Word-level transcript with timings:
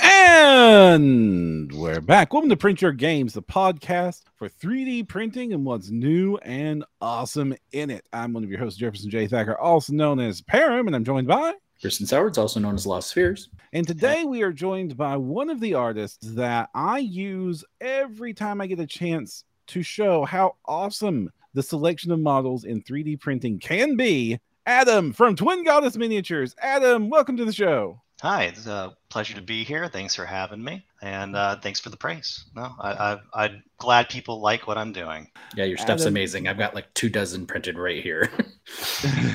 And 0.00 1.72
we're 1.72 2.00
back. 2.00 2.32
Welcome 2.32 2.48
to 2.50 2.56
Print 2.56 2.80
Your 2.80 2.92
Games, 2.92 3.34
the 3.34 3.42
podcast 3.42 4.22
for 4.36 4.48
3D 4.48 5.06
printing 5.08 5.52
and 5.52 5.64
what's 5.64 5.90
new 5.90 6.36
and 6.38 6.84
awesome 7.00 7.54
in 7.72 7.90
it. 7.90 8.06
I'm 8.12 8.32
one 8.32 8.44
of 8.44 8.50
your 8.50 8.60
hosts, 8.60 8.78
Jefferson 8.78 9.10
J. 9.10 9.26
Thacker, 9.26 9.58
also 9.58 9.92
known 9.92 10.20
as 10.20 10.40
Param, 10.40 10.86
and 10.86 10.96
I'm 10.96 11.04
joined 11.04 11.26
by 11.26 11.54
Kristen 11.80 12.06
Sowards, 12.06 12.38
also 12.38 12.60
known 12.60 12.74
as 12.74 12.86
Lost 12.86 13.10
Spheres. 13.10 13.50
And 13.72 13.86
today 13.86 14.24
we 14.24 14.42
are 14.42 14.52
joined 14.52 14.96
by 14.96 15.16
one 15.16 15.50
of 15.50 15.60
the 15.60 15.74
artists 15.74 16.34
that 16.34 16.70
I 16.74 16.98
use 16.98 17.64
every 17.80 18.32
time 18.32 18.60
I 18.60 18.66
get 18.66 18.80
a 18.80 18.86
chance 18.86 19.44
to 19.66 19.82
show 19.82 20.24
how 20.24 20.56
awesome 20.64 21.30
the 21.52 21.62
selection 21.62 22.10
of 22.10 22.20
models 22.20 22.64
in 22.64 22.82
3D 22.82 23.20
printing 23.20 23.58
can 23.58 23.96
be. 23.96 24.40
Adam 24.66 25.12
from 25.12 25.36
Twin 25.36 25.62
Goddess 25.62 25.96
Miniatures. 25.96 26.54
Adam, 26.58 27.10
welcome 27.10 27.36
to 27.36 27.44
the 27.44 27.52
show. 27.52 28.00
Hi, 28.24 28.44
it's 28.44 28.66
a 28.66 28.96
pleasure 29.10 29.34
to 29.34 29.42
be 29.42 29.64
here. 29.64 29.86
Thanks 29.86 30.14
for 30.14 30.24
having 30.24 30.64
me, 30.64 30.86
and 31.02 31.36
uh, 31.36 31.56
thanks 31.60 31.78
for 31.78 31.90
the 31.90 31.96
praise. 31.98 32.46
No, 32.56 32.74
I, 32.80 33.20
I, 33.34 33.44
am 33.44 33.62
glad 33.76 34.08
people 34.08 34.40
like 34.40 34.66
what 34.66 34.78
I'm 34.78 34.92
doing. 34.94 35.28
Yeah, 35.54 35.64
your 35.64 35.76
stuff's 35.76 36.04
Adam. 36.04 36.14
amazing. 36.14 36.48
I've 36.48 36.56
got 36.56 36.74
like 36.74 36.86
two 36.94 37.10
dozen 37.10 37.44
printed 37.44 37.76
right 37.76 38.02
here. 38.02 38.30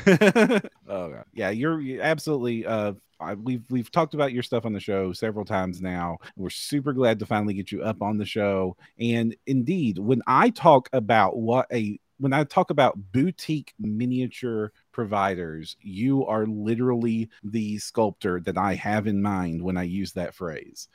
oh 0.90 1.22
yeah, 1.36 1.52
you're, 1.52 1.80
you're 1.80 2.02
absolutely. 2.02 2.66
Uh, 2.66 2.94
I, 3.20 3.36
we've 3.36 3.62
we've 3.70 3.92
talked 3.92 4.16
about 4.16 4.34
your 4.34 4.42
stuff 4.42 4.66
on 4.66 4.74
the 4.74 4.80
show 4.80 5.14
several 5.14 5.46
times 5.46 5.84
now. 5.84 6.18
We're 6.36 6.50
super 6.50 6.92
glad 6.92 7.20
to 7.20 7.28
finally 7.28 7.54
get 7.54 7.72
you 7.72 7.84
up 7.84 8.02
on 8.02 8.18
the 8.18 8.26
show. 8.26 8.76
And 9.00 9.36
indeed, 9.46 10.00
when 10.00 10.24
I 10.26 10.50
talk 10.50 10.90
about 10.94 11.38
what 11.38 11.68
a 11.72 12.00
when 12.20 12.34
I 12.34 12.44
talk 12.44 12.70
about 12.70 12.98
boutique 13.12 13.74
miniature 13.80 14.72
providers, 15.00 15.78
you 15.82 16.26
are 16.26 16.46
literally 16.46 17.30
the 17.42 17.78
sculptor 17.78 18.42
that 18.42 18.58
I 18.58 18.76
have 18.76 19.08
in 19.08 19.22
mind 19.22 19.62
when 19.64 19.78
I 19.78 19.84
use 19.84 20.12
that 20.12 20.36
phrase. 20.36 20.90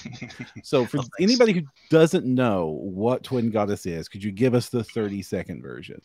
so, 0.62 0.86
for 0.86 0.96
well, 0.96 1.08
anybody 1.20 1.52
who 1.52 1.60
doesn't 1.90 2.24
know 2.24 2.78
what 2.80 3.24
Twin 3.24 3.50
Goddess 3.50 3.84
is, 3.84 4.08
could 4.08 4.24
you 4.24 4.32
give 4.32 4.54
us 4.54 4.70
the 4.70 4.82
30 4.82 5.20
second 5.20 5.60
version? 5.60 6.00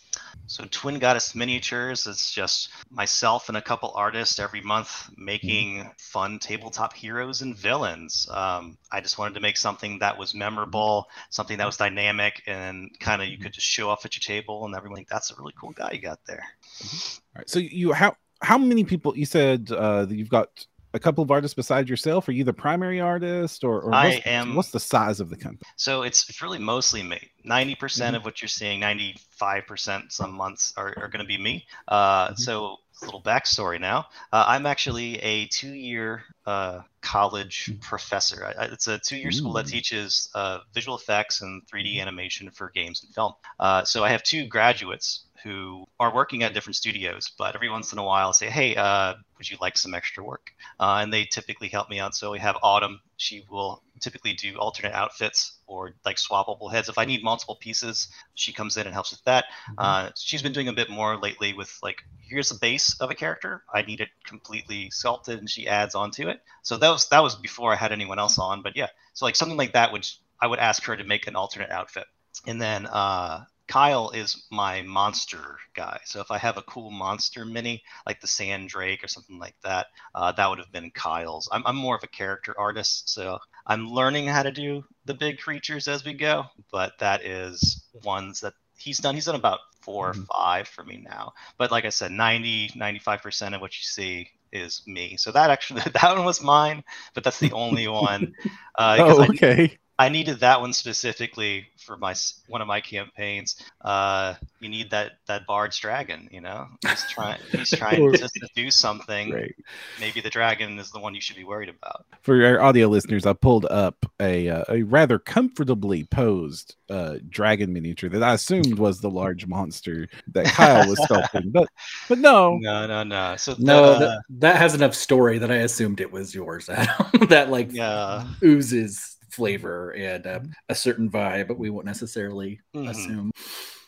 So, 0.48 0.66
Twin 0.70 1.00
Goddess 1.00 1.36
Miniatures, 1.36 2.06
it's 2.06 2.34
just 2.34 2.68
myself 2.92 3.48
and 3.48 3.58
a 3.58 3.62
couple 3.62 3.94
artists 3.96 4.40
every 4.40 4.60
month 4.60 5.10
making 5.16 5.78
mm-hmm. 5.78 5.90
fun 5.98 6.40
tabletop 6.40 6.92
heroes 6.92 7.44
and 7.44 7.56
villains. 7.56 8.28
Um, 8.30 8.78
I 8.92 9.00
just 9.00 9.18
wanted 9.18 9.36
to 9.36 9.40
make 9.40 9.56
something 9.56 10.00
that 10.00 10.18
was 10.18 10.36
memorable, 10.36 11.08
something 11.30 11.60
that 11.60 11.66
was 11.66 11.78
dynamic, 11.78 12.44
and 12.46 12.92
kind 13.00 13.22
of 13.22 13.30
you 13.30 13.38
could 13.38 13.54
just 13.54 13.68
show 13.68 13.90
off 13.90 14.06
at 14.06 14.18
your 14.18 14.36
table, 14.36 14.66
and 14.66 14.76
everyone 14.76 14.98
like, 14.98 15.08
that's 15.08 15.32
a 15.32 15.36
really 15.40 15.54
cool 15.58 15.72
guy 15.72 15.92
you 15.94 16.02
got 16.02 16.20
there. 16.26 16.44
All 16.84 17.40
right. 17.40 17.50
So 17.50 17.60
you 17.60 17.94
how 17.94 18.16
how 18.42 18.58
many 18.58 18.84
people 18.84 19.18
you 19.18 19.26
said 19.26 19.72
uh, 19.72 20.06
that 20.06 20.16
you've 20.16 20.30
got 20.30 20.50
a 20.94 21.00
couple 21.00 21.24
of 21.24 21.32
artists 21.32 21.56
besides 21.56 21.90
yourself? 21.90 22.28
Are 22.28 22.32
you 22.32 22.44
the 22.44 22.54
primary 22.54 23.00
artist, 23.00 23.64
or, 23.64 23.82
or 23.82 23.94
I 23.94 24.22
am? 24.26 24.56
What's 24.56 24.72
the 24.72 24.80
size 24.80 25.20
of 25.20 25.30
the 25.30 25.36
company? 25.36 25.68
So 25.76 26.04
it's 26.04 26.30
it's 26.30 26.42
really 26.42 26.60
mostly 26.60 27.04
me. 27.04 27.20
90 27.44 27.76
percent 27.76 28.08
mm-hmm. 28.08 28.16
of 28.18 28.26
what 28.26 28.42
you're 28.42 28.50
seeing, 28.50 28.80
ninety 28.80 29.16
five 29.32 29.66
percent 29.68 30.12
some 30.12 30.34
months 30.34 30.74
are, 30.78 30.94
are 30.98 31.08
going 31.08 31.24
to 31.24 31.26
be 31.26 31.38
me. 31.38 31.66
Uh, 31.88 32.28
mm-hmm. 32.28 32.36
So 32.36 32.78
little 33.02 33.22
backstory 33.22 33.80
now. 33.80 34.06
Uh, 34.32 34.46
I'm 34.48 34.66
actually 34.66 35.18
a 35.18 35.46
two-year 35.48 36.24
uh, 36.46 36.82
college 37.02 37.70
mm. 37.72 37.82
professor. 37.82 38.54
I, 38.58 38.66
it's 38.66 38.88
a 38.88 38.98
two-year 38.98 39.32
school 39.32 39.54
that 39.54 39.68
teaches 39.68 40.30
uh, 40.34 40.60
visual 40.74 40.98
effects 40.98 41.42
and 41.42 41.62
3D 41.68 42.02
animation 42.02 42.50
for 42.50 42.72
games 42.74 43.04
and 43.04 43.14
film. 43.14 43.34
Uh, 43.60 43.84
so 43.84 44.04
I 44.04 44.10
have 44.10 44.24
two 44.24 44.48
graduates 44.48 45.26
who 45.44 45.86
are 46.00 46.14
working 46.14 46.44
at 46.44 46.54
different 46.54 46.76
studios, 46.76 47.32
but 47.38 47.56
every 47.56 47.70
once 47.70 47.94
in 47.94 48.00
a 48.00 48.04
while 48.04 48.34
say, 48.34 48.50
"Hey, 48.50 48.76
uh, 48.76 49.16
would 49.38 49.50
you 49.50 49.58
like 49.62 49.78
some 49.78 49.94
extra 49.94 50.24
work?" 50.24 50.52
Uh, 50.80 51.00
and 51.02 51.14
they 51.14 51.26
typically 51.26 51.68
help 51.68 51.90
me 51.90 52.00
out. 52.00 52.16
So 52.16 52.32
we 52.32 52.40
have 52.40 52.58
Autumn. 52.62 53.02
She 53.18 53.46
will 53.50 53.84
typically 54.00 54.34
do 54.34 54.58
alternate 54.58 54.94
outfits 54.94 55.58
or 55.66 55.94
like 56.06 56.18
swappable 56.18 56.72
heads. 56.72 56.90
If 56.90 56.98
I 56.98 57.06
need 57.06 57.24
multiple 57.24 57.56
pieces, 57.56 58.10
she 58.36 58.54
comes 58.54 58.78
in 58.78 58.86
and 58.86 58.94
helps 58.94 59.12
with 59.12 59.24
that. 59.26 59.46
Mm-hmm. 59.46 59.74
Uh, 59.78 60.10
she's 60.16 60.42
been 60.42 60.54
doing 60.54 60.68
a 60.68 60.74
bit 60.74 60.90
more 60.90 61.18
lately 61.18 61.54
with 61.54 61.78
like, 61.82 62.04
here's 62.20 62.50
the 62.50 62.60
base 62.60 63.00
of 63.00 63.10
a 63.10 63.16
character. 63.16 63.64
I 63.74 63.82
need 63.82 64.02
it 64.02 64.10
completely 64.24 64.90
sculpted, 64.92 65.40
and 65.40 65.50
she 65.50 65.68
adds 65.68 65.96
onto 65.96 66.30
it. 66.30 66.42
So 66.62 66.78
that 66.78 66.90
was 66.90 67.08
that 67.10 67.24
was 67.24 67.36
before 67.36 67.74
I 67.74 67.76
had 67.76 67.92
anyone 67.92 68.20
else 68.20 68.40
on. 68.40 68.62
But 68.62 68.76
yeah, 68.76 68.88
so 69.14 69.26
like 69.26 69.36
something 69.36 69.58
like 69.58 69.74
that, 69.74 69.92
which 69.92 70.20
I 70.40 70.48
would 70.48 70.60
ask 70.60 70.84
her 70.84 70.96
to 70.96 71.04
make 71.04 71.28
an 71.28 71.36
alternate 71.36 71.72
outfit. 71.72 72.06
And 72.46 72.62
then 72.62 72.86
uh, 72.86 73.46
Kyle 73.68 74.12
is 74.12 74.44
my 74.50 74.82
monster 74.82 75.58
guy. 75.76 76.00
So 76.06 76.22
if 76.22 76.32
I 76.32 76.38
have 76.38 76.58
a 76.58 76.62
cool 76.64 76.90
monster 76.90 77.46
mini, 77.46 77.84
like 78.06 78.22
the 78.22 78.28
Sand 78.28 78.70
Drake 78.70 79.04
or 79.04 79.08
something 79.08 79.40
like 79.40 79.56
that, 79.64 79.88
uh, 80.16 80.32
that 80.32 80.50
would 80.50 80.60
have 80.60 80.72
been 80.72 80.92
Kyle's. 80.92 81.50
I'm, 81.52 81.64
I'm 81.66 81.76
more 81.76 81.96
of 81.96 82.04
a 82.04 82.08
character 82.08 82.56
artist, 82.58 83.10
so 83.10 83.40
I'm 83.66 83.90
learning 83.90 84.28
how 84.28 84.44
to 84.44 84.52
do 84.52 84.86
the 85.06 85.14
big 85.14 85.40
creatures 85.40 85.88
as 85.88 86.06
we 86.06 86.14
go. 86.14 86.46
But 86.72 86.94
that 87.00 87.26
is 87.26 87.84
ones 88.04 88.42
that 88.42 88.54
he's 88.78 89.00
done. 89.00 89.16
He's 89.16 89.26
done 89.26 89.36
about 89.36 89.60
4 89.82 90.12
mm-hmm. 90.12 90.22
or 90.22 90.26
five 90.26 90.68
for 90.68 90.84
me 90.84 91.04
now. 91.06 91.34
But 91.58 91.72
like 91.72 91.86
I 91.86 91.90
said, 91.90 92.12
90, 92.12 92.70
95% 92.70 93.56
of 93.56 93.62
what 93.62 93.74
you 93.74 93.84
see 93.84 94.30
is 94.52 94.82
me. 94.88 95.18
So 95.18 95.32
that 95.32 95.50
actually, 95.50 95.82
that 95.94 96.16
one 96.16 96.26
was 96.26 96.42
mine, 96.42 96.84
but 97.14 97.24
that's 97.24 97.40
the 97.40 97.52
only 97.52 97.88
one. 97.88 98.34
Uh, 98.78 98.98
oh, 99.00 99.24
okay. 99.24 99.64
I 99.64 99.78
needed 100.10 100.40
that 100.42 100.62
one 100.62 100.74
specifically 100.74 101.68
for 101.78 101.98
my 101.98 102.14
one 102.48 102.62
of 102.62 102.68
my 102.68 102.80
campaigns. 102.80 103.56
Uh, 103.82 104.36
you 104.60 104.70
need 104.70 104.92
that 104.92 105.14
that 105.26 105.48
bard's 105.48 105.80
dragon. 105.80 106.30
You 106.32 106.42
know, 106.42 106.68
he's 106.88 107.04
trying 107.10 107.40
he's 107.52 107.72
trying 107.72 108.12
to, 108.12 108.18
to 108.18 108.50
do 108.56 108.70
something. 108.70 109.32
Right. 109.32 109.56
Maybe 110.00 110.22
the 110.22 110.30
dragon 110.30 110.78
is 110.78 110.92
the 110.92 111.00
one 111.00 111.16
you 111.16 111.22
should 111.22 111.36
be 111.36 111.44
worried 111.44 111.70
about. 111.70 112.06
For 112.22 112.46
our 112.46 112.62
audio 112.62 112.88
listeners, 112.88 113.26
I 113.26 113.34
pulled 113.34 113.66
up 113.66 114.06
a 114.20 114.50
uh, 114.50 114.64
a 114.70 114.84
rather 114.84 115.18
comfortably 115.18 116.04
posed 116.04 116.76
uh, 116.90 117.16
dragon 117.30 117.74
miniature 117.74 118.10
that 118.12 118.22
I 118.22 118.34
assumed 118.34 118.78
was 118.78 119.02
the 119.02 119.10
large 119.10 119.48
monster 119.48 120.08
that 120.34 120.46
Kyle 120.46 120.88
was 120.88 121.00
sculpting, 121.00 121.52
but 121.52 121.68
but 122.08 122.20
no, 122.20 122.58
no, 122.62 122.86
no, 122.86 123.04
no. 123.04 123.36
So 123.38 123.56
no, 123.58 123.94
the, 123.94 124.00
that, 124.00 124.24
that, 124.30 124.58
has 124.58 124.76
enough 124.76 124.94
story 124.94 125.40
that 125.40 125.52
I 125.52 125.58
assumed 125.58 126.02
it 126.02 126.12
was 126.12 126.36
yours. 126.36 126.70
Adam. 126.70 127.28
that 127.30 127.50
like 127.50 127.74
yeah. 127.74 128.28
oozes 128.44 129.17
flavor 129.38 129.92
and 129.92 130.26
uh, 130.26 130.40
a 130.68 130.76
certain 130.76 131.10
vibe, 131.10 131.48
but 131.48 131.60
we 131.60 131.70
won't 131.70 131.86
necessarily 131.86 132.60
mm-hmm. 132.76 132.90
assume. 132.90 133.32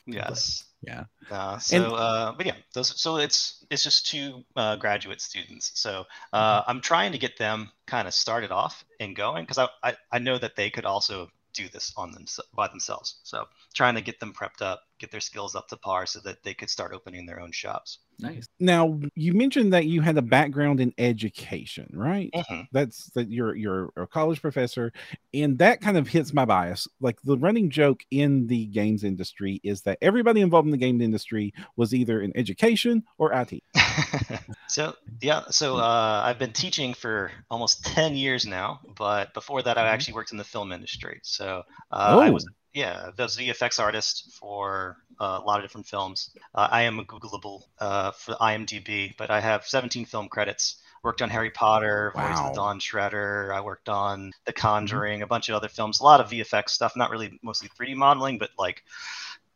Yes. 0.05 0.63
But, 0.63 0.65
yeah. 0.81 1.03
Uh, 1.29 1.57
so, 1.57 1.75
and, 1.75 1.85
uh, 1.85 2.33
but 2.37 2.45
yeah, 2.45 2.55
those, 2.73 3.01
so 3.01 3.17
it's 3.17 3.65
it's 3.69 3.83
just 3.83 4.07
two 4.07 4.45
uh, 4.55 4.77
graduate 4.77 5.21
students. 5.21 5.71
So 5.73 6.05
uh, 6.31 6.61
mm-hmm. 6.61 6.69
I'm 6.69 6.81
trying 6.81 7.11
to 7.11 7.17
get 7.17 7.37
them 7.37 7.71
kind 7.85 8.07
of 8.07 8.13
started 8.13 8.51
off 8.51 8.85
and 8.99 9.15
going 9.15 9.43
because 9.43 9.57
I, 9.57 9.67
I 9.83 9.95
I 10.11 10.19
know 10.19 10.37
that 10.37 10.55
they 10.55 10.69
could 10.69 10.85
also 10.85 11.27
do 11.53 11.67
this 11.69 11.93
on 11.97 12.11
them 12.11 12.25
by 12.55 12.67
themselves. 12.67 13.19
So 13.23 13.45
trying 13.73 13.95
to 13.95 14.01
get 14.01 14.19
them 14.19 14.33
prepped 14.33 14.61
up, 14.61 14.83
get 14.99 15.11
their 15.11 15.19
skills 15.19 15.55
up 15.55 15.67
to 15.69 15.77
par 15.77 16.05
so 16.05 16.19
that 16.21 16.43
they 16.43 16.53
could 16.53 16.69
start 16.69 16.93
opening 16.93 17.25
their 17.25 17.39
own 17.39 17.51
shops. 17.51 17.99
Nice. 18.19 18.47
Now 18.59 18.99
you 19.15 19.33
mentioned 19.33 19.71
that 19.73 19.85
you 19.85 20.01
had 20.01 20.17
a 20.17 20.21
background 20.21 20.81
in 20.81 20.93
education, 20.97 21.89
right? 21.93 22.29
Mm-hmm. 22.35 22.61
That's 22.71 23.09
that 23.11 23.29
you're 23.29 23.55
you're 23.55 23.91
a 23.95 24.05
college 24.05 24.41
professor, 24.41 24.91
and 25.33 25.57
that 25.59 25.79
kind 25.79 25.97
of 25.97 26.07
hits 26.07 26.33
my 26.33 26.43
bias. 26.43 26.87
Like 26.99 27.21
the 27.23 27.37
running 27.37 27.69
joke 27.69 28.03
in 28.11 28.47
the 28.47 28.65
games 28.67 29.03
industry 29.03 29.61
is 29.63 29.83
that 29.83 29.99
everybody 30.01 30.41
involved 30.41 30.65
in 30.65 30.71
the 30.71 30.77
game 30.77 31.01
industry 31.01 31.53
was 31.77 31.93
either 31.93 32.21
in 32.21 32.35
education 32.35 33.03
or 33.17 33.31
IT. 33.33 33.63
So 34.69 34.93
yeah, 35.19 35.45
so 35.49 35.77
uh, 35.77 36.21
I've 36.23 36.37
been 36.37 36.53
teaching 36.53 36.93
for 36.93 37.31
almost 37.49 37.83
ten 37.83 38.15
years 38.15 38.45
now, 38.45 38.81
but 38.95 39.33
before 39.33 39.63
that, 39.63 39.79
I 39.79 39.81
mm-hmm. 39.81 39.93
actually 39.93 40.13
worked 40.13 40.31
in 40.31 40.37
the 40.37 40.43
film 40.43 40.71
industry. 40.71 41.21
So 41.23 41.63
uh, 41.91 42.15
oh. 42.15 42.19
I 42.19 42.29
was 42.29 42.47
yeah, 42.73 43.09
the 43.15 43.23
VFX 43.23 43.79
artist 43.79 44.31
for 44.39 44.97
uh, 45.19 45.39
a 45.41 45.45
lot 45.45 45.59
of 45.59 45.65
different 45.65 45.87
films. 45.87 46.29
Uh, 46.53 46.67
I 46.69 46.83
am 46.83 46.99
a 46.99 47.03
Googleable 47.03 47.63
uh, 47.79 48.11
for 48.11 48.35
IMDb, 48.35 49.15
but 49.17 49.31
I 49.31 49.39
have 49.39 49.65
17 49.65 50.05
film 50.05 50.29
credits. 50.29 50.75
Worked 51.01 51.21
on 51.21 51.29
Harry 51.29 51.49
Potter, 51.49 52.11
wow. 52.13 52.27
Voyage 52.27 52.39
of 52.39 52.53
the 52.53 52.55
Dawn 52.55 52.79
Treader. 52.79 53.53
I 53.53 53.61
worked 53.61 53.89
on 53.89 54.33
The 54.45 54.53
mm-hmm. 54.53 54.61
Conjuring, 54.61 55.17
mm-hmm. 55.17 55.23
a 55.23 55.27
bunch 55.27 55.49
of 55.49 55.55
other 55.55 55.69
films. 55.69 55.99
A 55.99 56.03
lot 56.03 56.19
of 56.19 56.29
VFX 56.29 56.69
stuff, 56.69 56.95
not 56.95 57.09
really 57.09 57.39
mostly 57.41 57.69
3D 57.69 57.95
modeling, 57.95 58.37
but 58.37 58.49
like 58.57 58.83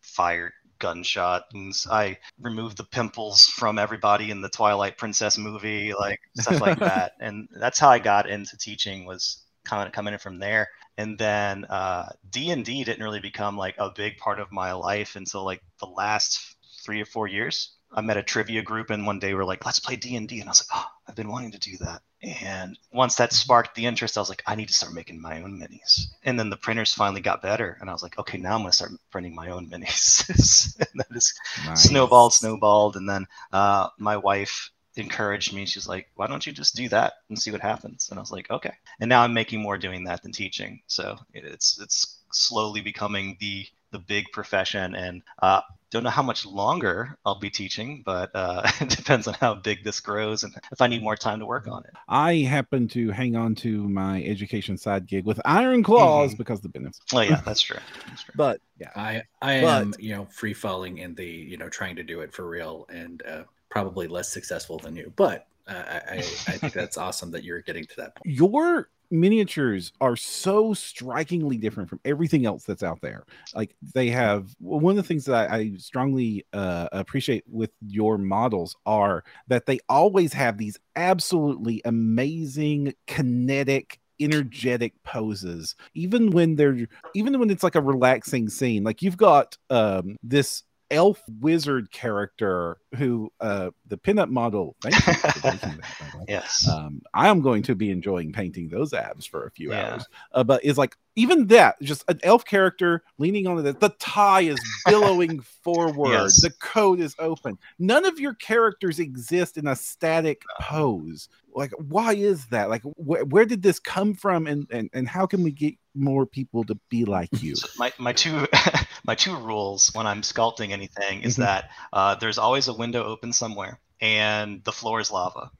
fire 0.02 0.54
gunshot 0.84 1.46
and 1.54 1.74
I 1.90 2.18
removed 2.42 2.76
the 2.76 2.84
pimples 2.84 3.46
from 3.46 3.80
everybody 3.80 4.32
in 4.32 4.42
the 4.42 4.50
Twilight 4.50 4.98
Princess 4.98 5.38
movie, 5.38 5.94
like 5.94 6.20
stuff 6.38 6.60
like 6.60 6.80
that. 6.92 7.14
And 7.22 7.48
that's 7.56 7.80
how 7.80 7.88
I 7.88 8.00
got 8.00 8.30
into 8.30 8.58
teaching 8.58 9.06
was 9.06 9.42
kind 9.64 9.88
of 9.88 9.94
coming 9.94 10.14
in 10.14 10.20
from 10.20 10.40
there. 10.40 10.68
And 10.98 11.18
then 11.18 11.64
uh, 11.66 12.10
d&d 12.30 12.84
didn't 12.84 13.02
really 13.02 13.22
become 13.22 13.58
like 13.58 13.76
a 13.78 13.92
big 13.96 14.18
part 14.18 14.42
of 14.42 14.52
my 14.52 14.74
life 14.74 15.16
until 15.16 15.46
like 15.46 15.62
the 15.80 15.88
last 15.88 16.58
three 16.84 17.02
or 17.02 17.06
four 17.06 17.28
years. 17.28 17.78
I 17.90 18.02
met 18.02 18.18
a 18.18 18.24
trivia 18.24 18.62
group 18.62 18.90
and 18.90 19.06
one 19.06 19.20
day 19.20 19.34
we 19.34 19.40
are 19.40 19.46
like 19.46 19.66
let's 19.66 19.80
play 19.80 19.96
d&d 19.96 20.40
and 20.40 20.50
i 20.50 20.52
was 20.52 20.66
like 20.68 20.82
oh 20.82 20.90
i've 21.08 21.16
been 21.16 21.30
wanting 21.30 21.52
to 21.52 21.60
do 21.60 21.78
that 21.82 22.02
and 22.24 22.78
once 22.92 23.16
that 23.16 23.34
sparked 23.34 23.76
the 23.76 23.86
interest 23.86 24.18
i 24.18 24.22
was 24.22 24.30
like 24.30 24.44
i 24.48 24.56
need 24.56 24.68
to 24.68 24.74
start 24.74 24.94
making 24.94 25.22
my 25.22 25.42
own 25.42 25.60
minis 25.60 26.08
and 26.24 26.40
then 26.40 26.50
the 26.50 26.58
printers 26.58 26.94
finally 26.94 27.22
got 27.22 27.42
better 27.42 27.78
and 27.82 27.90
i 27.90 27.94
was 27.94 28.02
like 28.02 28.18
okay 28.18 28.38
now 28.38 28.56
i'm 28.56 28.62
going 28.62 28.72
to 28.72 28.76
start 28.76 28.92
printing 29.12 29.36
my 29.36 29.50
own 29.50 29.70
minis 29.70 30.78
and 30.80 30.88
that 31.02 31.12
just 31.12 31.34
nice. 31.66 31.84
snowballed 31.84 32.34
snowballed 32.34 32.96
and 32.96 33.10
then 33.10 33.28
uh, 33.52 33.88
my 33.98 34.18
wife 34.18 34.72
encouraged 34.96 35.54
me. 35.54 35.66
She's 35.66 35.88
like, 35.88 36.10
"Why 36.16 36.28
don't 36.28 36.46
you 36.46 36.54
just 36.54 36.76
do 36.76 36.88
that 36.90 37.14
and 37.30 37.40
see 37.40 37.52
what 37.52 37.62
happens?" 37.62 38.10
And 38.10 38.20
I 38.20 38.22
was 38.22 38.32
like, 38.32 38.50
"Okay." 38.50 38.74
And 39.00 39.10
now 39.10 39.22
I'm 39.22 39.34
making 39.34 39.62
more 39.62 39.78
doing 39.78 40.04
that 40.06 40.22
than 40.22 40.32
teaching. 40.32 40.82
So 40.88 41.18
it's 41.34 41.80
it's 41.80 42.20
slowly 42.32 42.82
becoming 42.82 43.38
the 43.40 43.66
the 43.92 44.00
big 44.00 44.26
profession 44.32 44.96
and 44.96 45.22
uh, 45.42 45.62
don't 45.94 46.04
know 46.04 46.10
how 46.10 46.24
much 46.24 46.46
longer 46.46 47.18
I'll 47.24 47.40
be 47.40 47.52
teaching, 47.52 48.02
but 48.04 48.32
uh, 48.34 48.70
it 48.82 48.90
depends 48.90 49.28
on 49.28 49.36
how 49.36 49.54
big 49.54 49.84
this 49.84 50.00
grows 50.00 50.44
and 50.44 50.54
if 50.72 50.82
I 50.82 50.88
need 50.88 51.04
more 51.04 51.16
time 51.16 51.40
to 51.40 51.46
work 51.46 51.68
on 51.68 51.84
it. 51.86 51.92
I 52.10 52.38
happen 52.38 52.88
to 52.90 53.12
hang 53.12 53.36
on 53.36 53.54
to 53.56 53.88
my 53.88 54.24
education 54.24 54.76
side 54.76 55.08
gig 55.08 55.24
with 55.24 55.40
iron 55.46 55.84
claws 55.84 56.32
mm-hmm. 56.32 56.38
because 56.38 56.62
the 56.62 56.70
business. 56.70 57.00
Oh 57.14 57.22
yeah, 57.22 57.42
that's 57.46 57.62
true. 57.62 57.78
that's 58.08 58.24
true. 58.24 58.34
But 58.36 58.60
yeah, 58.80 58.90
I 58.96 59.24
I 59.42 59.62
but, 59.62 59.82
am 59.82 59.94
you 60.00 60.16
know 60.16 60.26
free 60.32 60.54
falling 60.54 60.98
in 60.98 61.14
the 61.14 61.26
you 61.26 61.58
know 61.58 61.70
trying 61.70 61.96
to 61.96 62.04
do 62.04 62.22
it 62.22 62.34
for 62.34 62.50
real 62.50 62.88
and 62.90 63.22
uh, 63.28 63.44
probably 63.70 64.08
less 64.08 64.32
successful 64.32 64.80
than 64.80 64.96
you, 64.96 65.14
but 65.16 65.48
uh, 65.68 65.84
I, 66.10 66.18
I 66.18 66.22
think 66.58 66.74
that's 66.74 66.98
awesome 66.98 67.32
that 67.32 67.44
you're 67.44 67.62
getting 67.62 67.86
to 67.86 67.96
that 67.98 68.16
point. 68.16 68.36
Your 68.36 68.90
miniatures 69.14 69.94
are 70.02 70.16
so 70.16 70.74
strikingly 70.74 71.58
different 71.58 71.90
from 71.90 72.00
everything 72.04 72.46
else 72.46 72.64
that's 72.64 72.84
out 72.84 73.00
there. 73.02 73.24
Like 73.54 73.76
they 73.94 74.10
have 74.10 74.54
one 74.60 74.92
of 74.92 74.96
the 74.98 75.04
things 75.04 75.26
that 75.26 75.52
I, 75.52 75.56
I 75.56 75.72
strongly 75.78 76.46
uh, 76.52 76.90
appreciate 76.92 77.44
with 77.48 77.70
your 77.88 78.18
models 78.18 78.76
are 78.86 79.24
that 79.48 79.68
they 79.68 79.80
always 79.88 80.34
have 80.34 80.58
these 80.58 80.80
absolutely 80.96 81.82
amazing 81.86 82.94
kinetic 83.08 84.00
energetic 84.20 84.94
poses 85.04 85.76
even 85.96 86.30
when 86.30 86.56
they're 86.56 86.88
even 87.16 87.38
when 87.40 87.50
it's 87.50 87.64
like 87.64 87.74
a 87.74 87.82
relaxing 87.82 88.48
scene 88.48 88.84
like 88.84 89.02
you've 89.02 89.18
got 89.18 89.58
um 89.72 90.16
this 90.22 90.62
elf 90.92 91.22
wizard 91.40 91.92
character 91.92 92.78
who 92.96 93.32
uh 93.40 93.70
the 93.88 93.98
pinup 93.98 94.30
model 94.30 94.76
thank 94.82 94.96
you 94.96 95.14
for 95.14 95.40
that, 95.42 95.82
yes. 96.28 96.68
Um 96.68 97.02
i 97.14 97.28
am 97.28 97.42
going 97.42 97.64
to 97.64 97.76
be 97.76 97.90
enjoying 97.90 98.32
painting 98.32 98.70
those 98.70 98.94
abs 98.94 99.26
for 99.26 99.46
a 99.46 99.52
few 99.52 99.70
yeah. 99.70 99.94
hours. 99.94 100.06
Uh, 100.34 100.44
but 100.44 100.64
is 100.64 100.78
like 100.78 100.96
even 101.16 101.48
that 101.48 101.80
just 101.82 102.04
an 102.08 102.20
elf 102.24 102.44
character 102.46 103.04
leaning 103.18 103.48
on 103.48 103.64
the 103.64 103.74
the 103.74 103.94
tie 104.00 104.42
is 104.42 104.60
billowing 104.86 105.40
forward. 105.64 106.12
Yes. 106.12 106.42
the 106.42 106.52
coat 106.60 107.00
is 107.00 107.16
open. 107.20 107.58
None 107.80 108.06
of 108.06 108.20
your 108.20 108.34
characters 108.36 109.00
exist 109.00 109.58
in 109.58 109.68
a 109.68 109.76
static 109.76 110.42
pose 110.60 111.30
like 111.56 111.72
why 111.78 112.14
is 112.14 112.46
that 112.48 112.70
like 112.70 112.82
wh- 112.82 113.26
where 113.32 113.46
did 113.46 113.62
this 113.62 113.80
come 113.80 114.14
from 114.14 114.48
and, 114.48 114.68
and 114.72 114.90
and 114.94 115.08
how 115.08 115.26
can 115.26 115.44
we 115.44 115.52
get 115.52 115.76
more 115.96 116.26
people 116.26 116.64
to 116.64 116.76
be 116.90 117.06
like 117.06 117.30
you 117.42 117.56
so 117.56 117.68
my, 117.78 117.92
my 117.98 118.14
two 118.14 118.48
my 119.06 119.16
two 119.16 119.36
rules 119.38 119.92
when 119.94 120.08
i'm 120.08 120.22
sculpting 120.22 120.72
anything 120.72 121.22
is 121.22 121.34
mm-hmm. 121.34 121.44
that 121.44 121.70
uh, 121.92 122.16
there's 122.16 122.38
always 122.38 122.68
a 122.68 122.74
window 122.74 123.04
open 123.04 123.34
somewhere 123.34 123.80
and 124.02 124.64
the 124.64 124.72
floor 124.72 125.00
is 125.00 125.12
lava 125.12 125.52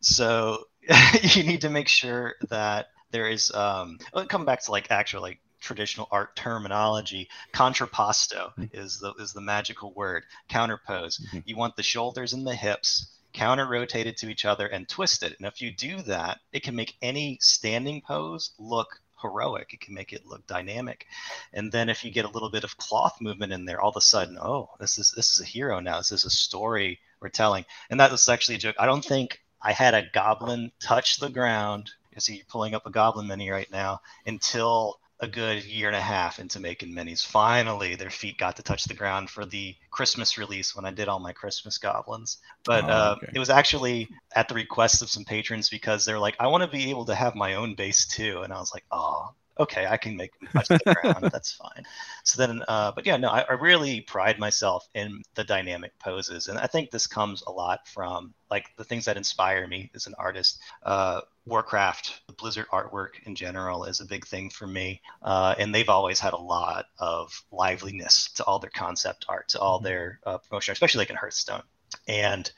so 0.00 0.64
you 1.22 1.42
need 1.42 1.60
to 1.60 1.70
make 1.70 1.88
sure 1.88 2.34
that 2.48 2.86
there 3.10 3.28
is 3.28 3.52
um 3.52 3.98
come 4.28 4.44
back 4.44 4.62
to 4.62 4.70
like 4.70 4.90
actual 4.90 5.20
like 5.20 5.38
traditional 5.60 6.08
art 6.10 6.34
terminology 6.36 7.28
contrapposto 7.52 8.52
mm-hmm. 8.54 8.64
is 8.72 8.98
the 8.98 9.12
is 9.14 9.32
the 9.32 9.40
magical 9.42 9.92
word 9.92 10.24
counterpose 10.48 11.20
mm-hmm. 11.20 11.38
you 11.44 11.56
want 11.56 11.76
the 11.76 11.82
shoulders 11.82 12.32
and 12.32 12.46
the 12.46 12.54
hips 12.54 13.12
counter 13.32 13.66
rotated 13.66 14.16
to 14.18 14.28
each 14.28 14.44
other 14.44 14.66
and 14.66 14.88
twisted. 14.88 15.34
And 15.38 15.46
if 15.46 15.60
you 15.60 15.72
do 15.72 16.02
that 16.02 16.40
it 16.52 16.62
can 16.62 16.76
make 16.76 16.96
any 17.02 17.38
standing 17.40 18.02
pose 18.02 18.52
look 18.58 19.00
heroic. 19.20 19.74
It 19.74 19.80
can 19.80 19.94
make 19.94 20.12
it 20.12 20.26
look 20.26 20.46
dynamic. 20.46 21.06
And 21.52 21.70
then 21.70 21.88
if 21.88 22.04
you 22.04 22.10
get 22.10 22.24
a 22.24 22.30
little 22.30 22.50
bit 22.50 22.64
of 22.64 22.76
cloth 22.76 23.20
movement 23.20 23.52
in 23.52 23.64
there 23.64 23.80
all 23.80 23.90
of 23.90 23.96
a 23.96 24.00
sudden 24.00 24.38
oh 24.40 24.70
this 24.78 24.98
is 24.98 25.12
this 25.16 25.32
is 25.32 25.40
a 25.40 25.44
hero 25.44 25.80
now. 25.80 25.98
This 25.98 26.12
is 26.12 26.24
a 26.24 26.30
story 26.30 27.00
we're 27.20 27.28
telling. 27.28 27.64
And 27.90 28.00
that 28.00 28.10
was 28.10 28.28
actually 28.28 28.56
a 28.56 28.58
joke. 28.58 28.76
I 28.78 28.86
don't 28.86 29.04
think 29.04 29.40
i 29.62 29.72
had 29.72 29.94
a 29.94 30.08
goblin 30.14 30.72
touch 30.80 31.18
the 31.18 31.28
ground. 31.28 31.90
You 32.14 32.20
see 32.20 32.36
you're 32.36 32.44
pulling 32.48 32.74
up 32.74 32.86
a 32.86 32.90
Goblin 32.90 33.26
Mini 33.26 33.50
right 33.50 33.70
now 33.70 34.00
until 34.26 34.99
a 35.20 35.28
good 35.28 35.64
year 35.64 35.86
and 35.86 35.96
a 35.96 36.00
half 36.00 36.38
into 36.38 36.60
making 36.60 36.94
minis. 36.94 37.24
Finally, 37.24 37.94
their 37.94 38.10
feet 38.10 38.38
got 38.38 38.56
to 38.56 38.62
touch 38.62 38.84
the 38.84 38.94
ground 38.94 39.28
for 39.28 39.44
the 39.44 39.76
Christmas 39.90 40.38
release 40.38 40.74
when 40.74 40.86
I 40.86 40.90
did 40.90 41.08
all 41.08 41.20
my 41.20 41.32
Christmas 41.32 41.78
goblins. 41.78 42.38
But 42.64 42.84
oh, 42.84 42.88
uh, 42.88 43.14
okay. 43.18 43.32
it 43.34 43.38
was 43.38 43.50
actually 43.50 44.08
at 44.34 44.48
the 44.48 44.54
request 44.54 45.02
of 45.02 45.10
some 45.10 45.24
patrons 45.24 45.68
because 45.68 46.04
they're 46.04 46.18
like, 46.18 46.36
I 46.40 46.46
want 46.46 46.62
to 46.62 46.76
be 46.76 46.90
able 46.90 47.04
to 47.06 47.14
have 47.14 47.34
my 47.34 47.54
own 47.54 47.74
base 47.74 48.06
too. 48.06 48.40
And 48.42 48.52
I 48.52 48.58
was 48.58 48.72
like, 48.72 48.84
oh, 48.90 49.34
okay, 49.58 49.86
I 49.86 49.96
can 49.96 50.16
make 50.16 50.32
touch 50.52 50.68
the 50.68 50.96
ground. 51.02 51.30
That's 51.32 51.52
fine. 51.52 51.84
So 52.24 52.44
then, 52.44 52.62
uh, 52.68 52.92
but 52.92 53.06
yeah, 53.06 53.16
no, 53.16 53.28
I, 53.28 53.40
I, 53.40 53.52
really 53.54 54.00
pride 54.00 54.38
myself 54.38 54.88
in 54.94 55.22
the 55.34 55.44
dynamic 55.44 55.98
poses, 55.98 56.48
and 56.48 56.58
I 56.58 56.66
think 56.66 56.90
this 56.90 57.06
comes 57.06 57.42
a 57.46 57.50
lot 57.50 57.86
from 57.86 58.34
like 58.50 58.66
the 58.76 58.84
things 58.84 59.04
that 59.04 59.16
inspire 59.16 59.66
me 59.66 59.90
as 59.94 60.06
an 60.06 60.14
artist. 60.18 60.60
Uh, 60.82 61.20
Warcraft, 61.46 62.22
the 62.26 62.32
Blizzard 62.32 62.66
artwork 62.72 63.22
in 63.24 63.34
general 63.34 63.84
is 63.84 64.00
a 64.00 64.06
big 64.06 64.26
thing 64.26 64.50
for 64.50 64.66
me, 64.66 65.00
uh, 65.22 65.54
and 65.58 65.74
they've 65.74 65.88
always 65.88 66.20
had 66.20 66.32
a 66.32 66.38
lot 66.38 66.86
of 66.98 67.44
liveliness 67.50 68.30
to 68.34 68.44
all 68.44 68.58
their 68.58 68.70
concept 68.70 69.26
art, 69.28 69.48
to 69.48 69.60
all 69.60 69.78
mm-hmm. 69.78 69.86
their 69.86 70.20
uh, 70.24 70.38
promotion, 70.38 70.72
especially 70.72 71.00
like 71.00 71.10
in 71.10 71.16
Hearthstone, 71.16 71.62
and 72.06 72.50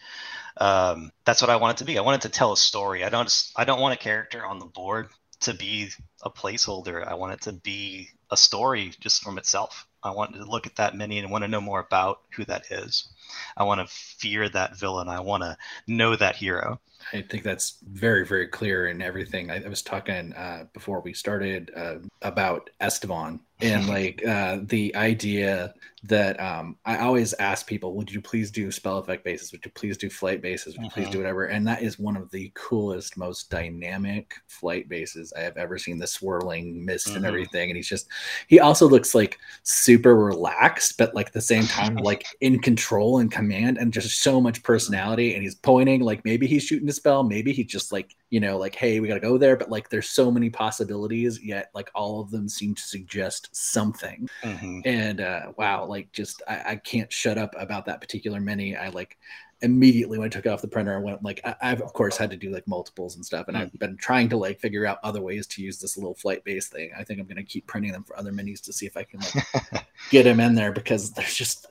um, 0.59 1.11
that's 1.25 1.41
what 1.41 1.51
I 1.51 1.57
want 1.57 1.79
it 1.79 1.79
to 1.79 1.85
be. 1.85 1.99
I 1.99 2.03
want 2.03 2.25
it 2.25 2.29
to 2.29 2.33
tell 2.33 2.53
a 2.53 2.57
story. 2.57 3.05
I 3.05 3.09
don't. 3.09 3.53
I 3.57 3.65
don't 3.65 3.81
want 3.81 3.95
a 3.95 4.03
character 4.03 4.45
on 4.45 4.59
the 4.59 4.67
board 4.67 5.09
to 5.43 5.55
be 5.55 5.91
a 6.23 6.31
placeholder. 6.31 7.07
I 7.07 7.15
want 7.15 7.35
it 7.35 7.41
to 7.43 7.53
be 7.53 8.11
a 8.31 8.37
story 8.37 8.93
just 9.01 9.23
from 9.23 9.39
itself. 9.39 9.87
I 10.03 10.11
want 10.11 10.35
to 10.35 10.45
look 10.45 10.67
at 10.67 10.77
that 10.77 10.97
mini 10.97 11.19
and 11.19 11.31
want 11.31 11.43
to 11.43 11.49
know 11.49 11.61
more 11.61 11.81
about 11.81 12.21
who 12.35 12.45
that 12.47 12.71
is. 12.71 13.09
I 13.57 13.65
want 13.65 13.81
to 13.81 13.95
fear 13.95 14.49
that 14.49 14.77
villain. 14.77 15.09
I 15.09 15.21
want 15.21 15.43
to 15.43 15.57
know 15.87 16.17
that 16.17 16.37
hero. 16.37 16.81
I 17.13 17.23
think 17.23 17.43
that's 17.43 17.79
very, 17.83 18.27
very 18.27 18.47
clear 18.47 18.87
in 18.87 19.03
everything. 19.03 19.51
I, 19.51 19.63
I 19.65 19.69
was 19.69 19.83
talking 19.83 20.33
uh, 20.33 20.65
before 20.73 21.01
we 21.01 21.13
started 21.13 21.71
uh, 21.77 21.97
about 22.23 22.71
Esteban 22.81 23.41
and 23.61 23.89
like 23.89 24.27
uh, 24.27 24.59
the 24.63 24.95
idea 24.97 25.75
that 26.05 26.41
um, 26.41 26.77
I 26.85 26.99
always 26.99 27.33
ask 27.35 27.67
people, 27.67 27.95
would 27.95 28.11
you 28.11 28.21
please 28.21 28.51
do 28.51 28.73
spell 28.73 28.99
effect 28.99 29.25
bases? 29.25 29.53
Would 29.53 29.65
you 29.65 29.71
please 29.71 29.97
do 29.97 30.11
flight 30.11 30.43
bases? 30.43 30.77
Would 30.77 30.85
you 30.85 30.91
please 30.91 31.05
do 31.05 31.11
uh-huh. 31.11 31.19
whatever? 31.19 31.45
And 31.45 31.67
that 31.69 31.83
is 31.83 31.99
one 31.99 32.17
of 32.17 32.29
the 32.33 32.51
coolest, 32.55 33.17
most 33.17 33.51
dynamic 33.51 34.35
flight 34.49 34.89
bases 34.89 35.33
I 35.37 35.41
have 35.43 35.57
ever 35.57 35.79
seen. 35.79 35.99
The 35.99 36.07
swirling 36.09 36.85
mist 36.85 37.09
and 37.09 37.17
mm-hmm. 37.19 37.27
everything. 37.27 37.71
And 37.71 37.77
he's 37.77 37.89
just, 37.89 38.09
he 38.49 38.59
also 38.59 38.89
looks 38.89 39.15
like 39.15 39.39
super 39.63 40.17
relaxed, 40.17 40.99
but 40.99 41.15
like 41.15 41.29
at 41.29 41.33
the 41.35 41.41
same 41.41 41.67
time, 41.67 41.95
like 42.03 42.27
in 42.41 42.59
control 42.59 43.19
and 43.19 43.31
command 43.31 43.79
and 43.79 43.93
just 43.93 44.23
so 44.23 44.41
much 44.41 44.65
personality. 44.65 45.35
And 45.35 45.43
he's 45.45 45.55
pointing, 45.55 46.01
like 46.01 46.25
maybe 46.25 46.49
he's 46.49 46.65
shooting 46.65 46.89
a 46.89 46.93
spell, 46.93 47.23
maybe 47.23 47.53
he 47.53 47.63
just 47.63 47.93
like, 47.93 48.17
you 48.31 48.41
know, 48.41 48.59
like, 48.59 48.75
hey, 48.75 48.99
we 48.99 49.07
got 49.07 49.15
to 49.15 49.21
go 49.21 49.39
there. 49.39 49.57
But 49.57 49.71
like 49.71 49.89
there's 49.89 50.09
so 50.09 50.33
many 50.33 50.51
possibilities, 50.51 51.41
yet 51.45 51.71
like 51.75 51.91
all 51.95 52.21
of 52.21 52.33
them 52.33 52.49
seem 52.49 52.75
to 52.75 52.83
suggest 52.83 53.51
something. 53.53 54.29
Mm-hmm. 54.43 54.81
And 54.85 55.21
uh, 55.21 55.53
wow, 55.57 55.92
like 55.93 56.11
just 56.13 56.43
I, 56.49 56.63
I, 56.67 56.77
can't 56.77 57.13
shut 57.13 57.39
up 57.39 57.55
about 57.59 57.87
that 57.87 58.01
particular 58.01 58.41
mini. 58.41 58.77
I 58.77 58.89
like 58.89 59.19
immediately 59.61 60.19
when 60.19 60.27
I 60.27 60.29
took 60.31 60.47
off 60.47 60.63
the 60.63 60.69
printer, 60.69 60.97
I 60.97 61.01
went 61.01 61.23
like 61.23 61.41
I, 61.45 61.55
have 61.61 61.83
of 61.83 61.93
course 61.93 62.17
had 62.17 62.31
to 62.31 62.37
do 62.37 62.51
like 62.51 62.67
multiples 62.67 63.17
and 63.17 63.25
stuff, 63.25 63.49
and 63.49 63.57
mm-hmm. 63.57 63.67
I've 63.67 63.79
been 63.79 63.97
trying 63.97 64.29
to 64.31 64.37
like 64.37 64.59
figure 64.59 64.87
out 64.87 64.99
other 65.03 65.21
ways 65.21 65.47
to 65.49 65.63
use 65.63 65.79
this 65.79 65.97
little 65.97 66.15
flight 66.15 66.43
base 66.45 66.69
thing. 66.69 66.91
I 66.99 67.05
think 67.05 67.21
I'm 67.21 67.27
gonna 67.27 67.45
keep 67.45 67.67
printing 67.67 67.93
them 67.93 68.05
for 68.05 68.19
other 68.19 68.33
minis 68.33 68.63
to 68.63 68.73
see 68.73 68.87
if 68.87 68.97
I 68.97 69.05
can 69.05 69.21
like 69.21 69.87
get 70.11 70.25
them 70.25 70.41
in 70.41 70.55
there 70.55 70.73
because 70.73 71.13
there's 71.13 71.35
just 71.35 71.67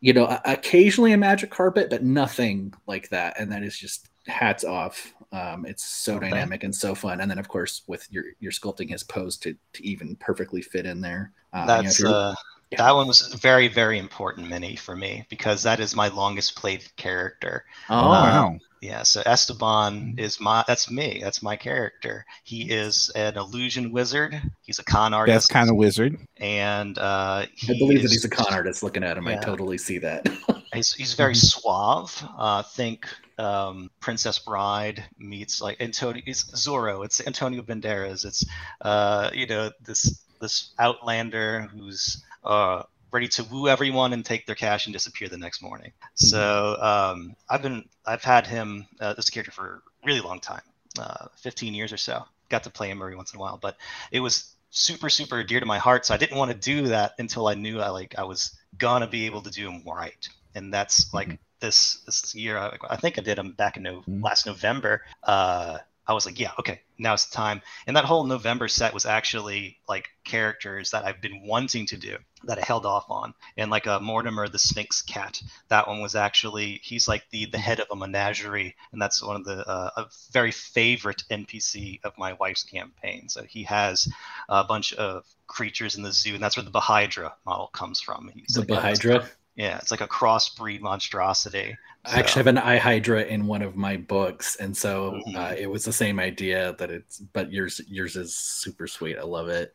you 0.00 0.12
know 0.12 0.38
occasionally 0.44 1.12
a 1.12 1.18
magic 1.18 1.50
carpet, 1.50 1.90
but 1.90 2.04
nothing 2.04 2.72
like 2.86 3.08
that, 3.10 3.38
and 3.38 3.50
that 3.52 3.62
is 3.62 3.76
just 3.76 4.08
hats 4.26 4.64
off 4.64 5.12
um, 5.32 5.66
it's 5.66 5.84
so 5.84 6.16
okay. 6.16 6.30
dynamic 6.30 6.64
and 6.64 6.74
so 6.74 6.94
fun. 6.94 7.20
And 7.20 7.30
then, 7.30 7.38
of 7.38 7.48
course, 7.48 7.82
with 7.86 8.06
your 8.10 8.24
your 8.40 8.52
sculpting 8.52 8.90
his 8.90 9.02
pose 9.02 9.36
to 9.38 9.56
to 9.74 9.86
even 9.86 10.16
perfectly 10.16 10.62
fit 10.62 10.86
in 10.86 11.00
there. 11.00 11.32
Uh, 11.52 11.66
That's 11.66 11.98
you 11.98 12.06
know, 12.06 12.12
uh, 12.12 12.34
yeah. 12.76 12.86
that 12.86 12.94
one 12.94 13.06
was 13.06 13.34
very 13.34 13.68
very 13.68 13.98
important 13.98 14.48
mini 14.48 14.76
for 14.76 14.96
me 14.96 15.26
because 15.28 15.62
that 15.62 15.80
is 15.80 15.94
my 15.94 16.08
longest 16.08 16.56
played 16.56 16.84
character. 16.96 17.64
Oh 17.88 17.98
um, 17.98 18.06
wow! 18.06 18.58
Yeah, 18.82 19.02
so 19.02 19.22
Esteban 19.24 20.00
mm-hmm. 20.00 20.18
is 20.18 20.38
my 20.38 20.62
that's 20.66 20.90
me. 20.90 21.20
That's 21.22 21.42
my 21.42 21.56
character. 21.56 22.24
He 22.44 22.70
is 22.70 23.10
an 23.14 23.36
illusion 23.36 23.90
wizard. 23.90 24.40
He's 24.62 24.78
a 24.78 24.84
con 24.84 25.14
artist. 25.14 25.34
That's 25.34 25.46
kind 25.46 25.70
of 25.70 25.76
wizard. 25.76 26.18
And 26.36 26.98
uh, 26.98 27.46
I 27.46 27.78
believe 27.78 27.98
is, 27.98 28.02
that 28.04 28.10
he's 28.12 28.24
a 28.24 28.28
con 28.28 28.52
artist. 28.52 28.82
Looking 28.82 29.02
at 29.02 29.16
him, 29.16 29.26
yeah. 29.26 29.38
I 29.38 29.42
totally 29.42 29.78
see 29.78 29.98
that. 29.98 30.28
he's, 30.74 30.92
he's 30.92 31.14
very 31.14 31.32
mm-hmm. 31.32 31.60
suave. 31.60 32.24
Uh, 32.38 32.62
think 32.62 33.08
um, 33.38 33.90
Princess 34.00 34.38
Bride 34.38 35.02
meets 35.18 35.60
like 35.60 35.80
Antonio. 35.80 36.22
It's 36.26 36.44
Zorro. 36.52 37.04
It's 37.04 37.26
Antonio 37.26 37.62
Banderas. 37.62 38.24
It's 38.24 38.44
uh, 38.82 39.30
you 39.32 39.46
know 39.46 39.70
this 39.84 40.22
this 40.40 40.74
outlander 40.78 41.62
who's 41.72 42.22
uh, 42.46 42.82
ready 43.10 43.28
to 43.28 43.44
woo 43.44 43.68
everyone 43.68 44.12
and 44.12 44.24
take 44.24 44.46
their 44.46 44.54
cash 44.54 44.86
and 44.86 44.92
disappear 44.92 45.28
the 45.28 45.38
next 45.38 45.62
morning. 45.62 45.90
Mm-hmm. 45.90 46.26
So 46.26 46.76
um, 46.80 47.36
I've 47.48 47.62
been 47.62 47.88
I've 48.04 48.24
had 48.24 48.46
him 48.46 48.86
uh, 49.00 49.14
this 49.14 49.30
character 49.30 49.52
for 49.52 49.82
a 50.04 50.06
really 50.06 50.20
long 50.20 50.40
time, 50.40 50.62
uh, 50.98 51.26
15 51.38 51.74
years 51.74 51.92
or 51.92 51.96
so. 51.98 52.24
Got 52.48 52.64
to 52.64 52.70
play 52.70 52.90
him 52.90 53.02
every 53.02 53.16
once 53.16 53.32
in 53.32 53.38
a 53.38 53.40
while, 53.40 53.58
but 53.60 53.76
it 54.12 54.20
was 54.20 54.54
super 54.70 55.08
super 55.08 55.42
dear 55.42 55.60
to 55.60 55.66
my 55.66 55.78
heart. 55.78 56.06
So 56.06 56.14
I 56.14 56.16
didn't 56.16 56.38
want 56.38 56.50
to 56.50 56.56
do 56.56 56.88
that 56.88 57.12
until 57.18 57.46
I 57.48 57.54
knew 57.54 57.80
I 57.80 57.88
like 57.90 58.14
I 58.18 58.24
was 58.24 58.56
gonna 58.78 59.06
be 59.06 59.26
able 59.26 59.42
to 59.42 59.50
do 59.50 59.70
him 59.70 59.82
right 59.86 60.28
and 60.56 60.72
that's 60.72 61.12
like 61.14 61.28
mm-hmm. 61.28 61.36
this 61.60 62.00
this 62.06 62.34
year. 62.34 62.58
I, 62.58 62.76
I 62.90 62.96
think 62.96 63.18
I 63.18 63.22
did 63.22 63.38
them 63.38 63.52
back 63.52 63.76
in 63.76 63.84
no, 63.84 64.00
Mhm. 64.00 64.24
last 64.24 64.46
November. 64.46 65.02
Uh, 65.22 65.78
I 66.08 66.12
was 66.14 66.24
like, 66.26 66.38
yeah, 66.38 66.52
okay, 66.60 66.80
now 66.98 67.14
it's 67.14 67.28
time. 67.28 67.62
And 67.86 67.96
that 67.96 68.04
whole 68.04 68.24
November 68.24 68.68
set 68.68 68.94
was 68.94 69.06
actually 69.06 69.78
like 69.88 70.08
characters 70.24 70.92
that 70.92 71.04
I've 71.04 71.20
been 71.20 71.42
wanting 71.44 71.86
to 71.86 71.96
do 71.96 72.16
that 72.44 72.58
I 72.58 72.64
held 72.64 72.86
off 72.86 73.06
on. 73.10 73.34
And 73.56 73.70
like 73.72 73.86
uh, 73.88 73.98
Mortimer 73.98 74.46
the 74.48 74.58
Sphinx 74.58 75.02
Cat, 75.02 75.40
that 75.68 75.88
one 75.88 76.00
was 76.00 76.14
actually 76.14 76.80
he's 76.84 77.08
like 77.08 77.24
the 77.30 77.46
the 77.46 77.58
head 77.58 77.80
of 77.80 77.88
a 77.90 77.96
menagerie, 77.96 78.76
and 78.92 79.02
that's 79.02 79.22
one 79.22 79.36
of 79.36 79.44
the 79.44 79.66
uh, 79.68 79.90
a 79.96 80.06
very 80.32 80.52
favorite 80.52 81.24
NPC 81.30 82.00
of 82.04 82.12
my 82.16 82.34
wife's 82.34 82.62
campaign. 82.64 83.28
So 83.28 83.42
he 83.42 83.64
has 83.64 84.08
a 84.48 84.62
bunch 84.64 84.92
of 84.94 85.24
creatures 85.48 85.96
in 85.96 86.02
the 86.02 86.12
zoo, 86.12 86.34
and 86.34 86.42
that's 86.42 86.56
where 86.56 86.64
the 86.64 86.70
Bahydra 86.70 87.32
model 87.44 87.66
comes 87.68 88.00
from. 88.00 88.30
He's 88.34 88.54
The 88.54 88.60
like 88.60 88.70
a- 88.70 88.74
Bahydra. 88.74 89.28
yeah, 89.56 89.78
it's 89.78 89.90
like 89.90 90.00
a 90.02 90.08
crossbreed 90.08 90.80
monstrosity. 90.80 91.76
I 92.06 92.18
actually 92.20 92.40
have 92.40 92.46
an 92.46 92.58
eye 92.58 92.76
hydra 92.78 93.22
in 93.24 93.46
one 93.46 93.62
of 93.62 93.76
my 93.76 93.96
books, 93.96 94.56
and 94.56 94.76
so 94.76 95.16
uh, 95.16 95.30
Mhm. 95.52 95.56
it 95.58 95.66
was 95.66 95.84
the 95.84 95.92
same 95.92 96.20
idea 96.20 96.74
that 96.78 96.90
it's. 96.90 97.18
But 97.18 97.52
yours, 97.52 97.80
yours 97.88 98.16
is 98.16 98.36
super 98.36 98.86
sweet. 98.86 99.18
I 99.18 99.22
love 99.22 99.48
it. 99.48 99.74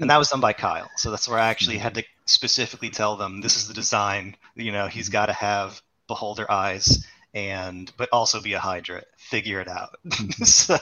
and 0.00 0.10
that 0.10 0.16
was 0.18 0.28
done 0.30 0.40
by 0.40 0.52
Kyle. 0.52 0.90
So 0.96 1.10
that's 1.10 1.28
where 1.28 1.38
I 1.38 1.48
actually 1.48 1.76
Mm-hmm. 1.76 1.82
had 1.82 1.94
to 1.94 2.04
specifically 2.26 2.90
tell 2.90 3.16
them 3.16 3.40
this 3.40 3.56
is 3.56 3.68
the 3.68 3.74
design. 3.74 4.36
You 4.56 4.72
know, 4.72 4.86
he's 4.88 5.08
got 5.08 5.26
to 5.26 5.32
have 5.32 5.80
beholder 6.08 6.50
eyes 6.50 7.06
and 7.34 7.92
but 7.96 8.08
also 8.12 8.40
be 8.40 8.54
a 8.54 8.58
Hydra. 8.60 9.02
Figure 9.18 9.60
it 9.60 9.68
out. 9.68 9.90
so 10.44 10.78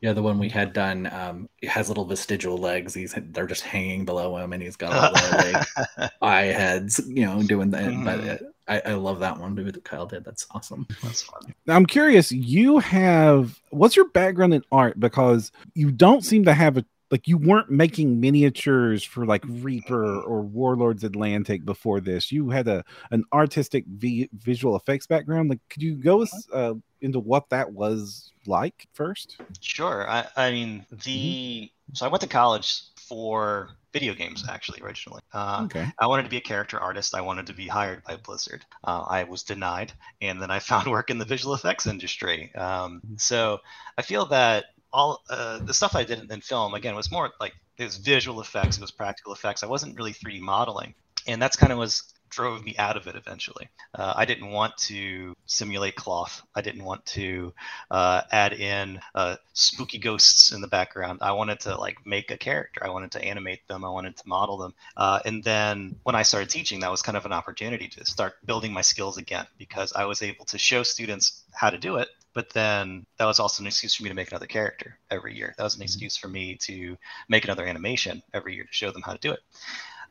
Yeah, 0.00 0.12
the 0.12 0.22
one 0.22 0.38
we 0.40 0.48
had 0.48 0.72
done 0.72 1.06
um, 1.12 1.48
it 1.62 1.68
has 1.68 1.88
little 1.88 2.04
vestigial 2.04 2.58
legs. 2.58 2.92
He's 2.92 3.14
they're 3.16 3.46
just 3.46 3.62
hanging 3.62 4.04
below 4.04 4.36
him, 4.36 4.52
and 4.52 4.60
he's 4.62 4.74
got 4.76 4.92
all 4.92 5.12
the 5.12 5.64
like, 5.98 6.12
eye 6.22 6.46
heads, 6.46 7.00
you 7.06 7.24
know, 7.24 7.40
doing 7.42 7.70
that. 7.70 7.84
But 8.04 8.20
Mhm. 8.20 8.51
I, 8.68 8.80
I 8.86 8.94
love 8.94 9.20
that 9.20 9.38
one 9.38 9.54
that 9.54 9.84
Kyle 9.84 10.06
did. 10.06 10.24
That's 10.24 10.46
awesome. 10.52 10.86
that's 11.02 11.22
fun. 11.22 11.54
Now, 11.66 11.76
I'm 11.76 11.86
curious. 11.86 12.30
You 12.30 12.78
have 12.78 13.60
what's 13.70 13.96
your 13.96 14.08
background 14.10 14.54
in 14.54 14.62
art? 14.70 14.98
Because 15.00 15.50
you 15.74 15.90
don't 15.90 16.24
seem 16.24 16.44
to 16.44 16.54
have 16.54 16.76
a 16.76 16.84
like 17.12 17.28
you 17.28 17.36
weren't 17.36 17.70
making 17.70 18.18
miniatures 18.18 19.04
for 19.04 19.26
like 19.26 19.44
Reaper 19.46 20.22
or 20.22 20.40
Warlords 20.40 21.04
Atlantic 21.04 21.64
before 21.64 22.00
this. 22.00 22.32
You 22.32 22.48
had 22.48 22.66
a 22.68 22.82
an 23.10 23.24
artistic 23.32 23.84
vi- 23.86 24.30
visual 24.32 24.76
effects 24.76 25.06
background. 25.06 25.50
Like, 25.50 25.60
could 25.68 25.82
you 25.82 25.94
go 25.96 26.26
uh, 26.52 26.74
into 27.02 27.20
what 27.20 27.50
that 27.50 27.70
was 27.70 28.32
like 28.46 28.88
first? 28.94 29.36
Sure. 29.60 30.08
I, 30.08 30.26
I 30.36 30.50
mean 30.52 30.86
the 31.04 31.70
so 31.92 32.06
I 32.06 32.08
went 32.08 32.22
to 32.22 32.28
college 32.28 32.82
for 33.12 33.68
video 33.92 34.14
games 34.14 34.42
actually 34.48 34.80
originally. 34.80 35.20
Uh, 35.34 35.62
Okay. 35.66 35.86
I 35.98 36.06
wanted 36.06 36.22
to 36.22 36.30
be 36.30 36.38
a 36.38 36.40
character 36.40 36.80
artist. 36.80 37.14
I 37.14 37.20
wanted 37.20 37.46
to 37.48 37.52
be 37.52 37.68
hired 37.68 38.02
by 38.04 38.16
Blizzard. 38.16 38.64
Uh, 38.82 39.04
I 39.06 39.24
was 39.24 39.42
denied, 39.42 39.92
and 40.22 40.40
then 40.40 40.50
I 40.50 40.58
found 40.70 40.90
work 40.90 41.10
in 41.10 41.18
the 41.18 41.26
visual 41.26 41.54
effects 41.54 41.86
industry. 41.86 42.54
Um, 42.54 43.02
so 43.18 43.60
I 43.98 44.02
feel 44.02 44.24
that 44.26 44.64
all 44.94 45.22
uh, 45.28 45.58
the 45.58 45.74
stuff 45.74 45.94
I 45.94 46.04
did 46.04 46.30
in 46.30 46.40
film 46.40 46.72
again 46.72 46.94
was 46.94 47.10
more 47.12 47.30
like 47.38 47.52
it 47.76 47.84
was 47.84 47.98
visual 47.98 48.40
effects, 48.40 48.78
it 48.78 48.80
was 48.80 48.90
practical 48.90 49.34
effects. 49.34 49.62
I 49.62 49.66
wasn't 49.66 49.96
really 49.98 50.14
3D 50.14 50.40
modeling, 50.40 50.94
and 51.26 51.40
that's 51.42 51.56
kind 51.56 51.70
of 51.70 51.78
was 51.78 52.14
drove 52.32 52.64
me 52.64 52.74
out 52.78 52.96
of 52.96 53.06
it 53.06 53.14
eventually. 53.14 53.68
Uh, 53.94 54.14
I 54.16 54.24
didn't 54.24 54.50
want 54.50 54.76
to 54.88 55.34
simulate 55.46 55.94
cloth. 55.94 56.42
I 56.54 56.62
didn't 56.62 56.84
want 56.84 57.04
to 57.06 57.52
uh, 57.90 58.22
add 58.32 58.54
in 58.54 59.00
uh, 59.14 59.36
spooky 59.52 59.98
ghosts 59.98 60.50
in 60.50 60.62
the 60.62 60.66
background. 60.66 61.18
I 61.22 61.32
wanted 61.32 61.60
to 61.60 61.76
like 61.76 62.04
make 62.06 62.30
a 62.30 62.36
character. 62.36 62.84
I 62.84 62.88
wanted 62.88 63.12
to 63.12 63.22
animate 63.22 63.68
them. 63.68 63.84
I 63.84 63.90
wanted 63.90 64.16
to 64.16 64.26
model 64.26 64.56
them. 64.56 64.74
Uh, 64.96 65.20
and 65.24 65.44
then 65.44 65.96
when 66.02 66.14
I 66.14 66.22
started 66.22 66.48
teaching, 66.48 66.80
that 66.80 66.90
was 66.90 67.02
kind 67.02 67.16
of 67.16 67.26
an 67.26 67.32
opportunity 67.32 67.86
to 67.88 68.04
start 68.06 68.34
building 68.46 68.72
my 68.72 68.82
skills 68.82 69.18
again 69.18 69.46
because 69.58 69.92
I 69.92 70.06
was 70.06 70.22
able 70.22 70.46
to 70.46 70.58
show 70.58 70.82
students 70.82 71.44
how 71.52 71.70
to 71.70 71.78
do 71.78 71.96
it. 71.96 72.08
But 72.34 72.48
then 72.50 73.04
that 73.18 73.26
was 73.26 73.38
also 73.40 73.62
an 73.62 73.66
excuse 73.66 73.94
for 73.94 74.04
me 74.04 74.08
to 74.08 74.14
make 74.14 74.30
another 74.30 74.46
character 74.46 74.98
every 75.10 75.36
year. 75.36 75.54
That 75.58 75.64
was 75.64 75.76
an 75.76 75.82
excuse 75.82 76.16
for 76.16 76.28
me 76.28 76.56
to 76.62 76.96
make 77.28 77.44
another 77.44 77.66
animation 77.66 78.22
every 78.32 78.54
year 78.54 78.64
to 78.64 78.72
show 78.72 78.90
them 78.90 79.02
how 79.02 79.12
to 79.12 79.18
do 79.18 79.32
it. 79.32 79.40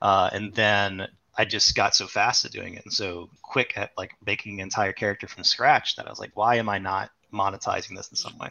Uh, 0.01 0.29
and 0.31 0.53
then 0.53 1.07
I 1.37 1.45
just 1.45 1.75
got 1.75 1.95
so 1.95 2.07
fast 2.07 2.45
at 2.45 2.51
doing 2.51 2.75
it 2.75 2.83
and 2.85 2.93
so 2.93 3.29
quick 3.41 3.77
at 3.77 3.91
like 3.97 4.11
making 4.25 4.59
an 4.59 4.65
entire 4.65 4.91
character 4.93 5.27
from 5.27 5.43
scratch 5.43 5.95
that 5.95 6.07
I 6.07 6.09
was 6.09 6.19
like, 6.19 6.31
why 6.35 6.55
am 6.55 6.69
I 6.69 6.77
not 6.79 7.11
monetizing 7.33 7.95
this 7.95 8.09
in 8.09 8.17
some 8.17 8.37
way? 8.37 8.49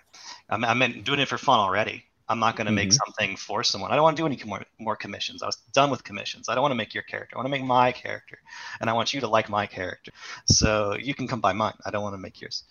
I'm, 0.49 0.65
I'm 0.65 1.03
doing 1.03 1.21
it 1.21 1.29
for 1.29 1.39
fun 1.39 1.59
already. 1.59 2.05
I'm 2.29 2.39
not 2.39 2.55
going 2.55 2.67
to 2.67 2.73
make 2.73 2.91
Mhm. 2.91 2.95
something 3.05 3.37
for 3.37 3.65
someone. 3.65 3.91
I 3.91 3.97
don't 3.97 4.05
want 4.05 4.17
to 4.17 4.23
do 4.23 4.27
any 4.27 4.41
more, 4.45 4.63
more 4.79 4.95
commissions. 4.95 5.43
I 5.43 5.47
was 5.47 5.57
done 5.73 5.91
with 5.91 6.05
commissions. 6.05 6.49
I 6.49 6.55
don't 6.55 6.63
want 6.63 6.71
to 6.71 6.77
make 6.77 6.95
your 6.95 7.03
character. 7.03 7.35
I 7.35 7.39
want 7.39 7.47
to 7.47 7.51
make 7.51 7.65
my 7.65 7.91
character, 7.91 8.39
and 8.81 8.89
I 8.89 8.93
want 8.93 9.13
you 9.13 9.21
to 9.21 9.27
like 9.27 9.49
my 9.49 9.67
character. 9.67 10.13
So 10.47 10.95
you 10.97 11.13
can 11.13 11.27
come 11.27 11.41
by 11.41 11.53
mine. 11.53 11.75
I 11.85 11.91
don't 11.91 12.05
want 12.05 12.15
to 12.15 12.19
make 12.19 12.41
yours. 12.41 12.63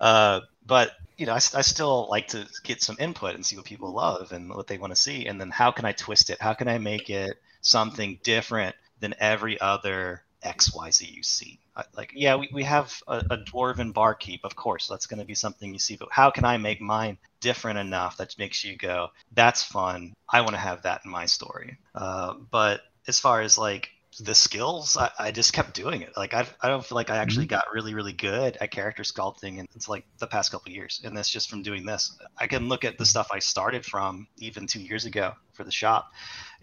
Uh, 0.00 0.40
but 0.64 0.92
you 1.16 1.26
know, 1.26 1.32
I, 1.32 1.36
I 1.36 1.62
still 1.62 2.08
like 2.08 2.28
to 2.28 2.46
get 2.62 2.80
some 2.80 2.96
input 3.00 3.34
and 3.34 3.44
see 3.44 3.56
what 3.56 3.64
people 3.64 3.92
love 3.92 4.30
and 4.32 4.54
what 4.54 4.68
they 4.68 4.78
want 4.78 4.92
to 4.94 5.00
see, 5.00 5.26
and 5.26 5.40
then 5.40 5.50
how 5.50 5.72
can 5.72 5.84
I 5.84 5.92
twist 5.92 6.30
it? 6.30 6.40
How 6.40 6.54
can 6.54 6.68
I 6.68 6.78
make 6.78 7.10
it 7.10 7.36
something 7.60 8.20
different 8.22 8.76
than 9.00 9.14
every 9.18 9.60
other 9.60 10.22
XYZ 10.44 11.12
you 11.12 11.22
see? 11.22 11.58
Uh, 11.76 11.82
like, 11.96 12.12
yeah, 12.14 12.36
we, 12.36 12.48
we 12.52 12.62
have 12.64 13.02
a, 13.06 13.18
a 13.30 13.38
dwarven 13.38 13.92
barkeep, 13.92 14.40
of 14.44 14.56
course. 14.56 14.88
That's 14.88 15.06
going 15.06 15.20
to 15.20 15.26
be 15.26 15.34
something 15.34 15.72
you 15.72 15.78
see, 15.78 15.96
but 15.96 16.08
how 16.10 16.30
can 16.30 16.44
I 16.44 16.56
make 16.56 16.80
mine 16.80 17.18
different 17.40 17.78
enough 17.78 18.16
that 18.16 18.38
makes 18.38 18.64
you 18.64 18.76
go, 18.76 19.08
that's 19.32 19.62
fun. 19.62 20.14
I 20.28 20.40
want 20.40 20.52
to 20.52 20.60
have 20.60 20.82
that 20.82 21.02
in 21.04 21.10
my 21.10 21.26
story. 21.26 21.78
Uh, 21.94 22.34
but 22.50 22.82
as 23.06 23.20
far 23.20 23.40
as 23.40 23.56
like 23.56 23.90
the 24.20 24.34
skills, 24.34 24.96
I, 24.96 25.10
I 25.18 25.30
just 25.30 25.52
kept 25.52 25.74
doing 25.74 26.02
it. 26.02 26.16
Like 26.16 26.34
I, 26.34 26.46
I 26.60 26.68
don't 26.68 26.84
feel 26.84 26.96
like 26.96 27.10
I 27.10 27.16
actually 27.16 27.46
mm-hmm. 27.46 27.56
got 27.56 27.72
really, 27.72 27.94
really 27.94 28.12
good 28.12 28.56
at 28.60 28.70
character 28.70 29.02
sculpting 29.02 29.60
until 29.60 29.92
like 29.92 30.04
the 30.18 30.26
past 30.26 30.50
couple 30.50 30.70
of 30.70 30.74
years. 30.76 31.00
And 31.04 31.16
that's 31.16 31.30
just 31.30 31.48
from 31.48 31.62
doing 31.62 31.86
this. 31.86 32.16
I 32.36 32.46
can 32.46 32.68
look 32.68 32.84
at 32.84 32.98
the 32.98 33.04
mm-hmm. 33.04 33.08
stuff 33.08 33.28
I 33.32 33.38
started 33.38 33.84
from 33.84 34.26
even 34.38 34.66
two 34.66 34.80
years 34.80 35.04
ago 35.04 35.34
for 35.52 35.64
the 35.64 35.70
shop 35.70 36.12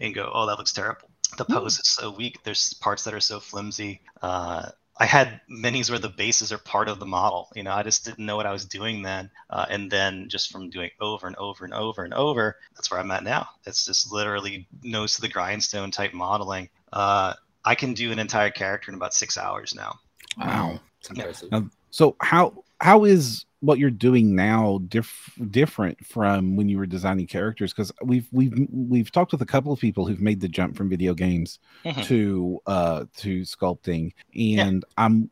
and 0.00 0.14
go, 0.14 0.30
oh, 0.32 0.46
that 0.46 0.58
looks 0.58 0.72
terrible. 0.72 1.08
The 1.38 1.44
pose 1.44 1.78
is 1.78 1.88
so 1.88 2.10
weak. 2.10 2.42
There's 2.44 2.74
parts 2.74 3.04
that 3.04 3.14
are 3.14 3.20
so 3.20 3.40
flimsy. 3.40 4.00
Uh, 4.22 4.70
I 4.98 5.04
had 5.04 5.40
minis 5.50 5.90
where 5.90 5.98
the 5.98 6.08
bases 6.08 6.52
are 6.52 6.58
part 6.58 6.88
of 6.88 6.98
the 6.98 7.06
model. 7.06 7.50
You 7.54 7.62
know, 7.62 7.72
I 7.72 7.82
just 7.82 8.04
didn't 8.04 8.24
know 8.24 8.36
what 8.36 8.46
I 8.46 8.52
was 8.52 8.64
doing 8.64 9.02
then. 9.02 9.30
Uh, 9.50 9.66
and 9.68 9.90
then 9.90 10.28
just 10.28 10.50
from 10.50 10.70
doing 10.70 10.90
over 11.00 11.26
and 11.26 11.36
over 11.36 11.64
and 11.64 11.74
over 11.74 12.04
and 12.04 12.14
over, 12.14 12.56
that's 12.74 12.90
where 12.90 13.00
I'm 13.00 13.10
at 13.10 13.24
now. 13.24 13.48
It's 13.66 13.84
just 13.84 14.10
literally 14.10 14.66
nose 14.82 15.16
to 15.16 15.20
the 15.20 15.28
grindstone 15.28 15.90
type 15.90 16.14
modeling. 16.14 16.70
Uh, 16.92 17.34
I 17.64 17.74
can 17.74 17.92
do 17.92 18.12
an 18.12 18.18
entire 18.18 18.50
character 18.50 18.90
in 18.90 18.94
about 18.94 19.12
six 19.12 19.36
hours 19.36 19.74
now. 19.74 19.98
Wow. 20.38 20.80
It's 21.00 21.10
impressive. 21.10 21.52
Um, 21.52 21.70
so 21.90 22.16
how 22.20 22.64
how 22.80 23.04
is 23.04 23.44
what 23.60 23.78
you're 23.78 23.90
doing 23.90 24.34
now 24.34 24.80
diff- 24.88 25.38
different 25.50 26.04
from 26.04 26.56
when 26.56 26.68
you 26.68 26.78
were 26.78 26.86
designing 26.86 27.26
characters? 27.26 27.72
Because 27.72 27.92
we've 28.02 28.28
we've 28.32 28.54
we've 28.70 29.10
talked 29.10 29.32
with 29.32 29.42
a 29.42 29.46
couple 29.46 29.72
of 29.72 29.80
people 29.80 30.06
who've 30.06 30.20
made 30.20 30.40
the 30.40 30.48
jump 30.48 30.76
from 30.76 30.88
video 30.88 31.14
games 31.14 31.58
Mhm. 31.84 32.04
to 32.04 32.60
uh 32.66 33.04
to 33.18 33.42
sculpting, 33.42 34.12
and 34.34 34.84
I'm 34.96 35.30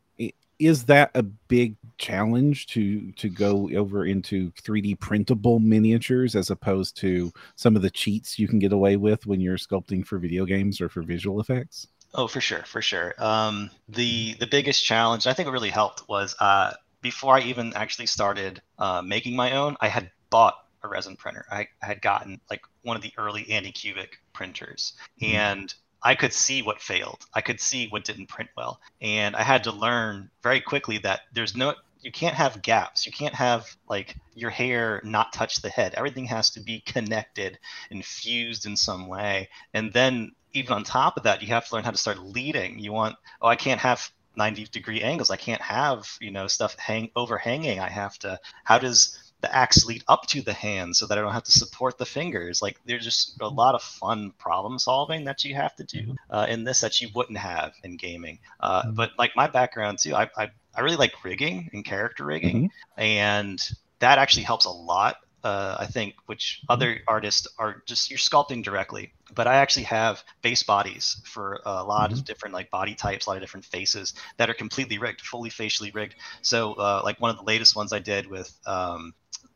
is 0.61 0.85
that 0.85 1.11
a 1.15 1.23
big 1.23 1.77
challenge 1.99 2.67
to 2.69 3.11
to 3.13 3.29
go 3.29 3.69
over 3.75 4.07
into 4.07 4.51
3D 4.53 4.95
printable 4.99 5.59
miniatures 5.59 6.37
as 6.37 6.49
opposed 6.51 6.97
to 6.99 7.33
some 7.57 7.77
of 7.77 7.83
the 7.83 7.91
cheats 7.91 8.39
you 8.39 8.47
can 8.49 8.59
get 8.61 8.73
away 8.73 8.97
with 8.97 9.27
when 9.27 9.41
you're 9.41 9.59
sculpting 9.59 10.07
for 10.07 10.19
video 10.19 10.45
games 10.45 10.81
or 10.81 10.89
for 10.89 11.03
visual 11.03 11.41
effects? 11.41 11.89
Oh, 12.15 12.29
for 12.29 12.41
sure, 12.41 12.63
for 12.67 12.81
sure. 12.81 13.15
Um, 13.19 13.71
the 13.89 14.35
the 14.35 14.47
biggest 14.47 14.85
challenge 14.85 15.27
I 15.27 15.33
think 15.33 15.47
what 15.47 15.53
really 15.53 15.71
helped 15.71 16.09
was 16.09 16.37
uh, 16.41 16.73
before 17.05 17.37
I 17.37 17.41
even 17.43 17.75
actually 17.75 18.07
started 18.07 18.63
uh, 18.79 19.03
making 19.03 19.37
my 19.37 19.53
own, 19.53 19.77
I 19.79 19.89
had 19.89 20.11
bought 20.31 20.57
a 20.83 20.89
resin 20.89 21.17
printer. 21.17 21.45
I, 21.51 21.69
I 21.83 21.87
had 21.87 22.01
gotten 22.01 22.41
like 22.51 22.63
one 22.83 22.97
of 22.97 23.03
the 23.03 23.13
early 23.19 23.45
Anycubic 23.45 24.15
printers, 24.33 24.95
Mhm. 25.21 25.29
and 25.29 25.75
I 26.03 26.15
could 26.15 26.33
see 26.33 26.63
what 26.63 26.81
failed. 26.81 27.27
I 27.35 27.43
could 27.43 27.61
see 27.61 27.89
what 27.89 28.05
didn't 28.05 28.29
print 28.29 28.49
well, 28.57 28.81
and 29.03 29.37
I 29.37 29.43
had 29.43 29.65
to 29.65 29.73
learn 29.73 30.31
very 30.43 30.63
quickly 30.63 30.99
that 30.99 31.21
there's 31.33 31.55
no 31.55 31.75
you 32.01 32.13
can't 32.13 32.35
have 32.35 32.63
gaps. 32.63 33.07
You 33.07 33.13
can't 33.13 33.35
have 33.35 33.77
like 33.89 34.17
your 34.35 34.51
hair 34.51 35.01
not 35.05 35.33
touch 35.33 35.57
the 35.57 35.71
head. 35.71 35.95
Everything 35.95 36.27
has 36.27 36.51
to 36.51 36.61
be 36.61 36.81
connected 36.81 37.59
and 37.91 38.05
fused 38.05 38.67
in 38.67 38.77
some 38.77 39.07
way. 39.09 39.49
And 39.75 39.93
then 39.93 40.33
even 40.53 40.73
on 40.75 40.85
top 40.85 41.17
of 41.17 41.23
that, 41.25 41.43
you 41.43 41.49
have 41.49 41.67
to 41.67 41.75
learn 41.75 41.85
how 41.85 41.91
to 41.91 41.97
start 41.97 42.19
leading. 42.19 42.79
You 42.79 42.93
want, 42.93 43.17
oh, 43.41 43.49
I 43.49 43.57
can't 43.57 43.81
have 43.81 44.11
90 44.37 44.67
degree 44.67 45.03
angles. 45.03 45.31
I 45.31 45.37
can't 45.37 45.63
have, 45.63 46.09
you 46.21 46.31
know, 46.31 46.47
stuff 46.47 46.77
hang 46.79 47.11
overhanging. 47.17 47.81
I 47.81 47.89
have 47.89 48.19
to, 48.21 48.39
how 48.65 48.79
does 48.79 49.19
the 49.41 49.55
axe 49.55 49.85
lead 49.85 50.03
up 50.09 50.27
to 50.29 50.41
the 50.41 50.53
hand 50.53 50.97
so 50.97 51.07
that 51.07 51.19
I 51.19 51.21
don't 51.21 51.33
have 51.33 51.45
to 51.45 51.53
support 51.53 51.99
the 51.99 52.07
fingers? 52.07 52.63
Like 52.63 52.81
there's 52.85 53.05
just 53.05 53.41
a 53.41 53.49
lot 53.49 53.75
of 53.75 53.83
fun 53.83 54.33
problem 54.39 54.79
solving 54.79 55.25
that 55.25 55.45
you 55.45 55.55
have 55.55 55.75
to 55.77 55.85
do 55.85 56.17
uh, 56.31 56.47
in 56.49 56.65
this 56.65 56.81
that 56.81 57.01
you 57.01 57.09
wouldn't 57.15 57.39
have 57.39 57.73
in 57.83 57.97
gaming. 57.97 58.39
Uh, 58.61 58.91
but 58.91 59.13
like 59.19 59.33
my 59.37 59.47
background 59.47 59.99
too, 59.99 60.15
I, 60.15 60.31
I, 60.37 60.51
I 60.75 60.81
really 60.81 60.97
like 60.97 61.25
rigging 61.25 61.71
and 61.73 61.85
character 61.85 62.25
rigging. 62.25 62.71
And 62.97 63.63
that 63.99 64.19
actually 64.19 64.45
helps 64.45 64.65
a 64.65 64.71
lot 64.71 65.17
uh, 65.45 65.77
I 65.79 65.87
think, 65.87 66.15
which 66.27 66.63
other 66.69 67.01
artists 67.07 67.47
are 67.59 67.83
just 67.87 68.11
you're 68.11 68.19
sculpting 68.19 68.65
directly. 68.65 69.13
But 69.35 69.47
I 69.47 69.57
actually 69.57 69.85
have 69.85 70.25
base 70.43 70.63
bodies 70.63 71.21
for 71.25 71.61
a 71.65 71.85
lot 71.85 72.11
Mhm. 72.11 72.15
of 72.15 72.25
different 72.25 72.55
like 72.55 72.71
body 72.71 72.95
types, 72.95 73.27
a 73.27 73.31
lot 73.31 73.37
of 73.37 73.43
different 73.43 73.67
faces 73.67 74.15
that 74.39 74.49
are 74.51 74.55
completely 74.55 74.99
rigged, 74.99 75.21
fully 75.21 75.51
facially 75.51 75.91
rigged. 75.91 76.15
So 76.43 76.75
uh, 76.75 77.03
like 77.05 77.21
one 77.21 77.31
of 77.31 77.37
the 77.37 77.45
latest 77.45 77.77
ones 77.77 77.93
I 77.93 77.99
did 77.99 78.27
with 78.27 78.53
um, 78.67 79.15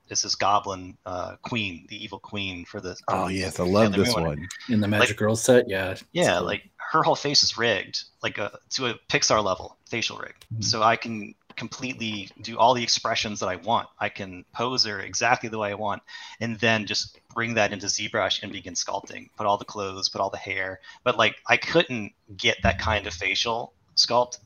is 0.08 0.22
this 0.22 0.34
goblin 0.34 0.96
uh, 1.06 1.36
queen, 1.42 1.86
the 1.88 2.02
evil 2.02 2.18
queen 2.18 2.64
for 2.64 2.80
the. 2.80 2.96
Oh 3.08 3.28
yes, 3.28 3.58
I 3.60 3.64
love 3.64 3.92
this 3.92 4.14
new 4.14 4.22
one. 4.22 4.46
In 4.68 4.80
the 4.80 4.88
Magic 4.88 5.16
Girl 5.16 5.36
set, 5.36 5.68
yeah. 5.68 5.96
Yeah, 6.12 6.38
cool. 6.38 6.46
like 6.46 6.70
her 6.92 7.02
whole 7.02 7.16
face 7.16 7.42
is 7.42 7.58
rigged, 7.58 8.04
like 8.22 8.38
a 8.38 8.58
to 8.70 8.86
a 8.86 8.94
Pixar 9.08 9.42
level 9.42 9.78
facial 9.88 10.18
rig. 10.18 10.34
Mhm. 10.54 10.64
So 10.64 10.82
I 10.82 10.96
can 10.96 11.34
completely 11.58 12.30
do 12.40 12.56
all 12.56 12.74
the 12.74 12.82
expressions 12.82 13.40
that 13.40 13.48
I 13.48 13.56
want. 13.56 13.88
I 13.98 14.08
can 14.08 14.44
pose 14.52 14.84
her 14.84 15.00
exactly 15.00 15.48
the 15.48 15.58
way 15.58 15.70
I 15.70 15.74
want, 15.74 16.02
and 16.40 16.58
then 16.58 16.86
just 16.86 17.18
bring 17.34 17.54
that 17.54 17.72
into 17.72 17.86
ZBrush 17.86 18.42
and 18.42 18.52
begin 18.52 18.74
sculpting. 18.74 19.28
Put 19.36 19.46
all 19.46 19.58
the 19.58 19.64
clothes, 19.64 20.08
put 20.08 20.20
all 20.20 20.30
the 20.30 20.38
hair. 20.38 20.80
But 21.04 21.18
like 21.18 21.36
I 21.46 21.56
couldn't 21.56 22.12
get 22.36 22.58
that 22.62 22.78
kind 22.78 23.06
of 23.06 23.12
facial 23.12 23.72
sculpt 23.96 24.38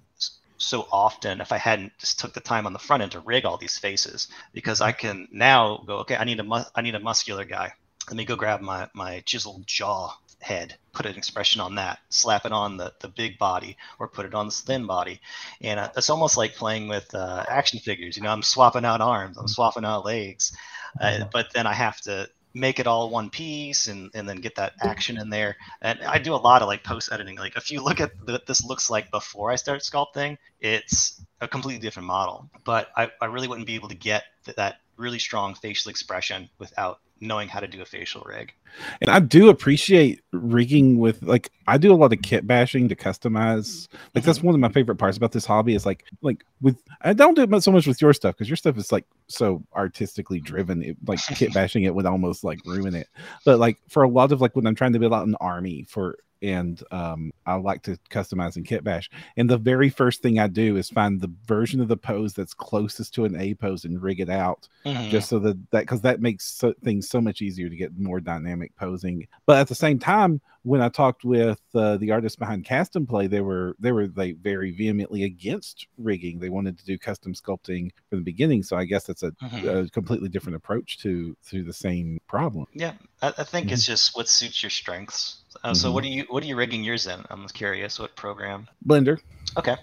so 0.57 0.87
often 0.93 1.41
if 1.41 1.53
I 1.53 1.59
hadn't 1.59 1.93
just 1.99 2.21
took 2.21 2.33
the 2.33 2.41
time 2.41 2.67
on 2.67 2.73
the 2.73 2.79
front 2.79 3.03
end 3.03 3.13
to 3.13 3.21
rig 3.21 3.45
all 3.45 3.59
these 3.59 3.79
faces 3.79 4.29
because 4.53 4.81
I 4.81 4.93
can 4.93 5.29
now 5.33 5.83
go 5.87 5.99
okay 5.99 6.17
I 6.17 6.25
need 6.25 6.41
a 6.41 6.45
mu- 6.45 6.71
I 6.75 6.83
need 6.83 6.95
a 6.95 7.01
muscular 7.01 7.45
guy 7.45 7.73
let 8.09 8.17
me 8.17 8.25
go 8.25 8.37
grab 8.37 8.61
my 8.61 8.89
my 8.95 9.21
chiseled 9.27 9.67
jaw 9.67 10.17
head 10.43 10.77
put 10.93 11.07
an 11.07 11.17
expression 11.17 11.61
on 11.61 11.77
that 11.77 12.01
slap 12.11 12.45
it 12.45 12.53
on 12.53 12.77
the 12.77 12.93
the 13.01 13.09
big 13.09 13.39
body 13.39 13.77
or 13.99 14.09
put 14.09 14.27
it 14.27 14.35
on 14.35 14.47
the 14.47 14.53
thin 14.53 14.87
body. 14.87 15.21
And 15.61 15.81
uh, 15.81 15.91
it's 15.97 16.11
almost 16.11 16.37
like 16.37 16.55
playing 16.55 16.89
with 16.89 17.15
uh, 17.15 17.45
action 17.49 17.79
figures 17.79 18.17
you 18.17 18.23
know 18.23 18.31
i'm 18.31 18.43
swapping 18.43 18.85
out 18.85 19.01
arms 19.01 19.39
i'm 19.39 19.49
swapping 19.49 19.85
out 19.85 20.05
legs 20.05 20.53
uh, 21.01 21.25
but 21.33 21.53
then 21.55 21.67
i 21.67 21.73
have 21.73 22.01
to 22.03 22.29
make 22.55 22.79
it 22.79 22.87
all 22.87 23.09
one 23.09 23.31
piece 23.31 23.87
and, 23.87 24.11
and 24.15 24.29
then 24.29 24.37
get 24.37 24.55
that 24.57 24.75
action 24.83 25.19
in 25.19 25.31
there. 25.31 25.57
And 25.81 26.01
i 26.03 26.19
do 26.19 26.35
a 26.35 26.37
lot 26.37 26.63
of 26.63 26.69
like 26.69 26.85
post 26.85 27.11
editing. 27.13 27.37
Like 27.37 27.57
if 27.57 27.71
you 27.71 27.83
look 27.83 28.01
at 28.01 28.13
what 28.25 28.47
this 28.47 28.65
looks 28.65 28.91
like 28.91 29.11
before 29.11 29.51
i 29.51 29.57
start 29.57 29.81
sculpting 29.81 30.37
it's 30.61 31.21
a 31.41 31.49
completely 31.49 31.81
different 31.81 32.07
model. 32.07 32.51
But 32.65 32.89
i, 32.97 33.11
I 33.21 33.27
really 33.27 33.49
wouldn't 33.49 33.67
be 33.67 33.75
able 33.75 33.89
to 33.89 33.95
get 33.95 34.25
th- 34.45 34.57
that 34.57 34.77
really 34.97 35.19
strong 35.19 35.55
facial 35.55 35.91
expression 35.91 36.49
without 36.59 37.01
knowing 37.23 37.49
how 37.49 37.61
to 37.61 37.69
do 37.69 37.81
a 37.81 37.85
facial 37.85 38.23
rig 38.27 38.53
And 39.01 39.09
I 39.09 39.21
do 39.21 39.49
appreciate 39.49 40.21
rigging 40.33 40.99
with 40.99 41.23
like 41.23 41.51
I 41.69 41.79
do 41.79 41.93
a 41.93 41.97
lot 41.97 42.13
of 42.13 42.21
kit 42.21 42.47
bashing 42.47 42.89
to 42.89 42.97
customize. 42.97 43.89
Like 44.15 44.25
that's 44.25 44.39
mm-hmm. 44.39 44.49
one 44.49 44.55
of 44.57 44.61
my 44.61 44.71
favorite 44.71 44.97
parts 44.97 45.17
about 45.17 45.33
this 45.33 45.47
hobby 45.47 45.75
is 45.75 45.87
like 45.87 46.05
like 46.21 46.45
with 46.61 46.77
I 47.01 47.13
don't 47.13 47.35
do 47.35 47.43
it 47.43 47.63
so 47.63 47.71
much 47.71 47.87
with 47.87 48.03
your 48.03 48.13
stuff 48.13 48.35
because 48.35 48.49
your 48.49 48.57
stuff 48.57 48.77
is 48.77 48.91
like 48.91 49.07
so 49.29 49.63
artistically 49.75 50.41
driven. 50.41 50.83
It, 50.83 50.97
like 51.07 51.21
kit 51.21 51.55
bashing 51.55 51.85
it 51.85 51.95
would 51.95 52.07
almost 52.07 52.43
like 52.43 52.59
ruin 52.67 52.95
it. 52.95 53.09
But 53.45 53.61
like 53.61 53.79
for 53.89 54.03
a 54.03 54.09
lot 54.09 54.33
of 54.33 54.41
like 54.41 54.57
when 54.57 54.67
I'm 54.67 54.75
trying 54.75 54.93
to 54.95 54.99
build 54.99 55.15
out 55.15 55.27
an 55.27 55.37
army 55.37 55.87
for 55.89 56.19
and 56.43 56.83
um 56.91 57.33
I 57.47 57.55
like 57.55 57.83
to 57.83 57.99
customize 58.11 58.57
in 58.57 58.65
kit 58.65 58.85
bash. 58.85 59.11
And 59.37 59.49
the 59.49 59.59
very 59.59 59.91
first 59.91 60.23
thing 60.23 60.39
I 60.39 60.47
do 60.47 60.77
is 60.77 60.91
find 60.91 61.21
the 61.21 61.33
version 61.47 61.81
of 61.81 61.89
the 61.89 61.97
pose 61.97 62.35
that's 62.35 62.55
closest 62.55 63.15
to 63.15 63.25
an 63.25 63.37
A 63.37 63.55
pose 63.55 63.85
and 63.85 64.01
rig 64.01 64.21
it 64.21 64.31
out 64.31 64.69
just 65.11 65.29
so 65.29 65.39
that 65.41 65.59
that 65.71 65.81
because 65.81 66.01
that 66.03 66.21
makes 66.21 66.45
so, 66.45 66.75
things 66.85 67.09
so 67.09 67.21
much 67.21 67.43
easier 67.43 67.69
to 67.69 67.77
get 67.77 67.99
more 67.99 68.21
dynamic 68.21 68.75
posing 68.77 69.27
but 69.47 69.59
at 69.59 69.69
the 69.69 69.75
same 69.75 69.99
time 69.99 70.41
when 70.65 70.81
i 70.81 70.89
talked 70.89 71.25
with 71.25 71.61
uh, 71.75 71.97
the 71.97 72.11
artists 72.11 72.37
behind 72.37 72.65
cast 72.65 72.95
and 72.97 73.09
play 73.09 73.27
they 73.27 73.41
were 73.41 73.75
they 73.81 73.91
were 73.93 74.09
like 74.15 74.37
very 74.39 74.71
vehemently 74.71 75.25
against 75.25 75.87
rigging 75.99 76.39
they 76.39 76.49
wanted 76.51 76.79
to 76.79 76.85
do 76.85 76.97
custom 76.99 77.35
sculpting 77.35 77.91
from 78.09 78.19
the 78.19 78.25
beginning 78.25 78.63
so 78.63 78.77
i 78.77 78.85
guess 78.85 79.05
that's 79.05 79.23
a, 79.23 79.33
Mhm. 79.43 79.87
a 79.87 79.91
completely 79.91 80.29
different 80.29 80.57
approach 80.57 80.99
to 80.99 81.37
to 81.51 81.63
the 81.65 81.73
same 81.73 82.19
problem 82.29 82.67
Yeah, 82.75 82.93
I, 83.21 83.29
I 83.39 83.45
think 83.45 83.73
it's 83.73 83.85
just 83.87 84.17
what 84.17 84.29
suits 84.29 84.63
your 84.63 84.71
strengths. 84.71 85.43
Uh, 85.65 85.75
So 85.75 85.93
what 85.93 86.05
are 86.05 86.09
you 86.09 86.25
what 86.31 86.43
are 86.43 86.47
you 86.47 86.57
rigging 86.57 86.83
yours 86.85 87.07
in? 87.07 87.21
I'm 87.31 87.47
curious. 87.49 87.99
What 87.99 88.15
program? 88.17 88.69
blender 88.87 89.19
Okay. 89.57 89.77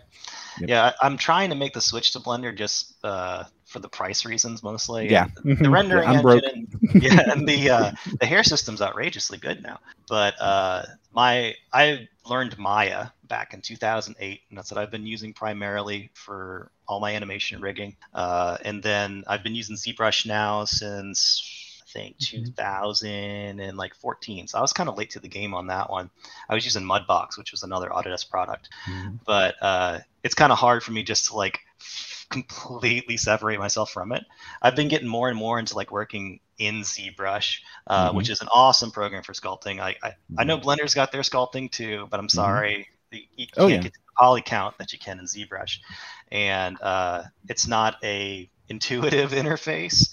Yep. 0.60 0.70
Yeah, 0.70 0.86
I, 1.02 1.06
I'm 1.06 1.16
trying 1.18 1.50
to 1.52 1.56
make 1.56 1.74
the 1.74 1.82
switch 1.82 2.12
to 2.14 2.20
Blender 2.20 2.54
just 2.56 2.96
uh, 3.04 3.44
for 3.70 3.80
the 3.80 3.90
price 3.90 4.26
reasons 4.26 4.64
mostly. 4.64 5.10
yeah 5.10 5.28
The 5.44 5.70
rendering 5.70 6.08
i'm 6.08 6.22
broke 6.22 6.44
engine 6.44 6.70
and, 6.94 7.04
yeah, 7.04 7.32
and 7.32 7.48
the 7.48 7.70
uh, 7.70 7.92
the 8.20 8.26
hair 8.26 8.44
system's 8.44 8.82
outrageously 8.82 9.38
good 9.38 9.62
now. 9.62 9.80
But 10.08 10.40
uh, 10.40 10.84
my 11.14 11.56
I 11.72 12.08
learned 12.28 12.58
Maya 12.58 13.08
back 13.24 13.54
in 13.54 13.62
2008, 13.62 14.42
and 14.50 14.58
that's 14.58 14.72
what 14.72 14.80
I've 14.80 14.92
been 14.92 15.06
using 15.06 15.34
primarily 15.34 16.10
for 16.14 16.72
all 16.88 17.00
my 17.00 17.16
animation 17.16 17.62
rigging. 17.62 17.96
Uh, 18.14 18.58
and 18.64 18.82
then 18.82 19.24
I've 19.28 19.44
been 19.44 19.56
using 19.56 19.76
ZBrush 19.76 20.26
now 20.26 20.66
since 20.66 21.44
I 21.44 21.59
think 21.94 22.18
Mhm. 22.18 22.46
2000 22.56 23.60
and 23.60 23.78
like 23.78 23.96
14. 23.96 24.48
So 24.48 24.58
I 24.58 24.62
was 24.62 24.74
kind 24.74 24.90
of 24.90 24.98
late 24.98 25.10
to 25.12 25.20
the 25.20 25.28
game 25.28 25.54
on 25.54 25.68
that 25.68 25.90
one. 25.90 26.10
I 26.50 26.54
was 26.54 26.66
using 26.66 26.84
Mudbox, 26.84 27.38
which 27.38 27.52
was 27.52 27.64
another 27.64 27.90
Autodesk 27.90 28.30
product 28.30 28.70
Mhm. 28.88 29.20
but 29.26 29.56
uh, 29.62 30.00
it's 30.24 30.36
kind 30.36 30.52
of 30.52 30.58
hard 30.60 30.84
for 30.84 30.92
me 30.92 31.04
just 31.04 31.26
to 31.28 31.36
like 31.36 31.60
completely 32.30 33.18
separate 33.18 33.60
myself 33.60 33.92
from 33.92 34.12
it. 34.12 34.24
I've 34.62 34.76
been 34.76 34.88
getting 34.88 35.08
more 35.08 35.30
and 35.30 35.38
more 35.38 35.58
into 35.60 35.76
like 35.76 35.92
working 35.92 36.40
in 36.58 36.82
ZBrush, 36.82 37.60
uh, 37.88 38.12
Mhm. 38.12 38.16
which 38.16 38.30
is 38.30 38.42
an 38.42 38.48
awesome 38.54 38.92
program 38.92 39.24
for 39.24 39.34
sculpting. 39.34 39.80
I, 39.80 39.96
I, 40.04 40.14
I 40.38 40.44
know 40.44 40.58
Blender's 40.60 40.94
got 40.94 41.12
their 41.12 41.22
sculpting 41.22 41.72
too, 41.72 42.08
but 42.12 42.20
I'm 42.20 42.30
sorry, 42.30 42.88
you, 43.12 43.22
you 43.36 43.48
Oh, 43.58 43.62
can't 43.68 43.72
yeah. 43.72 43.90
get 43.90 43.94
the 43.94 44.00
poly 44.18 44.42
count 44.42 44.78
that 44.78 44.94
you 44.94 45.00
can 45.00 45.20
in 45.20 45.26
ZBrush, 45.26 45.80
and 46.32 46.80
uh, 46.82 47.24
it's 47.48 47.66
not 47.68 47.96
a 48.04 48.50
intuitive 48.68 49.32
interface. 49.42 50.10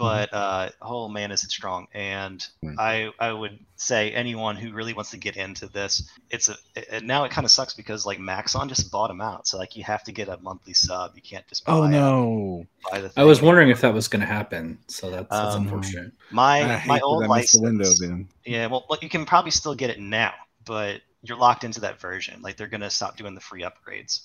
But 0.00 0.32
uh, 0.32 0.70
oh 0.82 1.08
man, 1.08 1.30
is 1.30 1.44
it 1.44 1.50
strong! 1.50 1.86
And 1.94 2.44
Mm. 2.64 2.76
I 2.78 3.10
I 3.18 3.32
would 3.32 3.58
say 3.76 4.12
anyone 4.12 4.56
who 4.56 4.72
really 4.72 4.92
wants 4.94 5.10
to 5.12 5.16
get 5.18 5.36
into 5.36 5.66
this, 5.66 6.10
it's 6.30 6.48
a 6.48 6.56
it, 6.74 7.04
now 7.04 7.24
it 7.24 7.30
kind 7.30 7.44
of 7.44 7.50
sucks 7.50 7.74
because 7.74 8.04
like 8.06 8.18
Maxon 8.18 8.68
just 8.68 8.90
bought 8.90 9.08
them 9.08 9.20
out, 9.20 9.46
so 9.46 9.58
like 9.58 9.76
you 9.76 9.84
have 9.84 10.02
to 10.04 10.12
get 10.12 10.28
a 10.28 10.38
monthly 10.38 10.74
sub. 10.74 11.12
You 11.14 11.22
can't 11.22 11.46
just 11.48 11.64
buy, 11.64 11.72
oh 11.74 11.82
a- 11.84 11.88
no 11.90 12.66
buy 12.90 13.00
the 13.00 13.10
I 13.16 13.24
was 13.24 13.42
wondering 13.42 13.68
if 13.68 13.80
that 13.82 13.92
was 13.94 14.08
going 14.08 14.20
to 14.20 14.26
happen. 14.26 14.78
So 14.88 15.10
that's, 15.10 15.28
that's 15.28 15.54
Um, 15.56 15.62
unfortunate. 15.64 16.12
I 16.30 16.34
my 16.34 16.76
hate 16.78 16.88
my 16.88 17.00
old 17.00 17.24
I 17.24 17.36
missed 17.36 17.52
the 17.52 17.60
license. 17.60 17.62
window 17.62 17.90
then 18.00 18.28
Yeah, 18.44 18.66
well, 18.66 18.86
you 19.02 19.08
can 19.08 19.26
probably 19.26 19.50
still 19.50 19.74
get 19.74 19.90
it 19.90 20.00
now, 20.00 20.32
but 20.64 21.02
you're 21.22 21.36
locked 21.36 21.64
into 21.64 21.80
that 21.80 22.00
version. 22.00 22.40
Like 22.40 22.56
they're 22.56 22.66
gonna 22.66 22.90
stop 22.90 23.16
doing 23.16 23.34
the 23.34 23.40
free 23.40 23.62
upgrades. 23.62 24.20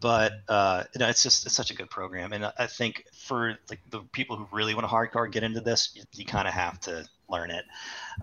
But 0.00 0.32
uh, 0.48 0.84
you 0.94 0.98
know, 0.98 1.08
it's 1.08 1.22
just 1.22 1.46
it's 1.46 1.54
such 1.54 1.70
a 1.70 1.74
good 1.74 1.90
program, 1.90 2.32
and 2.32 2.46
I- 2.58 2.66
think 2.66 3.04
for 3.12 3.56
like 3.70 3.80
the 3.90 4.00
people 4.12 4.36
who 4.36 4.46
really 4.52 4.74
want 4.74 4.86
to 4.88 4.92
hardcore 4.92 5.30
get 5.30 5.42
into 5.42 5.60
this, 5.60 5.90
you, 5.94 6.02
you 6.14 6.24
kind 6.24 6.48
of 6.48 6.54
have 6.54 6.80
to 6.80 7.06
learn 7.28 7.50
it. 7.50 7.64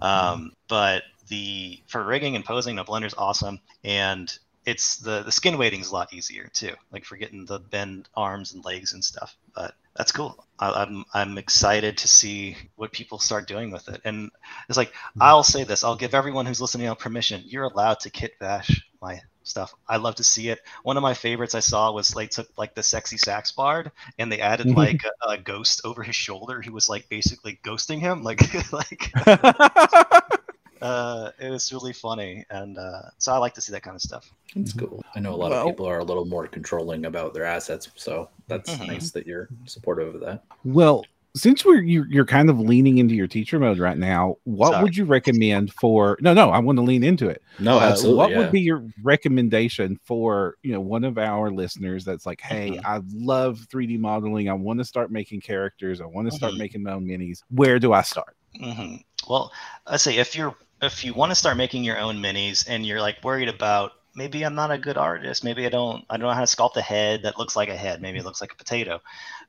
Um, 0.02 0.54
but 0.67 1.04
the 1.28 1.82
for 1.88 2.04
rigging 2.04 2.36
and 2.36 2.43
posing, 2.45 2.75
the 2.75 2.84
Blender's 2.84 3.13
awesome, 3.17 3.60
and 3.84 4.38
it's 4.65 4.97
the 4.97 5.23
the 5.23 5.32
skin 5.32 5.58
weighting's 5.58 5.89
a 5.89 5.93
lot 5.93 6.13
easier 6.13 6.49
too. 6.54 6.73
Like 6.91 7.06
for 7.06 7.17
getting 7.17 7.45
the 7.45 7.60
bend 7.60 8.10
arms 8.15 8.54
and 8.54 8.63
legs 8.65 8.93
and 8.93 9.04
stuff. 9.04 9.36
But 9.56 9.73
that's 9.95 10.12
cool. 10.12 10.45
I, 10.60 10.71
I'm 10.84 11.06
I'm 11.13 11.38
excited 11.38 11.97
to 11.99 12.08
see 12.08 12.58
what 12.75 12.91
people 12.91 13.19
start 13.19 13.47
doing 13.47 13.71
with 13.71 13.88
it. 13.89 14.02
And 14.06 14.32
it's 14.67 14.78
like 14.78 14.93
I'll 15.19 15.43
say 15.43 15.63
this. 15.63 15.84
I'll 15.84 15.95
give 15.95 16.13
everyone 16.13 16.45
who's 16.45 16.62
listening 16.62 16.88
on 16.88 16.95
permission. 16.97 17.43
You're 17.45 17.63
allowed 17.65 17.99
to 18.02 18.10
kit 18.10 18.38
bash 18.39 18.86
my 19.02 19.21
stuff. 19.43 19.73
I 19.88 19.97
love 19.97 20.15
to 20.15 20.23
see 20.23 20.49
it. 20.49 20.60
One 20.84 20.97
of 20.97 21.04
my 21.04 21.13
favorites 21.13 21.56
I 21.56 21.60
saw 21.62 21.91
was 21.91 22.10
they 22.10 22.28
took 22.28 22.47
like 22.58 22.75
the 22.75 22.84
sexy 22.84 23.17
sax 23.17 23.52
bard 23.52 23.91
and 24.17 24.32
they 24.32 24.39
added 24.41 24.67
Mhm. 24.67 24.75
like 24.78 25.02
a, 25.23 25.30
a 25.30 25.38
ghost 25.38 25.82
over 25.86 26.04
his 26.04 26.15
shoulder. 26.15 26.62
He 26.62 26.69
was 26.69 26.88
like 26.89 27.10
basically 27.10 27.60
ghosting 27.63 27.99
him. 27.99 28.23
Like 28.23 28.41
like 28.71 29.12
uh, 30.82 31.32
it 31.39 31.49
was 31.49 31.73
really 31.73 31.93
funny. 31.93 32.45
And 32.49 32.78
uh, 32.78 33.02
so 33.17 33.34
I 33.34 33.38
like 33.38 33.54
to 33.56 33.62
see 33.62 33.71
that 33.73 33.84
kind 33.84 33.95
of 33.95 34.02
stuff. 34.02 34.32
That's 34.56 34.73
cool. 34.73 35.04
I 35.15 35.19
know 35.19 35.34
a 35.34 35.36
lot 35.36 35.52
Well- 35.52 35.62
of 35.62 35.67
people 35.73 35.88
are 35.88 35.99
a 35.99 36.04
little 36.04 36.25
more 36.25 36.47
controlling 36.47 37.06
about 37.06 37.34
their 37.34 37.45
assets. 37.45 37.89
So 37.95 38.30
that's 38.47 38.69
Mhm. 38.71 38.88
nice 38.88 39.12
that 39.12 39.28
you're 39.28 39.49
supportive 39.65 40.15
of 40.15 40.21
that. 40.21 40.43
Well, 40.63 41.06
since 41.36 41.63
we're 41.63 41.82
you're, 41.82 42.08
you're 42.10 42.26
kind 42.26 42.50
of 42.50 42.60
leaning 42.60 42.98
into 42.98 43.13
your 43.15 43.28
teacher 43.28 43.60
mode 43.60 43.78
right 43.80 43.98
now, 43.98 44.36
what 44.46 44.72
Sorry. 44.72 44.84
would 44.84 44.98
you 44.98 45.06
recommend 45.06 45.72
for? 45.74 46.18
No, 46.22 46.34
no, 46.34 46.50
I 46.50 46.60
want 46.60 46.78
to 46.78 46.82
lean 46.82 47.04
into 47.04 47.28
it. 47.30 47.42
No, 47.60 47.78
Uh, 47.78 47.82
absolutely. 47.84 48.18
what 48.18 48.30
yeah. 48.32 48.38
would 48.39 48.52
be 48.52 48.62
your 48.62 48.84
recommendation 49.04 50.00
for 50.04 50.56
you 50.63 50.72
know 50.74 50.82
one 50.82 51.04
of 51.04 51.18
our 51.18 51.52
listeners 51.52 52.04
that's 52.06 52.26
like, 52.26 52.42
hey, 52.42 52.72
Mhm. 52.78 52.86
I 52.86 53.02
love 53.13 53.65
3D 53.72 53.98
modeling. 54.00 54.50
I 54.50 54.54
want 54.54 54.80
to 54.80 54.86
start 54.86 55.12
making 55.12 55.42
characters. 55.42 56.02
I 56.02 56.06
want 56.06 56.30
to 56.30 56.36
start 56.36 56.54
Mhm. 56.54 56.58
making 56.58 56.84
my 56.84 56.92
own 56.94 57.06
minis. 57.06 57.42
Where 57.50 57.80
do 57.80 57.94
I 57.94 58.02
start? 58.02 58.36
hmm 58.60 58.96
Well, 59.30 59.52
I 59.86 59.98
say 59.98 60.18
if 60.18 60.36
you're 60.36 60.56
if 60.82 61.04
you 61.04 61.13
want 61.13 61.30
to 61.32 61.36
start 61.36 61.58
making 61.58 61.84
your 61.84 62.00
own 62.00 62.18
minis 62.18 62.65
and 62.68 62.86
you're 62.86 63.02
like 63.02 63.18
worried 63.24 63.50
about 63.50 63.92
maybe 64.15 64.44
I'm 64.44 64.56
not 64.56 64.72
a 64.72 64.78
good 64.78 64.98
artist, 64.98 65.44
maybe 65.44 65.65
I 65.65 65.70
don't 65.70 66.04
I 66.10 66.18
don't 66.18 66.28
know 66.28 66.34
how 66.34 66.44
to 66.44 66.48
sculpt 66.56 66.76
a 66.78 66.82
head 66.82 67.24
that 67.24 67.38
looks 67.38 67.56
like 67.56 67.70
a 67.70 67.76
head, 67.76 68.02
maybe 68.02 68.18
it 68.20 68.26
looks 68.26 68.42
like 68.42 68.52
a 68.54 68.56
potato. 68.56 69.00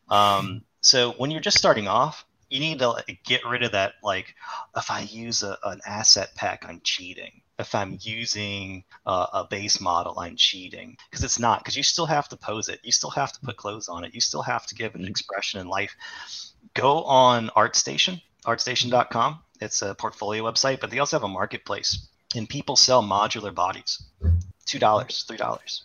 Um, 0.08 0.62
so 0.80 1.12
when 1.12 1.30
you're 1.30 1.40
just 1.40 1.58
starting 1.58 1.88
off, 1.88 2.24
you 2.48 2.58
need 2.58 2.80
to 2.80 2.90
like, 2.90 3.20
get 3.24 3.46
rid 3.46 3.62
of 3.62 3.72
that 3.72 3.94
like 4.02 4.34
if 4.76 4.90
I 4.90 5.00
use 5.00 5.42
a, 5.42 5.56
an 5.64 5.80
asset 5.86 6.34
pack, 6.34 6.64
I'm 6.68 6.80
cheating. 6.82 7.40
If 7.58 7.74
I'm 7.74 7.98
using 8.00 8.84
a, 9.06 9.26
a 9.34 9.46
base 9.48 9.80
model, 9.80 10.18
I'm 10.18 10.34
cheating. 10.36 10.96
Because 11.08 11.22
it's 11.22 11.38
not 11.38 11.60
because 11.60 11.76
you 11.76 11.82
still 11.82 12.06
have 12.06 12.28
to 12.30 12.36
pose 12.36 12.68
it, 12.68 12.80
you 12.82 12.92
still 12.92 13.10
have 13.10 13.32
to 13.32 13.40
put 13.40 13.56
clothes 13.56 13.88
on 13.88 14.04
it, 14.04 14.14
you 14.14 14.20
still 14.20 14.42
have 14.42 14.66
to 14.66 14.74
give 14.74 14.94
an 14.94 15.02
mm-hmm. 15.02 15.10
expression 15.10 15.60
and 15.60 15.68
life. 15.68 15.94
Go 16.74 17.04
on 17.04 17.50
ArtStation, 17.56 18.20
artstation.com. 18.44 19.38
It's 19.60 19.82
a 19.82 19.94
portfolio 19.94 20.42
website, 20.42 20.80
but 20.80 20.90
they 20.90 20.98
also 20.98 21.16
have 21.16 21.24
a 21.24 21.28
marketplace, 21.28 22.08
and 22.34 22.48
people 22.48 22.76
sell 22.76 23.02
modular 23.02 23.54
bodies, 23.54 24.02
two 24.64 24.78
dollars, 24.78 25.24
three 25.28 25.36
dollars. 25.36 25.84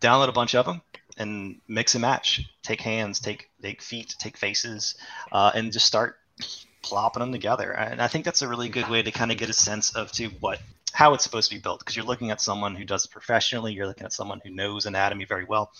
Download 0.00 0.28
a 0.28 0.32
bunch 0.32 0.54
of 0.54 0.66
them 0.66 0.82
and 1.16 1.60
mix 1.68 1.94
and 1.94 2.02
match. 2.02 2.42
Take 2.62 2.80
hands, 2.80 3.20
take 3.20 3.50
take 3.62 3.82
feet, 3.82 4.14
take 4.18 4.36
faces, 4.36 4.96
uh, 5.32 5.52
and 5.54 5.72
just 5.72 5.86
start 5.86 6.16
plopping 6.82 7.20
them 7.20 7.32
together. 7.32 7.72
And 7.72 8.00
I 8.00 8.08
think 8.08 8.24
that's 8.24 8.42
a 8.42 8.48
really 8.48 8.68
good 8.68 8.88
way 8.88 9.02
to 9.02 9.10
kind 9.10 9.32
of 9.32 9.38
get 9.38 9.50
a 9.50 9.54
sense 9.54 9.94
of 9.94 10.12
to 10.12 10.26
what 10.40 10.60
how 10.92 11.12
it's 11.12 11.24
supposed 11.24 11.50
to 11.50 11.56
be 11.56 11.60
built 11.60 11.80
because 11.80 11.94
you're 11.94 12.06
looking 12.06 12.30
at 12.30 12.40
someone 12.40 12.74
who 12.74 12.84
does 12.84 13.04
it 13.04 13.10
professionally 13.10 13.74
you're 13.74 13.86
looking 13.86 14.06
at 14.06 14.14
someone 14.14 14.40
who 14.42 14.50
knows 14.50 14.86
anatomy 14.86 15.26
very 15.26 15.44
well 15.44 15.70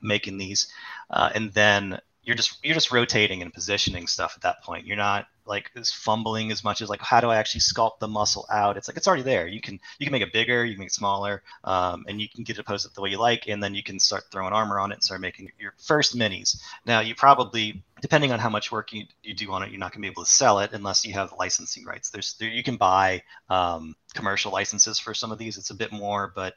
making 0.00 0.38
these 0.38 0.68
uh, 1.10 1.28
and 1.34 1.52
then 1.54 1.98
you're 2.22 2.36
just 2.36 2.64
you're 2.64 2.74
just 2.74 2.92
rotating 2.92 3.42
and 3.42 3.52
positioning 3.52 4.06
stuff 4.06 4.34
at 4.36 4.42
that 4.42 4.62
point 4.62 4.86
you're 4.86 4.96
not 4.96 5.26
like 5.50 5.70
as 5.76 5.92
fumbling 5.92 6.50
as 6.50 6.64
much 6.64 6.80
as 6.80 6.88
like 6.88 7.02
how 7.02 7.20
do 7.20 7.28
i 7.28 7.36
actually 7.36 7.60
sculpt 7.60 7.98
the 7.98 8.08
muscle 8.08 8.46
out 8.50 8.76
it's 8.76 8.88
like 8.88 8.96
it's 8.96 9.06
already 9.06 9.22
there 9.22 9.46
you 9.46 9.60
can 9.60 9.78
you 9.98 10.06
can 10.06 10.12
make 10.12 10.22
it 10.22 10.32
bigger 10.32 10.64
you 10.64 10.74
can 10.74 10.80
make 10.80 10.88
it 10.88 10.94
smaller 10.94 11.42
um, 11.64 12.04
and 12.08 12.20
you 12.22 12.28
can 12.28 12.44
get 12.44 12.58
it 12.58 12.64
posted 12.64 12.94
the 12.94 13.02
way 13.02 13.10
you 13.10 13.18
like 13.18 13.48
and 13.48 13.62
then 13.62 13.74
you 13.74 13.82
can 13.82 13.98
start 13.98 14.24
throwing 14.30 14.52
armor 14.52 14.78
on 14.78 14.92
it 14.92 14.94
and 14.94 15.04
start 15.04 15.20
making 15.20 15.50
your 15.58 15.74
first 15.78 16.16
minis 16.16 16.62
now 16.86 17.00
you 17.00 17.14
probably 17.14 17.82
depending 18.00 18.32
on 18.32 18.38
how 18.38 18.48
much 18.48 18.72
work 18.72 18.92
you, 18.92 19.04
you 19.22 19.34
do 19.34 19.50
on 19.52 19.62
it, 19.62 19.70
you're 19.70 19.78
not 19.78 19.92
going 19.92 20.02
to 20.02 20.06
be 20.06 20.10
able 20.10 20.24
to 20.24 20.30
sell 20.30 20.60
it 20.60 20.70
unless 20.72 21.04
you 21.04 21.12
have 21.12 21.34
licensing 21.38 21.84
rights. 21.84 22.10
There's 22.10 22.34
there, 22.34 22.48
you 22.48 22.62
can 22.62 22.76
buy 22.76 23.22
um, 23.48 23.94
commercial 24.14 24.52
licenses 24.52 24.98
for 24.98 25.14
some 25.14 25.32
of 25.32 25.38
these. 25.38 25.58
It's 25.58 25.70
a 25.70 25.74
bit 25.74 25.92
more, 25.92 26.32
but 26.34 26.54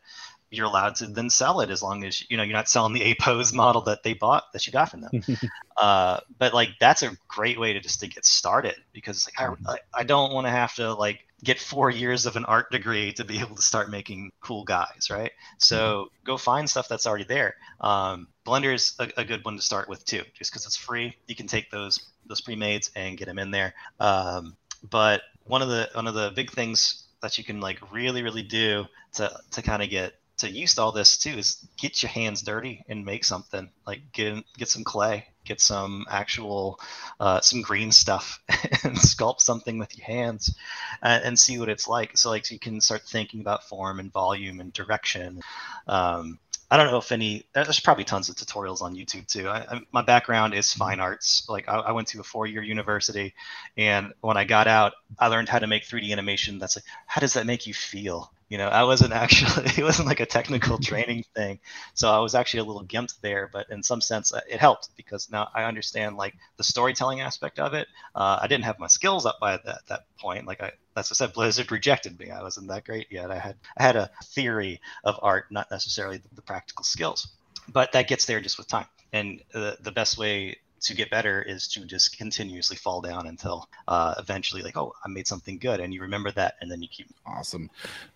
you're 0.54 0.66
allowed 0.66 0.96
to 0.96 1.08
then 1.08 1.30
sell 1.30 1.62
it 1.62 1.70
as 1.70 1.82
long 1.82 2.04
as 2.04 2.30
you 2.30 2.38
know 2.38 2.44
you're 2.44 2.56
not 2.56 2.70
selling 2.70 2.94
the 2.94 3.02
apos 3.16 3.54
model 3.54 3.82
that 3.82 4.04
they 4.04 4.14
bought 4.14 4.52
that 4.54 4.66
you 4.66 4.74
got 4.74 4.90
from 4.90 5.02
them. 5.02 5.24
Uh, 5.76 6.20
but 6.38 6.54
like 6.54 6.70
that's 6.80 7.02
a 7.02 7.18
great 7.28 7.60
way 7.60 7.74
to 7.74 7.80
just 7.80 8.00
to 8.00 8.08
get 8.08 8.24
started 8.24 8.76
because 8.94 9.28
like 9.40 9.82
i, 9.96 10.02
I 10.02 10.04
don't 10.04 10.32
want 10.32 10.46
to 10.46 10.52
have 10.52 10.76
to 10.76 10.94
like 10.94 11.26
get 11.44 11.60
four 11.60 11.90
years 11.90 12.28
of 12.28 12.36
an 12.36 12.46
art 12.46 12.72
degree 12.72 13.12
to 13.14 13.26
be 13.26 13.40
able 13.40 13.56
to 13.56 13.62
start 13.62 13.90
making 13.90 14.32
cool 14.40 14.64
guys 14.64 15.10
right? 15.10 15.32
So 15.58 15.78
mm-hmm. 15.78 16.26
go 16.26 16.38
find 16.38 16.70
stuff 16.70 16.88
that's 16.88 17.06
already 17.06 17.26
there. 17.26 17.56
Um, 17.82 18.28
blender 18.46 18.74
is 18.74 18.94
a, 19.00 19.10
a, 19.18 19.26
good 19.26 19.44
one 19.44 19.56
to 19.56 19.62
start 19.62 19.90
with 19.90 20.06
too 20.06 20.22
just 20.38 20.52
because 20.52 20.66
it's 20.66 20.78
free. 20.78 21.16
You 21.28 21.36
can 21.36 21.48
take 21.48 21.70
those 21.70 22.00
those 22.26 22.40
pre-mades 22.40 22.92
and 22.96 23.18
get 23.18 23.26
them 23.26 23.40
in 23.40 23.52
there. 23.52 23.74
Um, 24.00 24.56
but 24.90 25.24
one 25.46 25.62
of 25.62 25.70
the 25.70 25.90
one 25.94 26.08
of 26.08 26.14
the 26.14 26.32
big 26.36 26.52
things 26.52 27.04
that 27.22 27.38
you 27.38 27.44
can 27.44 27.60
like 27.60 27.80
really 27.92 28.24
really 28.24 28.44
do 28.44 28.86
to 29.14 29.32
to 29.52 29.62
kind 29.62 29.82
of 29.84 29.90
get 29.90 30.14
to 30.38 30.50
use 30.50 30.78
all 30.78 30.92
this 30.92 31.18
too 31.18 31.32
is 31.32 31.66
get 31.78 32.02
your 32.02 32.10
hands 32.10 32.42
dirty 32.42 32.84
and 32.88 33.06
make 33.06 33.24
something 33.24 33.70
like 33.86 34.02
get 34.12 34.44
get 34.58 34.68
some 34.68 34.84
clay 34.84 35.28
get 35.46 35.60
some 35.62 36.06
actual 36.10 36.80
uh, 37.20 37.40
some 37.42 37.62
green 37.62 37.92
stuff 37.92 38.40
and 38.84 38.98
sculpt 38.98 39.42
something 39.42 39.78
with 39.78 39.98
your 39.98 40.06
hands 40.06 40.56
and, 41.02 41.24
and, 41.24 41.40
see 41.40 41.60
what 41.60 41.70
it's 41.70 41.88
like 41.88 42.18
so 42.18 42.30
like 42.30 42.46
so 42.46 42.54
you 42.54 42.60
can 42.60 42.82
start 42.82 43.04
thinking 43.04 43.42
about 43.42 43.64
form 43.64 44.00
and 44.00 44.12
volume 44.12 44.60
and 44.60 44.74
direction 44.74 45.42
um, 45.88 46.40
I 46.74 46.78
don't 46.78 46.90
know 46.90 46.98
if 46.98 47.12
any. 47.12 47.46
There's 47.54 47.80
probably 47.80 48.04
tons 48.04 48.30
of 48.30 48.36
tutorials 48.36 48.82
on 48.82 48.96
YouTube 48.96 49.28
too. 49.28 49.48
I, 49.48 49.60
I, 49.60 49.82
my 49.92 50.02
background 50.02 50.56
is 50.56 50.74
fine 50.74 51.00
arts. 51.00 51.48
Like 51.48 51.70
I, 51.70 51.76
I 51.76 51.92
went 51.92 52.08
to 52.08 52.20
a 52.20 52.24
four-year 52.24 52.64
university, 52.64 53.36
and 53.78 54.12
when 54.22 54.38
I 54.38 54.44
got 54.44 54.66
out, 54.66 54.94
I 55.20 55.28
learned 55.28 55.50
how 55.50 55.60
to 55.60 55.68
make 55.68 55.84
3D 55.84 56.12
animation. 56.12 56.58
That's 56.58 56.76
like, 56.76 56.86
how 57.06 57.22
does 57.22 57.34
that 57.34 57.46
make 57.46 57.68
you 57.68 57.76
feel? 57.76 58.33
You 58.50 58.58
know 58.58 58.68
i 58.68 58.84
wasn't 58.84 59.12
actually 59.12 59.66
it 59.78 59.84
wasn't 59.84 60.08
like 60.08 60.20
a 60.20 60.26
technical 60.26 60.78
training 60.78 61.24
thing. 61.36 61.60
So 61.94 62.10
i 62.10 62.20
was 62.20 62.36
actually 62.36 62.62
a 62.62 62.64
little 62.64 62.86
gimped 62.86 63.20
there 63.22 63.50
but 63.52 63.70
in 63.70 63.84
some 63.84 64.02
sense 64.02 64.34
uh, 64.34 64.42
it 64.50 64.60
helped 64.60 64.90
because 64.96 65.30
now 65.32 65.50
i 65.54 65.64
understand 65.64 66.18
like 66.18 66.36
the 66.58 66.64
storytelling 66.64 67.22
aspect 67.22 67.60
of 67.60 67.74
it. 67.74 67.88
Uh, 68.16 68.40
i 68.42 68.48
didn't 68.48 68.66
have 68.66 68.80
my 68.80 68.88
skills 68.88 69.26
up 69.26 69.40
by 69.40 69.58
that, 69.58 69.82
that 69.88 70.06
point. 70.20 70.46
Like 70.46 70.62
i 70.62 70.72
that's 70.96 71.10
what 71.10 71.22
I 71.22 71.26
said 71.26 71.34
blizzard 71.34 71.72
rejected 71.72 72.20
me. 72.20 72.30
I 72.32 72.42
wasn't 72.42 72.68
that 72.68 72.86
great 72.86 73.08
yet. 73.12 73.32
I 73.32 73.40
had 73.40 73.56
i 73.78 73.84
had 73.84 73.96
a 73.96 74.10
theory 74.24 74.82
of 75.04 75.20
art 75.22 75.46
not 75.52 75.70
necessarily 75.72 76.18
the, 76.18 76.30
the 76.36 76.42
practical 76.42 76.84
skills. 76.84 77.28
But 77.68 77.94
that 77.94 78.08
gets 78.08 78.26
there 78.26 78.42
just 78.42 78.58
with 78.58 78.68
time. 78.68 78.88
And 79.14 79.42
uh, 79.54 79.74
the 79.80 79.92
best 79.92 80.18
way 80.18 80.58
to 80.82 80.94
get 80.94 81.10
better 81.10 81.42
is 81.42 81.68
to 81.70 81.86
just 81.86 82.18
continuously 82.18 82.76
fall 82.76 83.00
down 83.00 83.26
until 83.26 83.70
uh, 83.88 84.16
eventually 84.18 84.62
like 84.62 84.76
oh 84.76 84.94
i 85.04 85.08
made 85.08 85.28
something 85.28 85.58
good. 85.58 85.80
And 85.80 85.94
you 85.94 86.02
remember 86.02 86.32
that 86.32 86.56
and 86.62 86.70
then 86.70 86.82
you 86.82 86.88
keep 86.90 87.08
awesome 87.26 87.70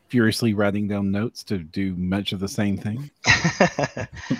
furiously 0.09 0.53
writing 0.53 0.87
down 0.87 1.11
notes 1.11 1.43
to 1.43 1.57
do 1.57 1.95
much 1.95 2.31
of 2.31 2.39
the 2.39 2.47
same 2.47 2.77
thing 2.77 3.09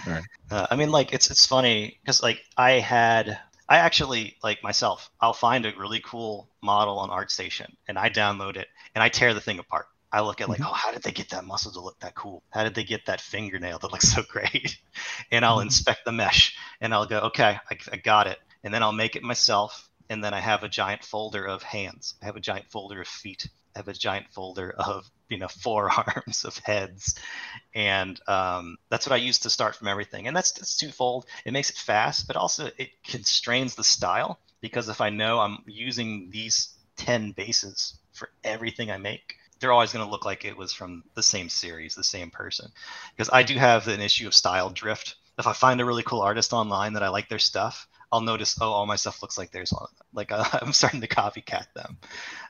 right. 0.08 0.24
uh, 0.52 0.68
i 0.70 0.76
mean 0.76 0.92
like 0.92 1.14
it's 1.14 1.30
it's 1.30 1.46
funny 1.46 1.98
because 2.02 2.22
like 2.24 2.44
i 2.58 2.72
had 2.72 3.40
i 3.70 3.78
actually 3.78 4.36
like 4.44 4.62
myself 4.64 5.10
i'll 5.22 5.34
find 5.34 5.66
a 5.66 5.74
really 5.78 6.02
cool 6.06 6.48
model 6.62 7.00
on 7.00 7.10
artstation 7.10 7.72
and 7.88 7.98
i 7.98 8.10
download 8.10 8.56
it 8.56 8.68
and 8.96 9.04
i 9.04 9.10
tear 9.10 9.34
the 9.34 9.42
thing 9.42 9.60
apart 9.60 9.88
I 10.12 10.22
look 10.22 10.40
at 10.40 10.50
like, 10.50 10.60
mm-hmm. 10.60 10.70
oh, 10.70 10.74
how 10.74 10.92
did 10.92 11.04
they 11.04 11.12
get 11.12 11.30
that 11.30 11.46
muscle 11.46 11.72
to 11.72 11.82
look 11.82 12.00
that 12.00 12.16
cool? 12.16 12.42
How 12.52 12.64
did 12.64 12.76
they 12.76 12.84
get 12.84 13.06
that 13.06 13.22
fingernail 13.22 13.80
that 13.80 13.92
looks 13.92 14.14
so 14.14 14.24
great? 14.30 14.78
and 15.32 15.44
I'll 15.44 15.58
mm-hmm. 15.58 15.68
inspect 15.68 16.06
the 16.06 16.12
mesh 16.12 16.58
and 16.82 16.94
I'll 16.94 17.06
go, 17.06 17.20
okay, 17.20 17.58
I, 17.70 17.78
I 17.92 17.98
got 17.98 18.28
it. 18.28 18.40
And 18.64 18.74
then 18.74 18.84
I'll 18.84 18.94
make 18.94 19.16
it 19.16 19.24
myself. 19.24 19.90
And 20.10 20.24
then 20.24 20.34
I 20.34 20.40
have 20.40 20.64
a 20.64 20.70
giant 20.70 21.04
folder 21.04 21.46
of 21.46 21.64
hands. 21.64 22.16
I 22.22 22.26
have 22.26 22.38
a 22.38 22.42
giant 22.42 22.72
folder 22.72 23.02
of 23.02 23.08
feet. 23.08 23.50
Have 23.78 23.88
a 23.88 23.94
giant 23.94 24.28
folder 24.32 24.72
of 24.72 25.10
you 25.30 25.38
know 25.38 25.48
forearms 25.48 26.44
of 26.46 26.58
heads 26.60 27.16
and 27.76 28.20
um, 28.28 28.78
that's 28.90 29.06
what 29.06 29.13
i 29.13 29.18
use 29.18 29.40
to 29.40 29.50
start 29.50 29.76
from 29.76 29.88
everything 29.88 30.28
and 30.28 30.36
that's, 30.36 30.52
that's 30.54 30.78
twofold 30.78 31.26
it 31.46 31.52
makes 31.52 31.70
it 31.70 31.76
fast 31.78 32.28
but 32.28 32.36
also 32.36 32.70
it 32.78 32.90
constrains 33.04 33.76
the 33.76 33.84
style 33.84 34.40
because 34.62 34.90
if 34.90 35.02
i 35.02 35.10
know 35.10 35.40
i'm 35.40 35.60
using 35.66 36.30
these 36.32 36.70
10 36.98 37.32
bases 37.32 37.98
for 38.13 38.30
everything 38.44 38.90
i 38.90 38.98
make 38.98 39.36
they're 39.60 39.72
always 39.72 39.92
going 39.94 40.06
to 40.06 40.12
look 40.12 40.26
like 40.26 40.46
it 40.46 40.58
was 40.58 40.74
from 40.74 41.04
the 41.16 41.24
same 41.24 41.50
series, 41.50 41.96
the 41.96 42.04
same 42.04 42.30
person. 42.30 42.72
Because 43.16 43.30
I 43.32 43.44
do 43.44 43.56
have 43.56 43.88
an 43.88 44.02
issue 44.02 44.28
of 44.28 44.36
style 44.36 44.70
drift. 44.70 45.16
If 45.40 45.48
I 45.48 45.54
find 45.54 45.82
a 45.82 45.86
really 45.86 46.04
cool 46.04 46.22
artist 46.22 46.54
online 46.54 46.94
that 46.94 47.04
I 47.04 47.10
like 47.10 47.30
their 47.30 47.40
stuff, 47.40 47.88
I'll 48.12 48.22
notice, 48.22 48.58
oh, 48.62 48.72
all 48.72 48.86
my 48.86 48.96
stuff 48.96 49.22
looks 49.22 49.38
like 49.38 49.52
theirs. 49.52 49.74
Like 50.13 50.32
uh, 50.32 50.46
I'm 50.62 50.74
starting 50.74 51.02
to 51.02 51.08
copycat 51.08 51.65
them. 51.74 51.98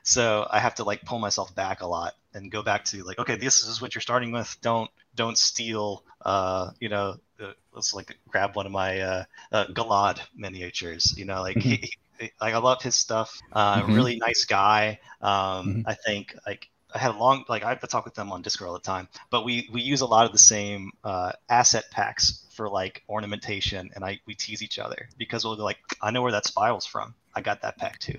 So 0.02 0.46
I 0.50 0.58
have 0.58 0.76
to 0.76 0.84
like 0.84 1.04
pull 1.04 1.18
myself 1.18 1.54
back 1.54 1.80
a 1.80 1.86
lot 1.86 2.14
and 2.34 2.50
go 2.50 2.62
back 2.62 2.84
to 2.86 3.02
like, 3.02 3.18
okay, 3.18 3.36
this 3.36 3.64
is 3.64 3.80
what 3.80 3.94
you're 3.94 4.02
starting 4.02 4.32
with. 4.32 4.56
Don't 4.62 4.90
don't 5.14 5.36
steal. 5.36 6.04
Uh, 6.24 6.70
you 6.80 6.88
know, 6.88 7.16
uh, 7.40 7.52
let's 7.72 7.94
like 7.94 8.18
grab 8.28 8.56
one 8.56 8.66
of 8.66 8.72
my 8.72 9.00
uh, 9.00 9.24
uh 9.52 9.66
Gilad 9.66 10.20
miniatures. 10.36 11.16
You 11.16 11.24
know, 11.24 11.40
like 11.40 11.56
mm-hmm. 11.56 11.86
he, 12.20 12.32
like 12.40 12.54
I 12.54 12.58
love 12.58 12.82
his 12.82 12.94
stuff. 12.94 13.40
Uh, 13.52 13.82
mm-hmm. 13.82 13.94
Really 13.94 14.16
nice 14.16 14.44
guy. 14.44 15.00
Um, 15.20 15.30
mm-hmm. 15.30 15.80
I 15.86 15.94
think 15.94 16.34
like 16.46 16.68
I 16.94 16.98
had 16.98 17.14
a 17.14 17.18
long 17.18 17.44
like 17.48 17.64
I 17.64 17.68
have 17.70 17.80
to 17.80 17.86
talk 17.86 18.04
with 18.04 18.14
them 18.14 18.32
on 18.32 18.42
Discord 18.42 18.68
all 18.68 18.74
the 18.74 18.80
time, 18.80 19.08
but 19.30 19.44
we 19.44 19.68
we 19.72 19.82
use 19.82 20.00
a 20.00 20.06
lot 20.06 20.26
of 20.26 20.32
the 20.32 20.38
same 20.38 20.92
uh, 21.04 21.32
asset 21.48 21.84
packs 21.90 22.44
for 22.50 22.68
like 22.68 23.02
ornamentation, 23.08 23.90
and 23.94 24.04
I 24.04 24.20
we 24.26 24.34
tease 24.34 24.62
each 24.62 24.78
other 24.78 25.08
because 25.18 25.44
we'll 25.44 25.56
be 25.56 25.62
like, 25.62 25.78
I 26.00 26.10
know 26.10 26.22
where 26.22 26.32
that 26.32 26.46
spiral's 26.46 26.86
from. 26.86 27.14
I 27.38 27.40
got 27.40 27.62
that 27.62 27.78
pack 27.78 28.00
too. 28.00 28.18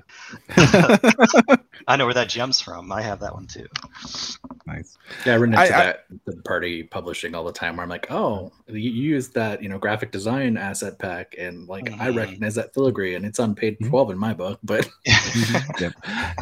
I 1.89 1.97
know 1.97 2.05
where 2.05 2.13
that 2.13 2.29
gem's 2.29 2.61
from. 2.61 2.89
I 2.89 3.01
have 3.01 3.19
that 3.19 3.33
one 3.33 3.47
too. 3.47 3.67
Nice. 4.65 4.97
Yeah, 5.25 5.33
I 5.33 5.37
run 5.37 5.49
into 5.49 5.59
I, 5.59 5.67
that 5.67 6.05
I, 6.09 6.31
party 6.45 6.83
publishing 6.83 7.35
all 7.35 7.43
the 7.43 7.51
time 7.51 7.75
where 7.75 7.83
I'm 7.83 7.89
like, 7.89 8.09
oh, 8.11 8.53
you 8.67 8.89
use 8.89 9.27
that, 9.29 9.61
you 9.61 9.67
know, 9.67 9.77
graphic 9.77 10.13
design 10.13 10.55
asset 10.55 10.99
pack, 10.99 11.35
and 11.37 11.67
like 11.67 11.83
mm-hmm. 11.83 12.01
I 12.01 12.11
recognize 12.11 12.55
that 12.55 12.73
filigree, 12.73 13.15
and 13.15 13.25
it's 13.25 13.41
on 13.41 13.55
page 13.55 13.75
mm-hmm. 13.75 13.89
12 13.89 14.11
in 14.11 14.17
my 14.17 14.33
book, 14.33 14.57
but 14.63 14.89
yeah. 15.05 15.91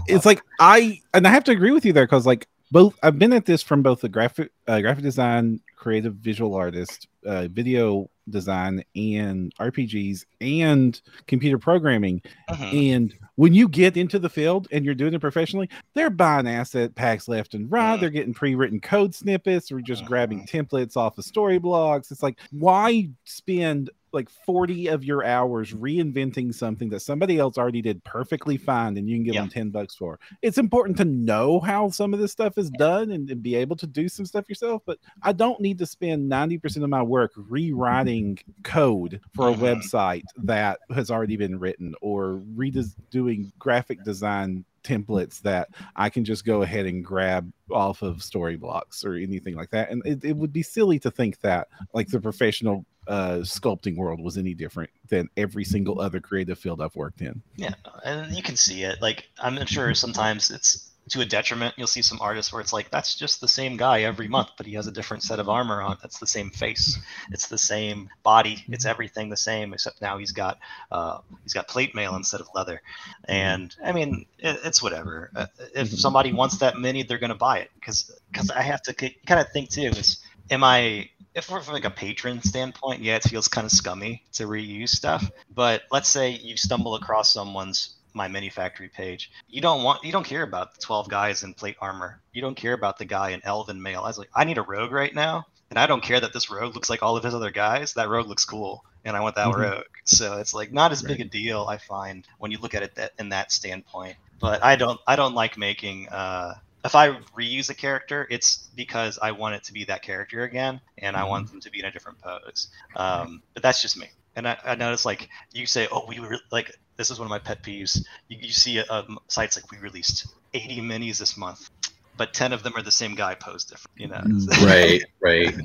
it's 0.05 0.27
like 0.27 0.43
I 0.59 1.01
and 1.15 1.25
I 1.25 1.31
have 1.31 1.45
to 1.45 1.51
agree 1.51 1.71
with 1.71 1.83
you 1.83 1.93
there 1.93 2.05
because 2.05 2.27
like 2.27 2.47
both 2.69 2.95
I've 3.01 3.17
been 3.17 3.33
at 3.33 3.45
this 3.45 3.63
from 3.63 3.81
both 3.81 4.01
the 4.01 4.09
graphic 4.09 4.51
uh, 4.67 4.81
graphic 4.81 5.03
design, 5.03 5.61
creative 5.77 6.13
visual 6.13 6.53
artist, 6.53 7.07
uh, 7.25 7.47
video 7.47 8.07
design, 8.29 8.83
and 8.95 9.53
RPGs 9.55 10.25
and 10.41 11.01
computer 11.27 11.57
programming. 11.57 12.21
Uh-huh. 12.47 12.65
And 12.65 13.13
when 13.35 13.53
you 13.53 13.67
get 13.67 13.97
into 13.97 14.19
the 14.19 14.29
field 14.29 14.67
and 14.71 14.83
you're 14.83 14.95
doing 14.95 15.13
it 15.13 15.21
professionally, 15.21 15.69
they're 15.93 16.09
buying 16.09 16.47
asset 16.47 16.95
packs 16.95 17.27
left 17.27 17.53
and 17.53 17.71
right. 17.71 17.93
Uh-huh. 17.93 17.97
They're 17.97 18.09
getting 18.09 18.33
pre-written 18.33 18.79
code 18.79 19.13
snippets 19.13 19.71
or 19.71 19.79
just 19.81 20.01
uh-huh. 20.01 20.09
grabbing 20.09 20.45
templates 20.45 20.97
off 20.97 21.17
of 21.17 21.25
Storyblocks. 21.25 22.11
It's 22.11 22.23
like 22.23 22.39
why 22.51 23.09
spend 23.25 23.89
like 24.11 24.29
40 24.29 24.87
of 24.87 25.03
your 25.03 25.23
hours 25.23 25.73
reinventing 25.73 26.53
something 26.53 26.89
that 26.89 27.01
somebody 27.01 27.39
else 27.39 27.57
already 27.57 27.81
did 27.81 28.03
perfectly 28.03 28.57
fine 28.57 28.97
and 28.97 29.07
you 29.07 29.15
can 29.15 29.23
give 29.23 29.35
yeah. 29.35 29.41
them 29.41 29.49
10 29.49 29.69
bucks 29.69 29.95
for. 29.95 30.19
It's 30.41 30.57
important 30.57 30.97
to 30.97 31.05
know 31.05 31.59
how 31.59 31.89
some 31.89 32.13
of 32.13 32.19
this 32.19 32.31
stuff 32.31 32.57
is 32.57 32.69
done 32.71 33.11
and, 33.11 33.29
and, 33.29 33.43
be 33.43 33.55
able 33.55 33.75
to 33.77 33.87
do 33.87 34.09
some 34.09 34.25
stuff 34.25 34.49
yourself, 34.49 34.81
but 34.85 34.97
I 35.21 35.31
don't 35.31 35.61
need 35.61 35.77
to 35.79 35.85
spend 35.85 36.29
90% 36.29 36.83
of 36.83 36.89
my 36.89 37.03
work 37.03 37.31
rewriting 37.35 38.39
code 38.63 39.21
for 39.35 39.49
a 39.49 39.53
mm-hmm. 39.53 39.63
website 39.63 40.23
that 40.43 40.79
has 40.93 41.11
already 41.11 41.37
been 41.37 41.59
written 41.59 41.93
or 42.01 42.41
redoing 42.55 43.51
graphic 43.59 44.03
design 44.03 44.65
templates 44.87 45.41
that 45.41 45.69
I 45.95 46.09
can 46.09 46.23
just 46.23 46.45
go 46.45 46.61
ahead 46.61 46.85
and 46.85 47.03
grab 47.03 47.51
off 47.71 48.01
of 48.01 48.17
Storyblocks 48.17 49.05
or 49.05 49.15
anything 49.15 49.55
like 49.55 49.69
that. 49.71 49.91
And 49.91 50.01
it, 50.05 50.23
it 50.23 50.35
would 50.35 50.53
be 50.53 50.63
silly 50.63 50.99
to 50.99 51.11
think 51.11 51.41
that 51.41 51.67
like 51.93 52.07
the 52.07 52.21
professional 52.21 52.85
uh, 53.07 53.37
sculpting 53.39 53.95
world 53.95 54.19
was 54.19 54.37
any 54.37 54.53
different 54.53 54.89
than 55.09 55.29
every 55.37 55.63
single 55.63 55.99
other 56.01 56.19
creative 56.19 56.59
field 56.59 56.81
I've 56.81 56.95
worked 56.95 57.21
in. 57.21 57.41
Yeah, 57.55 57.73
and 58.03 58.35
you 58.35 58.43
can 58.43 58.55
see 58.55 58.83
it. 58.83 59.01
Like 59.01 59.29
I'm 59.39 59.65
sure 59.65 59.93
sometimes 59.93 60.51
it's 60.51 60.87
to 61.09 61.21
a 61.21 61.25
detriment. 61.25 61.75
You'll 61.77 61.87
see 61.87 62.01
some 62.01 62.19
artists 62.21 62.51
where 62.51 62.61
it's 62.61 62.73
like 62.73 62.89
that's 62.89 63.15
just 63.15 63.39
the 63.39 63.47
same 63.47 63.77
guy 63.77 64.01
every 64.01 64.27
month, 64.27 64.49
but 64.57 64.65
he 64.65 64.73
has 64.73 64.87
a 64.87 64.91
different 64.91 65.23
set 65.23 65.39
of 65.39 65.49
armor 65.49 65.81
on. 65.81 65.97
That's 66.01 66.19
the 66.19 66.27
same 66.27 66.49
face. 66.49 66.99
It's 67.31 67.47
the 67.47 67.57
same 67.57 68.09
body. 68.23 68.63
It's 68.67 68.85
everything 68.85 69.29
the 69.29 69.37
same, 69.37 69.73
except 69.73 70.01
now 70.01 70.17
he's 70.17 70.31
got 70.31 70.59
uh, 70.91 71.19
he's 71.43 71.53
got 71.53 71.67
plate 71.67 71.95
mail 71.95 72.15
instead 72.15 72.41
of 72.41 72.47
leather. 72.53 72.81
And 73.25 73.75
I 73.83 73.91
mean, 73.91 74.25
it, 74.39 74.59
it's 74.65 74.83
whatever. 74.83 75.31
Uh, 75.35 75.47
if 75.73 75.89
somebody 75.89 76.33
wants 76.33 76.57
that 76.57 76.77
mini, 76.77 77.03
they're 77.03 77.19
gonna 77.19 77.35
buy 77.35 77.59
it 77.59 77.71
because 77.75 78.11
because 78.31 78.51
I 78.51 78.61
have 78.61 78.81
to 78.83 78.93
kind 78.93 79.39
of 79.39 79.49
think 79.51 79.69
too. 79.69 79.81
Is 79.81 80.19
am 80.49 80.63
I 80.63 81.09
if 81.33 81.51
we're 81.51 81.61
from 81.61 81.75
like 81.75 81.85
a 81.85 81.91
patron 81.91 82.41
standpoint, 82.41 83.01
yeah, 83.01 83.15
it 83.15 83.23
feels 83.23 83.47
kind 83.47 83.65
of 83.65 83.71
scummy 83.71 84.23
to 84.33 84.47
reuse 84.47 84.89
stuff. 84.89 85.29
But 85.53 85.83
let's 85.91 86.09
say 86.09 86.31
you 86.31 86.57
stumble 86.57 86.95
across 86.95 87.31
someone's 87.31 87.95
MyMiniFactory 88.15 88.91
page. 88.91 89.31
You 89.47 89.61
don't 89.61 89.83
want 89.83 90.03
you 90.03 90.11
don't 90.11 90.25
care 90.25 90.41
about 90.41 90.73
the 90.73 90.81
12 90.81 91.09
guys 91.09 91.43
in 91.43 91.53
plate 91.53 91.77
armor. 91.79 92.19
You 92.33 92.41
don't 92.41 92.55
care 92.55 92.73
about 92.73 92.97
the 92.97 93.05
guy 93.05 93.29
in 93.29 93.41
elven 93.43 93.81
mail. 93.81 94.01
I 94.01 94.07
was 94.07 94.17
like, 94.17 94.31
I 94.35 94.43
need 94.43 94.57
a 94.57 94.63
rogue 94.63 94.91
right 94.91 95.13
now, 95.13 95.45
and 95.69 95.77
I 95.77 95.85
don't 95.85 96.03
care 96.03 96.19
that 96.19 96.33
this 96.33 96.49
rogue 96.49 96.73
looks 96.73 96.89
like 96.89 97.03
all 97.03 97.15
of 97.15 97.23
his 97.23 97.35
other 97.35 97.51
guys. 97.51 97.93
That 97.93 98.09
rogue 98.09 98.27
looks 98.27 98.45
cool, 98.45 98.83
and 99.05 99.15
I 99.15 99.19
want 99.21 99.35
that 99.35 99.47
mm-hmm. 99.47 99.61
rogue. 99.61 99.83
So 100.05 100.37
it's 100.37 100.53
like 100.53 100.71
not 100.73 100.91
as 100.91 101.03
right. 101.03 101.17
big 101.17 101.27
a 101.27 101.29
deal 101.29 101.67
I 101.67 101.77
find 101.77 102.27
when 102.39 102.51
you 102.51 102.57
look 102.57 102.73
at 102.73 102.83
it 102.83 102.95
that, 102.95 103.13
in 103.19 103.29
that 103.29 103.51
standpoint. 103.51 104.17
But 104.39 104.63
I 104.63 104.75
don't 104.75 104.99
I 105.05 105.15
don't 105.15 105.35
like 105.35 105.57
making 105.57 106.09
uh 106.09 106.55
if 106.87 106.95
I 106.95 107.09
reuse 107.37 107.69
a 107.69 107.73
character, 107.73 108.25
it's 108.31 108.69
because 108.75 109.19
I 109.21 109.31
want 109.31 109.55
it 109.55 109.63
to 109.65 109.73
be 109.73 109.83
that 109.85 110.01
character 110.01 110.43
again, 110.43 110.79
and 110.97 111.15
I 111.15 111.25
want 111.25 111.45
mm-hmm. 111.45 111.55
them 111.55 111.61
to 111.61 111.71
be 111.71 111.79
in 111.79 111.85
a 111.85 111.91
different 111.91 112.19
pose. 112.21 112.69
Um, 112.95 113.43
but 113.53 113.61
that's 113.61 113.81
just 113.81 113.97
me. 113.97 114.09
And 114.35 114.47
I, 114.47 114.57
I 114.63 114.75
notice 114.75 115.05
like 115.05 115.29
you 115.51 115.65
say, 115.65 115.87
oh, 115.91 116.05
we 116.07 116.19
were 116.19 116.37
like 116.49 116.71
this 116.95 117.11
is 117.11 117.19
one 117.19 117.25
of 117.25 117.29
my 117.29 117.39
pet 117.39 117.61
peeves. 117.61 118.03
You, 118.29 118.37
you 118.41 118.51
see 118.51 118.79
uh, 118.79 119.03
sites 119.27 119.57
like 119.57 119.69
we 119.71 119.77
released 119.79 120.27
80 120.53 120.81
minis 120.81 121.19
this 121.19 121.35
month, 121.37 121.69
but 122.15 122.33
10 122.33 122.53
of 122.53 122.63
them 122.63 122.73
are 122.75 122.81
the 122.81 122.91
same 122.91 123.15
guy 123.15 123.35
posed 123.35 123.69
different. 123.69 123.99
You 123.99 124.07
know, 124.07 124.21
mm, 124.23 124.65
right, 124.65 125.03
right. 125.19 125.55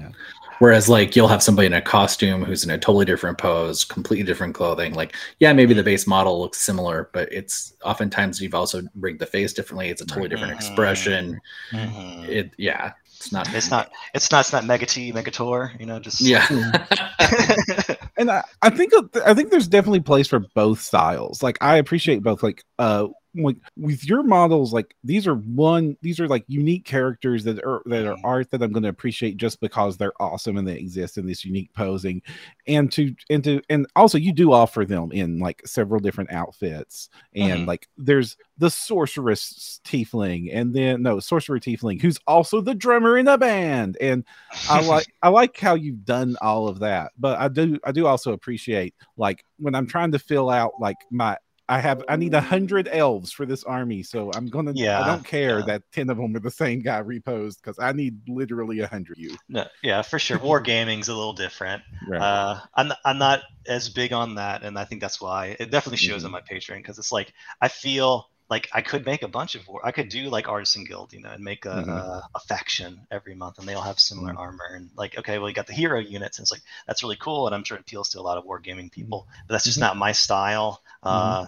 Yeah. 0.53 0.57
Whereas 0.59 0.89
like 0.89 1.17
you'll 1.17 1.29
have 1.29 1.43
somebody 1.43 1.67
in 1.67 1.73
a 1.73 1.83
costume 1.83 2.45
who's 2.45 2.65
in 2.65 2.71
a 2.71 2.79
totally 2.79 3.05
different 3.05 3.39
pose, 3.39 3.85
completely 3.85 4.25
different 4.25 4.55
clothing. 4.55 4.95
Like, 4.95 5.15
yeah, 5.39 5.53
maybe 5.53 5.75
the 5.75 5.83
base 5.83 6.07
model 6.07 6.41
looks 6.41 6.61
similar, 6.61 7.11
but 7.13 7.33
it's 7.33 7.75
oftentimes 7.85 8.41
you've 8.41 8.55
also 8.55 8.83
rigged 8.99 9.21
the 9.21 9.27
face 9.27 9.53
differently. 9.53 9.89
It's 9.89 10.03
a 10.03 10.07
totally 10.07 10.29
different 10.29 10.53
mm-hmm. 10.53 10.69
expression. 10.69 11.41
Mm-hmm. 11.73 12.25
It 12.25 12.53
yeah, 12.59 12.93
it's 13.23 13.31
not 13.31 13.55
it's 13.55 13.71
not 13.71 13.93
it's 14.15 14.31
not 14.33 14.41
it's 14.41 14.53
not 14.53 14.65
Mega 14.65 14.85
T, 14.85 15.13
Megator, 15.13 15.79
you 15.79 15.87
know, 15.87 16.01
just 16.01 16.21
Yeah. 16.21 16.45
and 18.17 18.31
I, 18.31 18.43
I 18.63 18.71
think 18.71 18.93
I 19.25 19.33
think 19.33 19.51
there's 19.51 19.69
definitely 19.69 20.01
place 20.01 20.27
for 20.27 20.41
both 20.55 20.81
styles. 20.81 21.41
Like 21.41 21.57
I 21.61 21.77
appreciate 21.77 22.23
both 22.25 22.43
like 22.43 22.65
uh 22.81 23.09
like 23.35 23.57
with 23.77 24.05
your 24.05 24.23
models 24.23 24.73
like 24.73 24.95
these 25.03 25.27
are 25.27 25.37
one 25.37 25.97
these 26.03 26.21
are 26.21 26.29
like 26.29 26.45
unique 26.49 26.85
characters 26.85 27.45
that 27.45 27.63
are 27.65 27.83
that 27.87 28.07
are 28.07 28.15
mm-hmm. 28.15 28.27
art 28.27 28.51
that 28.51 28.63
i'm 28.63 28.73
going 28.73 28.83
to 28.83 28.89
appreciate 28.89 29.37
just 29.39 29.61
because 29.61 29.97
they're 29.97 30.13
awesome 30.21 30.59
and 30.59 30.69
they 30.69 30.77
exist 30.77 31.17
in 31.17 31.27
this 31.27 31.45
unique 31.45 31.73
posing 31.73 32.21
and 32.67 32.93
to 32.93 33.15
and 33.31 33.43
to 33.43 33.63
and 33.71 33.87
also 33.97 34.19
you 34.19 34.33
do 34.33 34.53
offer 34.53 34.85
them 34.85 35.11
in 35.13 35.39
like 35.39 35.67
several 35.67 35.99
different 35.99 36.31
outfits 36.31 37.09
and 37.35 37.61
mm-hmm. 37.61 37.69
like 37.69 37.89
there's 37.97 38.37
the 38.59 38.69
sorceress 38.69 39.81
tiefling 39.85 40.51
and 40.53 40.75
then 40.75 41.03
no 41.03 41.19
sorcerer 41.19 41.59
tiefling 41.59 42.01
who's 42.01 42.19
also 42.27 42.61
the 42.61 42.75
drummer 42.75 43.17
in 43.17 43.25
the 43.25 43.39
band 43.39 43.97
and 44.01 44.25
i 44.69 44.81
like 44.83 45.07
i 45.23 45.29
like 45.29 45.59
how 45.59 45.75
you've 45.75 46.05
done 46.05 46.37
all 46.43 46.69
of 46.69 46.81
that 46.81 47.13
but 47.19 47.39
i 47.39 47.49
do 47.49 47.79
i 47.85 47.93
do 47.93 48.07
also 48.07 48.33
appreciate 48.33 48.95
like 49.17 49.43
when 49.59 49.75
i'm 49.75 49.87
trying 49.87 50.13
to 50.13 50.19
fill 50.19 50.51
out 50.51 50.73
like 50.79 50.99
my 51.11 51.37
I 51.73 51.79
have 51.79 52.05
I 52.07 52.17
need 52.17 52.35
a 52.35 52.41
hundred 52.41 52.87
elves 52.87 53.33
for 53.33 53.47
this 53.47 53.65
army, 53.65 54.03
so 54.03 54.31
I'm 54.35 54.47
gonna. 54.49 54.73
Yeah, 54.75 55.01
I 55.01 55.07
don't 55.07 55.25
care 55.25 55.61
yeah. 55.61 55.65
that 55.67 55.83
ten 55.91 56.11
of 56.11 56.19
them 56.19 56.37
are 56.37 56.41
the 56.41 56.51
same 56.51 56.81
guy 56.81 56.99
reposed 56.99 57.63
because 57.63 57.79
I 57.79 57.93
need 57.93 58.29
literally 58.29 58.81
a 58.81 58.87
hundred. 58.87 59.17
You. 59.17 59.35
No, 59.49 59.65
yeah, 59.83 60.03
for 60.03 60.19
sure. 60.19 60.39
War 60.39 60.61
gaming's 60.61 61.09
a 61.09 61.15
little 61.15 61.33
different. 61.33 61.83
Right. 62.07 62.21
Uh, 62.21 62.61
I'm 62.75 62.93
I'm 63.07 63.17
not 63.17 63.41
as 63.67 63.89
big 63.89 64.13
on 64.13 64.35
that, 64.35 64.65
and 64.65 64.79
I 64.79 64.85
think 64.85 65.01
that's 65.01 65.19
why 65.19 65.57
it 65.59 65.71
definitely 65.71 65.97
shows 65.97 66.25
mm-hmm. 66.25 66.27
on 66.27 66.33
my 66.33 66.41
Patreon 66.43 66.77
because 66.77 66.99
it's 66.99 67.11
like 67.11 67.33
I 67.59 67.69
feel 67.69 68.29
like 68.51 68.69
I 68.75 68.83
could 68.83 69.07
make 69.07 69.23
a 69.23 69.29
bunch 69.29 69.55
of 69.55 69.67
war. 69.67 69.81
I 69.83 69.93
could 69.93 70.11
do 70.11 70.25
like 70.29 70.47
Artisan 70.47 70.85
Guild, 70.85 71.15
you 71.15 71.23
know, 71.23 71.31
and 71.31 71.43
make 71.43 71.65
a, 71.65 71.71
mm-hmm. 71.71 71.89
a, 71.89 72.29
a, 72.35 72.41
faction 72.41 73.01
every 73.11 73.35
month, 73.35 73.59
and 73.59 73.67
they 73.67 73.73
all 73.73 73.83
have 73.83 73.99
similar 73.99 74.33
mm-hmm. 74.33 74.41
armor. 74.41 74.75
And 74.75 74.91
like, 74.95 75.17
okay, 75.17 75.39
well, 75.39 75.49
you 75.49 75.55
got 75.55 75.69
the 75.69 75.73
hero 75.73 75.99
units, 75.99 76.37
and 76.37 76.45
it's 76.45 76.53
like 76.53 76.61
that's 76.87 77.03
really 77.03 77.17
cool, 77.17 77.47
and 77.47 77.55
I'm 77.55 77.65
sure 77.65 77.79
it 77.79 77.81
appeals 77.81 78.11
to 78.11 78.21
a 78.21 78.27
lot 78.29 78.37
of 78.37 78.45
wargaming 78.45 78.93
people. 78.93 79.27
But 79.49 79.55
that's 79.55 79.65
just 79.65 79.79
mm-hmm. 79.79 79.87
not 79.87 79.97
my 79.97 80.13
style. 80.13 80.83
Uh, 81.03 81.47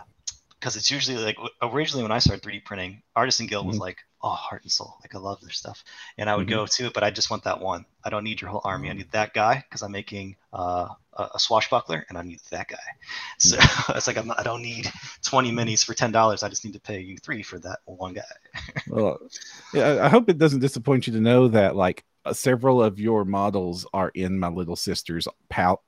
because 0.64 0.76
it's 0.76 0.90
usually 0.90 1.22
like 1.22 1.36
originally 1.60 2.02
when 2.02 2.10
I 2.10 2.20
started 2.20 2.42
3D 2.42 2.64
printing, 2.64 3.02
Artisan 3.14 3.46
Guild 3.46 3.66
was 3.66 3.76
mm-hmm. 3.76 3.82
like, 3.82 3.98
oh, 4.22 4.30
heart 4.30 4.62
and 4.62 4.72
soul. 4.72 4.96
Like 5.02 5.14
I 5.14 5.18
love 5.18 5.42
their 5.42 5.50
stuff, 5.50 5.84
and 6.16 6.30
I 6.30 6.34
would 6.34 6.46
mm-hmm. 6.46 6.56
go 6.56 6.64
to 6.66 6.86
it, 6.86 6.94
but 6.94 7.04
I 7.04 7.10
just 7.10 7.30
want 7.30 7.44
that 7.44 7.60
one. 7.60 7.84
I 8.02 8.08
don't 8.08 8.24
need 8.24 8.40
your 8.40 8.48
whole 8.48 8.62
army. 8.64 8.88
I 8.88 8.92
mm-hmm. 8.92 9.00
need 9.00 9.10
that 9.10 9.34
guy 9.34 9.62
because 9.68 9.82
I'm 9.82 9.92
making 9.92 10.36
uh, 10.54 10.88
a, 11.12 11.38
swashbuckler, 11.38 12.06
and 12.08 12.16
I 12.16 12.22
need 12.22 12.40
that 12.50 12.68
guy. 12.68 12.78
So 13.38 13.58
it's 13.90 14.06
like 14.06 14.16
I'm 14.16 14.28
not, 14.28 14.40
I 14.40 14.42
don't 14.42 14.62
need 14.62 14.90
20 15.22 15.52
minis 15.52 15.84
for 15.84 15.92
ten 15.92 16.12
dollars. 16.12 16.42
I 16.42 16.48
just 16.48 16.64
need 16.64 16.72
to 16.72 16.80
pay 16.80 17.00
you 17.00 17.18
three 17.18 17.42
for 17.42 17.58
that 17.58 17.80
one 17.84 18.14
guy. 18.14 18.22
well, 18.88 19.18
yeah, 19.74 19.98
I 20.02 20.08
hope 20.08 20.30
it 20.30 20.38
doesn't 20.38 20.60
disappoint 20.60 21.06
you 21.06 21.12
to 21.12 21.20
know 21.20 21.48
that 21.48 21.76
like 21.76 22.04
uh, 22.24 22.32
several 22.32 22.82
of 22.82 22.98
your 22.98 23.26
models 23.26 23.86
are 23.92 24.10
in 24.14 24.38
my 24.38 24.48
little 24.48 24.76
sister's 24.76 25.28
pal 25.50 25.82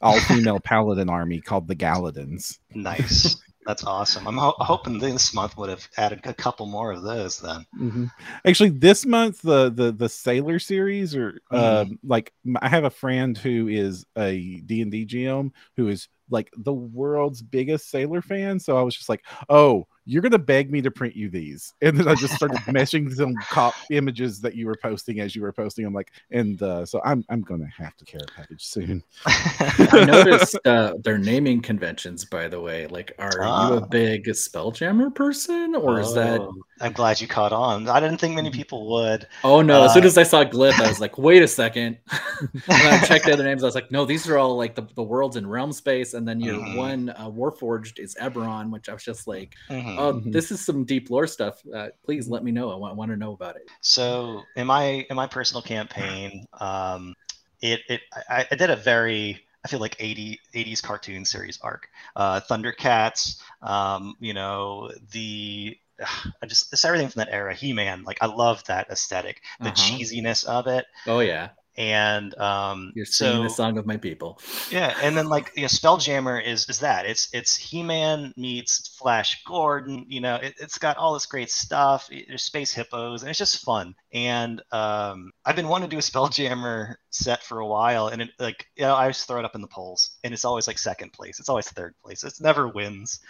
all 0.00 0.20
female 0.20 0.60
paladin 0.64 1.08
army 1.08 1.40
called 1.40 1.66
the 1.66 1.74
Galadins. 1.74 2.58
Nice. 2.74 3.36
That's 3.66 3.84
awesome. 3.84 4.26
I'm 4.26 4.36
ho- 4.36 4.56
hoping 4.58 4.98
this 4.98 5.32
month 5.32 5.56
would 5.56 5.70
have 5.70 5.88
added 5.96 6.20
a 6.24 6.34
couple 6.34 6.66
more 6.66 6.92
of 6.92 7.02
those 7.02 7.40
then. 7.40 7.66
Mm-hmm. 7.78 8.04
Actually, 8.44 8.70
this 8.70 9.06
month 9.06 9.40
the 9.42 9.70
the 9.70 9.92
the 9.92 10.08
Sailor 10.08 10.58
series, 10.58 11.16
or 11.16 11.32
mm. 11.32 11.38
uh, 11.50 11.84
like 12.02 12.32
I 12.60 12.68
have 12.68 12.84
a 12.84 12.90
friend 12.90 13.36
who 13.36 13.68
is 13.68 14.04
a 14.16 14.60
D 14.66 14.82
and 14.82 14.92
D 14.92 15.06
GM 15.06 15.52
who 15.76 15.88
is 15.88 16.08
like 16.30 16.50
the 16.56 16.72
world's 16.72 17.42
biggest 17.42 17.90
Sailor 17.90 18.22
fan. 18.22 18.58
So 18.58 18.76
I 18.76 18.82
was 18.82 18.94
just 18.94 19.08
like, 19.08 19.24
oh, 19.48 19.86
you're 20.06 20.22
gonna 20.22 20.38
beg 20.38 20.70
me 20.70 20.82
to 20.82 20.90
print 20.90 21.16
you 21.16 21.28
these 21.28 21.74
and 21.82 21.98
then 21.98 22.08
i 22.08 22.14
just 22.14 22.34
started 22.34 22.56
meshing 22.66 23.12
some 23.12 23.34
cop 23.48 23.74
images 23.90 24.40
that 24.40 24.54
you 24.54 24.66
were 24.66 24.76
posting 24.80 25.20
as 25.20 25.34
you 25.34 25.42
were 25.42 25.52
posting 25.52 25.84
i'm 25.84 25.94
like 25.94 26.12
and 26.30 26.62
uh, 26.62 26.84
so 26.84 27.00
i'm 27.04 27.24
i'm 27.28 27.42
gonna 27.42 27.68
have 27.76 27.96
to 27.96 28.04
care 28.04 28.20
package 28.36 28.64
soon 28.64 29.02
i 29.26 30.04
noticed 30.06 30.58
uh, 30.66 30.94
their 31.02 31.18
naming 31.18 31.60
conventions 31.60 32.24
by 32.24 32.48
the 32.48 32.60
way 32.60 32.86
like 32.88 33.12
are 33.18 33.32
you 33.34 33.42
a 33.42 33.76
ah. 33.76 33.80
big 33.80 34.26
spelljammer 34.26 35.14
person 35.14 35.74
or 35.74 35.98
oh, 35.98 36.02
is 36.02 36.14
that 36.14 36.40
oh, 36.40 36.54
i'm 36.80 36.92
glad 36.92 37.20
you 37.20 37.26
caught 37.26 37.52
on 37.52 37.88
i 37.88 38.00
didn't 38.00 38.18
think 38.18 38.34
many 38.34 38.50
mm-hmm. 38.50 38.56
people 38.56 38.90
would 38.90 39.26
oh 39.44 39.62
no 39.62 39.82
uh, 39.82 39.84
as 39.86 39.94
soon 39.94 40.04
uh, 40.04 40.06
as 40.06 40.18
i 40.18 40.22
saw 40.22 40.44
Glyth 40.44 40.78
i 40.80 40.88
was 40.88 41.00
like 41.00 41.16
wait 41.16 41.42
a 41.42 41.48
second 41.48 41.98
and 42.42 42.62
i 42.68 43.00
checked 43.06 43.24
the 43.24 43.32
other 43.32 43.44
names 43.44 43.62
i 43.62 43.66
was 43.66 43.74
like 43.74 43.90
no 43.90 44.04
these 44.04 44.28
are 44.28 44.36
all 44.36 44.56
like 44.56 44.74
the, 44.74 44.86
the 44.94 45.02
worlds 45.02 45.36
in 45.36 45.46
realm 45.46 45.72
space 45.72 46.14
and 46.14 46.26
then 46.26 46.40
your 46.40 46.56
mm-hmm. 46.56 46.76
one 46.76 47.08
uh, 47.10 47.30
warforged 47.30 47.98
is 47.98 48.14
eberron 48.20 48.70
which 48.70 48.88
i 48.88 48.92
was 48.92 49.02
just 49.02 49.26
like 49.26 49.54
mm-hmm 49.70 49.94
oh, 49.98 50.14
mm-hmm. 50.14 50.30
this 50.30 50.50
is 50.50 50.64
some 50.64 50.84
deep 50.84 51.10
lore 51.10 51.26
stuff. 51.26 51.62
Uh, 51.74 51.88
please 52.04 52.28
let 52.28 52.44
me 52.44 52.52
know. 52.52 52.70
I 52.70 52.76
want, 52.76 52.96
want 52.96 53.10
to 53.10 53.16
know 53.16 53.32
about 53.32 53.56
it. 53.56 53.68
So 53.80 54.42
in 54.56 54.66
my 54.66 55.06
in 55.08 55.16
my 55.16 55.26
personal 55.26 55.62
campaign, 55.62 56.46
um, 56.60 57.14
it 57.60 57.80
it 57.88 58.00
I, 58.28 58.46
I 58.50 58.54
did 58.54 58.70
a 58.70 58.76
very 58.76 59.40
I 59.64 59.68
feel 59.68 59.80
like 59.80 59.96
80, 59.98 60.38
80s 60.54 60.82
cartoon 60.82 61.24
series 61.24 61.58
arc. 61.62 61.88
Uh, 62.14 62.38
Thundercats, 62.38 63.40
um, 63.62 64.14
you 64.20 64.34
know, 64.34 64.90
the 65.12 65.74
I 66.42 66.46
just 66.46 66.72
it's 66.72 66.84
everything 66.84 67.08
from 67.08 67.20
that 67.20 67.32
era. 67.32 67.54
He 67.54 67.72
Man, 67.72 68.04
like 68.04 68.18
I 68.20 68.26
love 68.26 68.64
that 68.64 68.90
aesthetic, 68.90 69.42
the 69.60 69.70
uh-huh. 69.70 69.74
cheesiness 69.74 70.44
of 70.44 70.66
it. 70.66 70.86
Oh 71.06 71.20
yeah 71.20 71.50
and 71.76 72.36
um 72.38 72.92
you're 72.94 73.04
singing 73.04 73.38
so, 73.38 73.42
the 73.42 73.50
song 73.50 73.78
of 73.78 73.86
my 73.86 73.96
people. 73.96 74.40
Yeah 74.70 74.96
and 75.02 75.16
then 75.16 75.26
like 75.26 75.52
you 75.56 75.62
know 75.62 75.68
spelljammer 75.68 76.44
is 76.44 76.68
is 76.68 76.80
that. 76.80 77.06
It's 77.06 77.28
it's 77.32 77.56
he-man 77.56 78.32
meets 78.36 78.96
flash 78.98 79.42
gordon 79.44 80.06
you 80.08 80.20
know 80.20 80.36
it, 80.36 80.54
has 80.60 80.78
got 80.78 80.96
all 80.96 81.14
this 81.14 81.26
great 81.26 81.50
stuff. 81.50 82.08
There's 82.10 82.42
space 82.42 82.72
hippos 82.72 83.22
and 83.22 83.30
it's 83.30 83.38
just 83.38 83.64
fun. 83.64 83.94
And 84.12 84.62
um 84.72 85.32
i've 85.44 85.56
been 85.56 85.68
wanting 85.68 85.88
to 85.88 85.94
do 85.94 85.98
a 85.98 86.02
spelljammer 86.02 86.94
set 87.10 87.42
for 87.42 87.60
a 87.60 87.66
while 87.66 88.08
and 88.08 88.22
it 88.22 88.30
like 88.38 88.66
you 88.76 88.82
know 88.82 88.94
i 88.94 89.08
just 89.08 89.26
throw 89.28 89.38
it 89.38 89.44
up 89.44 89.54
in 89.54 89.60
the 89.60 89.68
polls 89.68 90.16
and 90.24 90.32
it's 90.32 90.44
always 90.44 90.66
like 90.66 90.78
second 90.78 91.12
place. 91.12 91.38
It's 91.40 91.48
always 91.48 91.68
third 91.68 91.94
place. 92.02 92.24
It's 92.24 92.40
never 92.40 92.68
wins. 92.68 93.20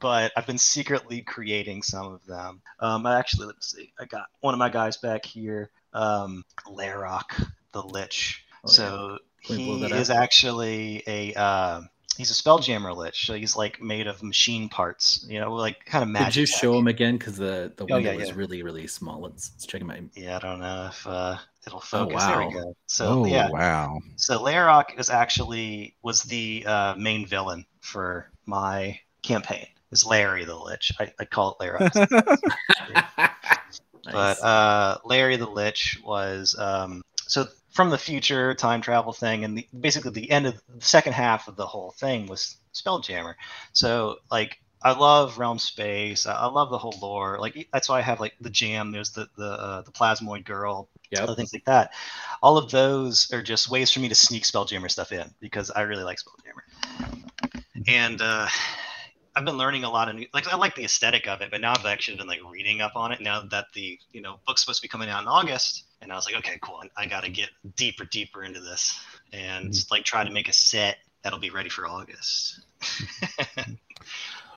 But 0.00 0.32
I've 0.36 0.46
been 0.46 0.58
secretly 0.58 1.22
creating 1.22 1.82
some 1.82 2.12
of 2.12 2.24
them. 2.26 2.60
Um, 2.80 3.06
I 3.06 3.18
actually, 3.18 3.46
let 3.46 3.56
me 3.56 3.62
see, 3.62 3.92
I 3.98 4.06
got 4.06 4.26
one 4.40 4.54
of 4.54 4.58
my 4.58 4.68
guys 4.68 4.96
back 4.96 5.24
here, 5.24 5.70
um, 5.92 6.44
Larok 6.66 7.46
the 7.74 7.82
Lich. 7.82 8.42
Oh, 8.64 8.68
so 8.68 9.18
yeah. 9.48 9.56
he 9.56 9.84
is 9.92 10.08
actually 10.08 11.02
a 11.06 11.34
uh, 11.34 11.82
he's 12.16 12.30
a 12.30 12.34
spelljammer 12.34 12.96
lich, 12.96 13.26
so 13.26 13.34
he's 13.34 13.56
like 13.56 13.82
made 13.82 14.06
of 14.06 14.22
machine 14.22 14.68
parts, 14.68 15.26
you 15.28 15.38
know, 15.38 15.52
like 15.54 15.84
kind 15.84 16.02
of 16.02 16.08
magic. 16.08 16.26
Could 16.28 16.36
you 16.36 16.46
show 16.46 16.78
him 16.78 16.86
again? 16.86 17.18
Because 17.18 17.36
the 17.36 17.72
the 17.76 17.84
Oh, 17.84 17.96
window 17.96 18.12
yeah, 18.12 18.22
is 18.22 18.28
yeah. 18.28 18.34
really 18.36 18.62
really 18.62 18.86
small. 18.86 19.20
Let's 19.20 19.50
let's 19.54 19.66
check 19.66 19.82
him 19.82 19.90
out. 19.90 19.98
Yeah, 20.14 20.36
I 20.36 20.38
don't 20.38 20.60
know 20.60 20.86
if 20.90 21.06
uh, 21.06 21.36
it'll 21.66 21.80
focus. 21.80 22.24
There 22.24 22.38
we 22.38 22.44
wow. 22.46 22.50
go. 22.50 22.76
So 22.86 23.06
oh 23.06 23.26
yeah, 23.26 23.50
wow. 23.50 24.00
so 24.16 24.38
Larok 24.38 24.98
is 24.98 25.10
actually 25.10 25.96
was 26.02 26.22
the 26.22 26.64
uh, 26.66 26.94
main 26.96 27.26
villain 27.26 27.66
for 27.80 28.30
my 28.46 28.98
campaign. 29.22 29.66
Is 29.92 30.06
Larry 30.06 30.44
the 30.44 30.56
Lich? 30.56 30.92
I, 30.98 31.12
I 31.20 31.24
call 31.24 31.56
it 31.60 31.64
Larok. 31.64 33.30
But 34.12 34.42
uh, 34.42 34.98
Larry 35.04 35.36
the 35.36 35.48
Lich 35.48 35.98
was 36.04 36.54
um, 36.58 37.02
so 37.26 37.46
from 37.74 37.90
the 37.90 37.98
future 37.98 38.54
time 38.54 38.80
travel 38.80 39.12
thing, 39.12 39.44
and 39.44 39.58
the, 39.58 39.68
basically 39.78 40.12
the 40.12 40.30
end 40.30 40.46
of 40.46 40.54
the 40.74 40.80
second 40.84 41.12
half 41.12 41.48
of 41.48 41.56
the 41.56 41.66
whole 41.66 41.90
thing 41.90 42.26
was 42.26 42.56
Spelljammer. 42.72 43.34
So 43.72 44.18
like 44.30 44.60
I 44.80 44.92
love 44.92 45.38
Realm 45.38 45.58
Space. 45.58 46.26
I, 46.26 46.46
love 46.46 46.70
the 46.70 46.78
whole 46.78 46.96
lore. 47.02 47.38
Like 47.40 47.68
that's 47.72 47.88
why 47.88 47.98
I 47.98 48.02
have 48.02 48.20
like 48.20 48.34
the 48.40 48.50
Jam. 48.50 48.92
There's 48.92 49.10
the 49.10 49.28
the 49.36 49.50
uh, 49.50 49.82
the 49.82 49.90
Plasmoid 49.90 50.44
Girl. 50.44 50.88
Other 51.16 51.36
things 51.36 51.52
like 51.52 51.64
that. 51.66 51.92
All 52.42 52.58
of 52.58 52.72
those 52.72 53.32
are 53.32 53.40
just 53.40 53.70
ways 53.70 53.88
for 53.92 54.00
me 54.00 54.08
to 54.08 54.16
sneak 54.16 54.42
Spelljammer 54.42 54.90
stuff 54.90 55.12
in 55.12 55.32
because 55.38 55.70
I 55.70 55.82
really 55.82 56.02
like 56.02 56.18
Spelljammer. 56.18 57.22
And 57.86 58.20
uh, 58.20 58.48
I've 59.36 59.44
been 59.44 59.56
learning 59.56 59.84
a 59.84 59.90
lot 59.90 60.08
of 60.08 60.16
new, 60.16 60.26
like 60.34 60.52
I 60.52 60.56
like 60.56 60.74
the 60.74 60.84
aesthetic 60.84 61.28
of 61.28 61.40
it, 61.40 61.52
but 61.52 61.60
now 61.60 61.72
I've 61.72 61.86
actually 61.86 62.16
been 62.16 62.26
like 62.26 62.40
reading 62.50 62.80
up 62.80 62.92
on 62.96 63.12
it. 63.12 63.20
Now 63.20 63.42
that 63.42 63.66
the 63.74 63.98
you 64.12 64.20
know 64.20 64.40
book's 64.46 64.62
supposed 64.62 64.80
to 64.80 64.82
be 64.82 64.88
coming 64.88 65.08
out 65.08 65.22
in 65.22 65.28
August, 65.28 65.84
and 66.00 66.12
I 66.12 66.16
was 66.16 66.26
like, 66.26 66.36
okay, 66.36 66.58
cool. 66.62 66.82
I 66.96 67.06
got 67.06 67.24
to 67.24 67.30
get 67.30 67.50
deeper, 67.76 68.04
deeper 68.04 68.44
into 68.44 68.60
this, 68.60 68.98
and 69.32 69.70
Mhm. 69.72 69.90
like 69.90 70.04
try 70.04 70.24
to 70.24 70.30
make 70.30 70.48
a 70.48 70.52
set 70.52 70.98
that'll 71.22 71.38
be 71.38 71.50
ready 71.50 71.68
for 71.68 71.86
August. 71.86 72.60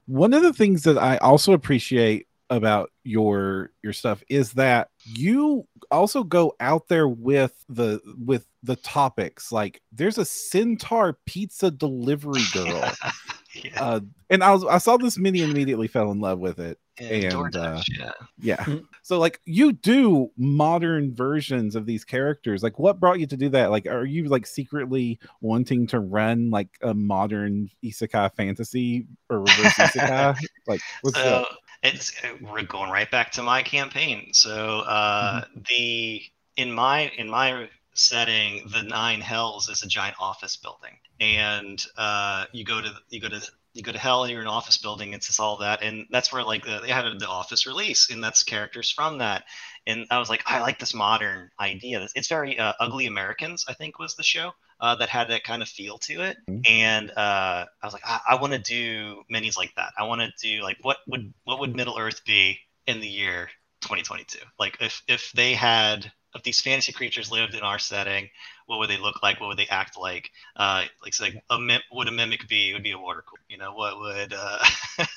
one 0.06 0.34
of 0.34 0.43
the 0.43 0.54
things 0.54 0.84
that 0.84 0.97
I 0.97 1.17
also 1.17 1.54
appreciate 1.54 2.28
about 2.50 2.91
your 3.04 3.71
your 3.84 3.91
stuff 3.91 4.23
is 4.30 4.54
that 4.54 4.89
you 5.04 5.67
also 5.91 6.23
go 6.23 6.54
out 6.62 6.88
there 6.88 7.08
with 7.08 7.54
the 7.67 8.00
with 8.26 8.45
the 8.63 8.78
topics 8.78 9.52
like 9.52 9.82
there's 9.91 10.17
a 10.17 10.23
centaur 10.23 11.17
pizza 11.26 11.69
delivery 11.69 12.43
girl 12.54 12.89
yeah, 13.63 13.84
uh 13.84 14.00
and 14.30 14.43
i 14.43 14.52
was 14.52 14.63
i 14.65 14.78
saw 14.78 14.98
this 14.98 15.17
mini 15.17 15.41
and 15.41 15.52
immediately 15.52 15.88
fell 15.88 16.12
in 16.12 16.20
love 16.20 16.39
with 16.39 16.60
it. 16.60 16.78
And 17.00 17.26
and, 17.32 17.56
uh, 17.56 17.82
yeah. 18.00 18.12
yeah. 18.39 18.56
Mhm. 18.58 18.86
so 19.04 19.20
like 19.20 19.39
you 19.46 19.72
do 19.72 20.32
modern 20.36 21.13
versions 21.13 21.76
of 21.76 21.86
these 21.86 22.04
characters. 22.04 22.63
Like 22.63 22.80
what 22.80 23.00
brought 23.00 23.20
you 23.20 23.28
to 23.28 23.38
do 23.38 23.50
that? 23.50 23.70
Like 23.70 23.86
are 23.86 24.04
you 24.04 24.26
like 24.26 24.48
secretly 24.48 25.20
wanting 25.41 25.86
to 25.88 26.00
run 26.00 26.50
like 26.50 26.70
a 26.82 26.96
modern 26.96 27.70
isekai 27.84 28.34
fantasy 28.36 29.06
or 29.30 29.41
reverse 29.41 29.74
isekai? 29.78 30.38
Like 30.65 30.82
what's 31.02 31.17
so 31.17 31.24
up? 31.24 31.50
it's 31.84 32.20
we're 32.41 32.63
going 32.63 32.89
right 32.89 33.12
back 33.12 33.32
to 33.34 33.43
my 33.43 33.62
campaign. 33.62 34.34
So 34.34 34.80
uh 34.80 35.43
the 35.70 36.24
in 36.56 36.72
my 36.72 37.12
in 37.15 37.30
my 37.30 37.70
setting 37.99 38.67
the 38.73 38.83
nine 38.83 39.21
hells 39.21 39.69
is 39.69 39.81
a 39.81 39.88
giant 39.88 40.15
office 40.19 40.55
building 40.55 40.93
and 41.19 41.86
uh 41.97 42.45
you 42.51 42.63
go 42.63 42.79
to 42.81 42.91
you 43.10 43.19
go 43.19 43.27
to 43.29 43.41
you 43.73 43.83
go 43.83 43.91
to 43.91 43.97
hell 43.99 44.23
and 44.23 44.31
you're 44.31 44.41
in 44.41 44.47
an 44.47 44.53
office 44.53 44.77
building 44.77 45.13
it's 45.13 45.27
just 45.27 45.39
all 45.39 45.57
that 45.57 45.81
and 45.81 46.05
that's 46.12 46.31
where 46.31 46.43
like 46.43 46.63
the, 46.65 46.79
they 46.81 46.89
had 46.89 47.05
the 47.19 47.27
office 47.27 47.65
release 47.67 48.10
and 48.10 48.23
that's 48.23 48.43
characters 48.43 48.91
from 48.91 49.17
that 49.17 49.43
and 49.88 50.05
i 50.12 50.19
was 50.19 50.29
like 50.29 50.43
i 50.45 50.62
like 50.62 50.79
this 50.79 50.93
modern 50.93 51.49
idea 51.60 52.07
it's 52.15 52.27
very 52.27 52.57
uh, 52.60 52.73
ugly 52.79 53.07
americans 53.07 53.65
i 53.67 53.73
think 53.73 53.97
was 53.99 54.15
the 54.15 54.23
show 54.23 54.51
uh, 54.79 54.93
that 54.95 55.10
had 55.10 55.29
that 55.29 55.43
kind 55.43 55.63
of 55.63 55.67
feel 55.67 55.97
to 55.97 56.21
it 56.21 56.38
Mhm. 56.47 56.62
and 56.69 57.12
uh, 57.12 57.65
I 57.81 57.86
was 57.86 57.93
like, 57.93 58.03
I, 58.05 58.19
I 58.29 58.36
want 58.36 58.53
to 58.53 58.60
do 58.60 59.23
minis 59.31 59.57
like 59.57 59.73
that. 59.75 59.93
I 59.97 60.03
want 60.03 60.21
to 60.21 60.31
do 60.41 60.62
like 60.62 60.77
what 60.81 60.97
would 61.07 61.33
what 61.45 61.60
would 61.60 61.75
Middle 61.75 61.97
Earth 61.97 62.23
be 62.25 62.60
in 62.86 62.99
the 62.99 63.07
year 63.07 63.49
2022? 63.81 64.38
Like 64.60 64.77
if 64.79 65.01
if 65.07 65.31
they 65.33 65.53
had 65.53 66.12
if 66.38 66.43
these 66.43 66.62
fantasy 66.62 66.93
creatures 66.93 67.32
lived 67.32 67.54
in 67.54 67.62
our 67.62 67.80
setting, 67.80 68.30
what 68.65 68.80
would 68.80 68.89
they 68.89 68.97
look 68.97 69.21
like? 69.21 69.39
What 69.39 69.47
would 69.47 69.58
they 69.58 69.67
act 69.67 69.97
like? 69.97 70.32
Uh, 70.56 70.86
like 71.04 71.13
so 71.13 71.26
like 71.26 71.43
a 71.50 71.60
mim- 71.60 71.82
would 71.91 72.08
a 72.08 72.12
mimic 72.12 72.47
be? 72.47 72.69
It 72.69 72.73
would 72.73 72.84
be 72.84 72.91
a 72.91 72.97
water 73.00 73.23
cooler. 73.26 73.41
You 73.50 73.58
know 73.58 73.73
what 73.73 74.00
would 74.00 74.34
uh, 74.38 74.63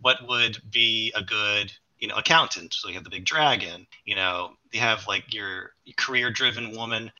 what 0.00 0.18
would 0.28 0.58
be 0.70 1.12
a 1.14 1.22
good 1.22 1.72
you 1.98 2.08
know 2.08 2.16
accountant? 2.16 2.74
So 2.74 2.88
you 2.88 2.94
have 2.94 3.04
the 3.04 3.10
big 3.10 3.24
dragon. 3.24 3.86
You 4.04 4.14
know 4.16 4.52
you 4.72 4.80
have 4.80 5.06
like 5.06 5.32
your 5.32 5.72
career 5.96 6.30
driven 6.30 6.74
woman 6.74 7.12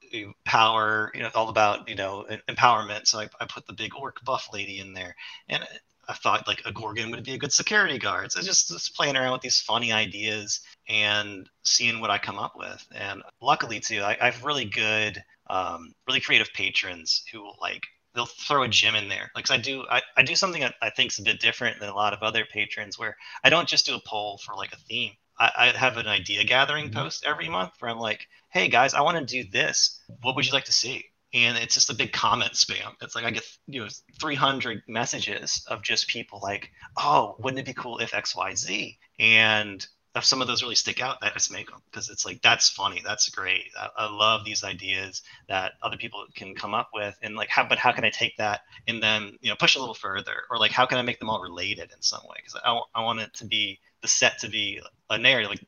power 0.44 1.10
you 1.14 1.22
know 1.22 1.30
all 1.34 1.48
about 1.48 1.88
you 1.88 1.94
know 1.94 2.26
empowerment 2.48 3.06
so 3.06 3.20
I, 3.20 3.28
I 3.40 3.46
put 3.46 3.66
the 3.66 3.72
big 3.72 3.94
orc 3.94 4.24
buff 4.24 4.48
lady 4.52 4.78
in 4.78 4.94
there 4.94 5.14
and 5.48 5.64
i 6.08 6.12
thought 6.14 6.48
like 6.48 6.62
a 6.64 6.72
gorgon 6.72 7.10
would 7.10 7.24
be 7.24 7.34
a 7.34 7.38
good 7.38 7.52
security 7.52 7.98
guard 7.98 8.32
so 8.32 8.40
just, 8.40 8.68
just 8.68 8.96
playing 8.96 9.16
around 9.16 9.32
with 9.32 9.42
these 9.42 9.60
funny 9.60 9.92
ideas 9.92 10.60
and 10.88 11.48
seeing 11.64 12.00
what 12.00 12.10
i 12.10 12.18
come 12.18 12.38
up 12.38 12.52
with 12.56 12.84
and 12.94 13.22
luckily 13.40 13.80
too 13.80 14.00
i, 14.02 14.16
I 14.20 14.26
have 14.30 14.44
really 14.44 14.64
good 14.64 15.22
um, 15.50 15.92
really 16.06 16.20
creative 16.20 16.52
patrons 16.54 17.24
who 17.32 17.42
will 17.42 17.56
like 17.60 17.82
they'll 18.14 18.26
throw 18.26 18.62
a 18.62 18.68
gem 18.68 18.94
in 18.94 19.08
there 19.08 19.30
Like 19.34 19.50
i 19.50 19.56
do 19.58 19.84
I, 19.90 20.00
I 20.16 20.22
do 20.22 20.34
something 20.34 20.60
that 20.62 20.74
i 20.82 20.90
think 20.90 21.12
is 21.12 21.18
a 21.18 21.22
bit 21.22 21.40
different 21.40 21.80
than 21.80 21.88
a 21.88 21.94
lot 21.94 22.12
of 22.12 22.22
other 22.22 22.44
patrons 22.50 22.98
where 22.98 23.16
i 23.44 23.50
don't 23.50 23.68
just 23.68 23.86
do 23.86 23.94
a 23.94 24.00
poll 24.06 24.38
for 24.38 24.54
like 24.54 24.72
a 24.72 24.76
theme 24.76 25.12
I, 25.38 25.50
I 25.74 25.78
have 25.78 25.96
an 25.96 26.06
idea 26.06 26.44
gathering 26.44 26.90
Mhm. 26.90 26.92
post 26.92 27.24
every 27.26 27.48
month 27.48 27.72
where 27.78 27.90
I'm 27.90 27.98
like, 27.98 28.28
hey 28.50 28.68
guys, 28.68 28.92
I 28.92 29.00
want 29.00 29.16
to 29.18 29.24
do 29.24 29.48
this. 29.50 29.98
What 30.20 30.36
would 30.36 30.46
you 30.46 30.52
like 30.52 30.64
to 30.66 30.72
see? 30.72 31.06
And 31.32 31.56
it's 31.56 31.74
just 31.74 31.88
a 31.90 31.94
big 31.94 32.12
comment 32.12 32.52
spam. 32.52 32.94
It's 33.00 33.14
like 33.14 33.24
I 33.24 33.30
get 33.30 33.44
you 33.66 33.80
know 33.82 33.88
300 34.20 34.82
messages 34.88 35.64
of 35.68 35.82
just 35.82 36.06
people 36.08 36.40
like, 36.42 36.70
oh, 36.98 37.36
wouldn't 37.38 37.60
it 37.60 37.64
be 37.66 37.72
cool 37.72 37.98
if 37.98 38.12
X 38.12 38.36
Y 38.36 38.54
Z? 38.54 38.98
And 39.18 39.86
if 40.14 40.24
some 40.24 40.42
of 40.42 40.46
those 40.46 40.62
really 40.62 40.74
stick 40.74 41.00
out, 41.00 41.16
I 41.22 41.30
just 41.30 41.50
make 41.50 41.70
them 41.70 41.80
because 41.90 42.10
it's 42.10 42.26
like 42.26 42.42
that's 42.42 42.68
funny, 42.68 43.00
that's 43.04 43.28
great. 43.30 43.70
I, 43.78 43.88
I 43.96 44.10
love 44.10 44.44
these 44.44 44.62
ideas 44.62 45.22
that 45.48 45.72
other 45.82 45.96
people 45.96 46.26
can 46.34 46.54
come 46.54 46.74
up 46.74 46.90
with, 46.92 47.16
and 47.22 47.34
like 47.34 47.48
how, 47.48 47.66
but 47.66 47.78
how 47.78 47.92
can 47.92 48.04
I 48.04 48.10
take 48.10 48.36
that 48.36 48.60
and 48.86 49.02
then 49.02 49.38
you 49.40 49.50
know 49.50 49.56
push 49.56 49.76
a 49.76 49.78
little 49.78 49.94
further, 49.94 50.42
or 50.50 50.58
like 50.58 50.70
how 50.70 50.84
can 50.84 50.98
I 50.98 51.02
make 51.02 51.18
them 51.18 51.30
all 51.30 51.42
related 51.42 51.92
in 51.94 52.02
some 52.02 52.22
way? 52.28 52.36
Because 52.36 52.60
I, 52.62 52.80
I 52.94 53.02
want 53.02 53.20
it 53.20 53.32
to 53.34 53.46
be 53.46 53.80
the 54.02 54.08
set 54.08 54.38
to 54.40 54.48
be 54.48 54.80
a 55.08 55.16
narrative. 55.16 55.50
Like 55.50 55.64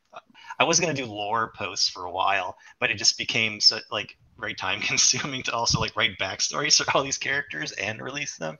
I 0.59 0.63
was 0.63 0.79
gonna 0.79 0.93
do 0.93 1.05
lore 1.05 1.51
posts 1.55 1.89
for 1.89 2.05
a 2.05 2.11
while, 2.11 2.55
but 2.79 2.91
it 2.91 2.97
just 2.97 3.17
became 3.17 3.59
so 3.59 3.79
like 3.91 4.15
very 4.39 4.53
time 4.53 4.79
consuming 4.81 5.43
to 5.43 5.53
also 5.53 5.79
like 5.79 5.95
write 5.95 6.17
backstories 6.19 6.77
for 6.83 6.89
all 6.95 7.03
these 7.03 7.17
characters 7.17 7.71
and 7.73 8.01
release 8.01 8.37
them. 8.37 8.57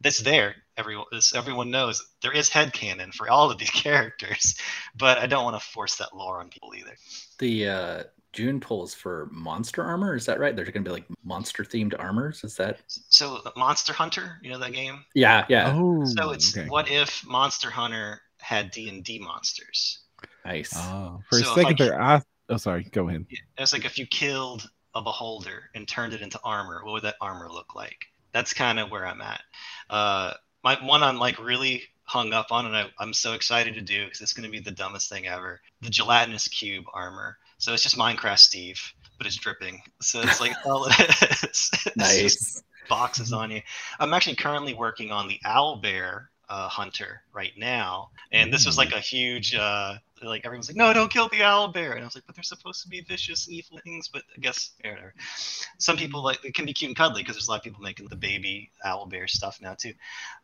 That's 0.00 0.18
there. 0.18 0.56
Everyone, 0.76 1.06
as 1.14 1.32
everyone 1.34 1.70
knows, 1.70 2.04
there 2.22 2.32
is 2.32 2.50
headcanon 2.50 3.14
for 3.14 3.30
all 3.30 3.50
of 3.50 3.58
these 3.58 3.70
characters, 3.84 4.56
but 4.96 5.18
I 5.18 5.26
don't 5.26 5.44
want 5.44 5.60
to 5.60 5.66
force 5.68 5.96
that 5.96 6.14
lore 6.14 6.40
on 6.40 6.48
people 6.50 6.72
either. 6.76 6.94
The 7.38 7.68
uh, 7.68 8.02
June 8.32 8.60
polls 8.60 8.92
for 8.94 9.28
monster 9.32 9.82
armor. 9.82 10.14
Is 10.16 10.26
that 10.26 10.38
right? 10.38 10.54
There's 10.54 10.68
going 10.68 10.84
to 10.84 10.88
be 10.90 10.92
like 10.92 11.06
monster 11.24 11.64
themed 11.64 11.94
armors. 11.98 12.44
Is 12.44 12.56
that? 12.56 12.80
So 12.88 13.40
Monster 13.56 13.94
Hunter, 13.94 14.36
you 14.42 14.50
know 14.50 14.58
that 14.58 14.72
game? 14.74 15.02
Yeah, 15.14 15.46
yeah. 15.48 15.72
Oh, 15.74 16.04
So 16.04 16.30
it's 16.30 16.56
okay. 16.56 16.68
what 16.68 16.90
if 16.90 17.24
Monster 17.26 17.70
Hunter 17.70 18.20
had 18.40 18.70
D 18.70 18.90
and 18.90 19.02
D 19.02 19.18
monsters? 19.18 20.00
Nice. 20.44 20.74
Oh, 20.76 21.20
for 21.28 21.38
So 21.42 21.50
a 21.52 21.54
second 21.54 21.80
I- 21.80 21.84
there, 21.84 22.00
I 22.02 22.22
oh 22.50 22.56
sorry, 22.58 22.84
go 22.92 23.08
ahead. 23.08 23.24
It's 23.58 23.72
like 23.72 23.86
if 23.86 23.98
you 23.98 24.06
killed 24.06 24.68
a 24.96 25.02
beholder 25.02 25.70
and 25.74 25.86
turned 25.86 26.14
it 26.14 26.22
into 26.22 26.40
armor, 26.42 26.82
what 26.84 26.92
would 26.92 27.02
that 27.02 27.16
armor 27.20 27.48
look 27.50 27.74
like? 27.74 28.06
That's 28.32 28.52
kind 28.52 28.78
of 28.80 28.90
where 28.90 29.06
I'm 29.06 29.20
at. 29.20 29.42
Uh, 29.88 30.32
my 30.64 30.76
one 30.84 31.02
I'm 31.02 31.18
like 31.18 31.38
really 31.38 31.82
hung 32.04 32.32
up 32.32 32.50
on, 32.50 32.66
and 32.66 32.76
I, 32.76 32.86
I'm 32.98 33.12
so 33.12 33.34
excited 33.34 33.74
to 33.74 33.80
do 33.80 34.04
because 34.04 34.20
it's 34.20 34.32
going 34.32 34.44
to 34.44 34.50
be 34.50 34.60
the 34.60 34.70
dumbest 34.70 35.08
thing 35.08 35.26
ever. 35.26 35.60
The 35.82 35.90
gelatinous 35.90 36.48
cube 36.48 36.84
armor. 36.94 37.36
So 37.58 37.72
it's 37.72 37.82
just 37.82 37.98
Minecraft 37.98 38.38
Steve, 38.38 38.80
but 39.18 39.26
it's 39.26 39.36
dripping. 39.36 39.82
So 40.00 40.20
it's 40.20 40.40
like 40.40 40.52
all 40.64 40.86
it 40.88 41.44
is. 41.44 41.70
Nice. 41.96 42.62
boxes 42.88 43.32
on 43.32 43.50
you. 43.50 43.60
I'm 43.98 44.14
actually 44.14 44.36
currently 44.36 44.74
working 44.74 45.10
on 45.10 45.28
the 45.28 45.40
owl 45.44 45.76
bear 45.76 46.30
uh, 46.48 46.68
hunter 46.68 47.22
right 47.32 47.52
now, 47.56 48.10
and 48.32 48.52
this 48.52 48.66
was 48.66 48.78
like 48.78 48.92
a 48.92 49.00
huge. 49.00 49.54
Uh, 49.54 49.94
like 50.22 50.44
everyone's 50.44 50.68
like, 50.68 50.76
no, 50.76 50.92
don't 50.92 51.10
kill 51.12 51.28
the 51.28 51.42
owl 51.42 51.68
bear, 51.68 51.92
and 51.92 52.02
I 52.02 52.04
was 52.04 52.14
like, 52.14 52.24
but 52.26 52.34
they're 52.34 52.42
supposed 52.42 52.82
to 52.82 52.88
be 52.88 53.00
vicious, 53.02 53.48
evil 53.48 53.78
things. 53.84 54.08
But 54.08 54.22
I 54.36 54.40
guess 54.40 54.70
whatever. 54.82 55.14
Some 55.78 55.96
people 55.96 56.22
like 56.22 56.44
it 56.44 56.54
can 56.54 56.64
be 56.64 56.72
cute 56.72 56.88
and 56.88 56.96
cuddly 56.96 57.22
because 57.22 57.36
there's 57.36 57.48
a 57.48 57.50
lot 57.50 57.58
of 57.58 57.64
people 57.64 57.82
making 57.82 58.08
the 58.08 58.16
baby 58.16 58.70
owl 58.84 59.06
bear 59.06 59.26
stuff 59.26 59.60
now 59.60 59.74
too. 59.74 59.92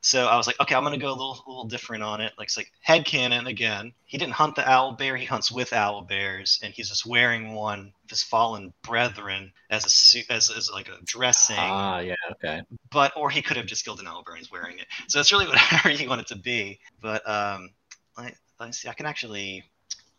So 0.00 0.26
I 0.26 0.36
was 0.36 0.46
like, 0.46 0.60
okay, 0.60 0.74
I'm 0.74 0.82
gonna 0.82 0.98
go 0.98 1.08
a 1.08 1.10
little, 1.10 1.42
a 1.46 1.50
little 1.50 1.68
different 1.68 2.02
on 2.02 2.20
it. 2.20 2.32
Like 2.38 2.46
it's 2.48 2.56
like 2.56 2.72
head 2.80 3.04
canon 3.04 3.46
again. 3.46 3.92
He 4.04 4.18
didn't 4.18 4.34
hunt 4.34 4.56
the 4.56 4.68
owl 4.68 4.92
bear. 4.92 5.16
He 5.16 5.24
hunts 5.24 5.50
with 5.50 5.72
owl 5.72 6.02
bears, 6.02 6.60
and 6.62 6.74
he's 6.74 6.88
just 6.90 7.06
wearing 7.06 7.54
one 7.54 7.92
of 8.04 8.10
his 8.10 8.22
fallen 8.22 8.72
brethren 8.82 9.52
as 9.70 9.86
a 9.86 9.88
suit, 9.88 10.26
as, 10.28 10.50
as 10.50 10.70
like 10.70 10.88
a 10.88 11.02
dressing 11.04 11.56
Ah, 11.58 12.00
yeah. 12.00 12.14
Okay. 12.32 12.60
but 12.90 13.12
or 13.16 13.30
he 13.30 13.40
could 13.40 13.56
have 13.56 13.66
just 13.66 13.84
killed 13.84 14.00
an 14.00 14.06
owl 14.06 14.22
bear 14.22 14.34
and 14.34 14.40
he's 14.44 14.52
wearing 14.52 14.78
it. 14.78 14.86
So 15.08 15.18
it's 15.20 15.32
really 15.32 15.46
whatever 15.48 15.90
you 15.90 16.08
want 16.08 16.20
it 16.20 16.26
to 16.28 16.36
be. 16.36 16.78
But 17.00 17.26
um, 17.28 17.70
let 18.62 18.68
me 18.68 18.72
see. 18.72 18.88
I 18.88 18.94
can 18.94 19.06
actually 19.06 19.64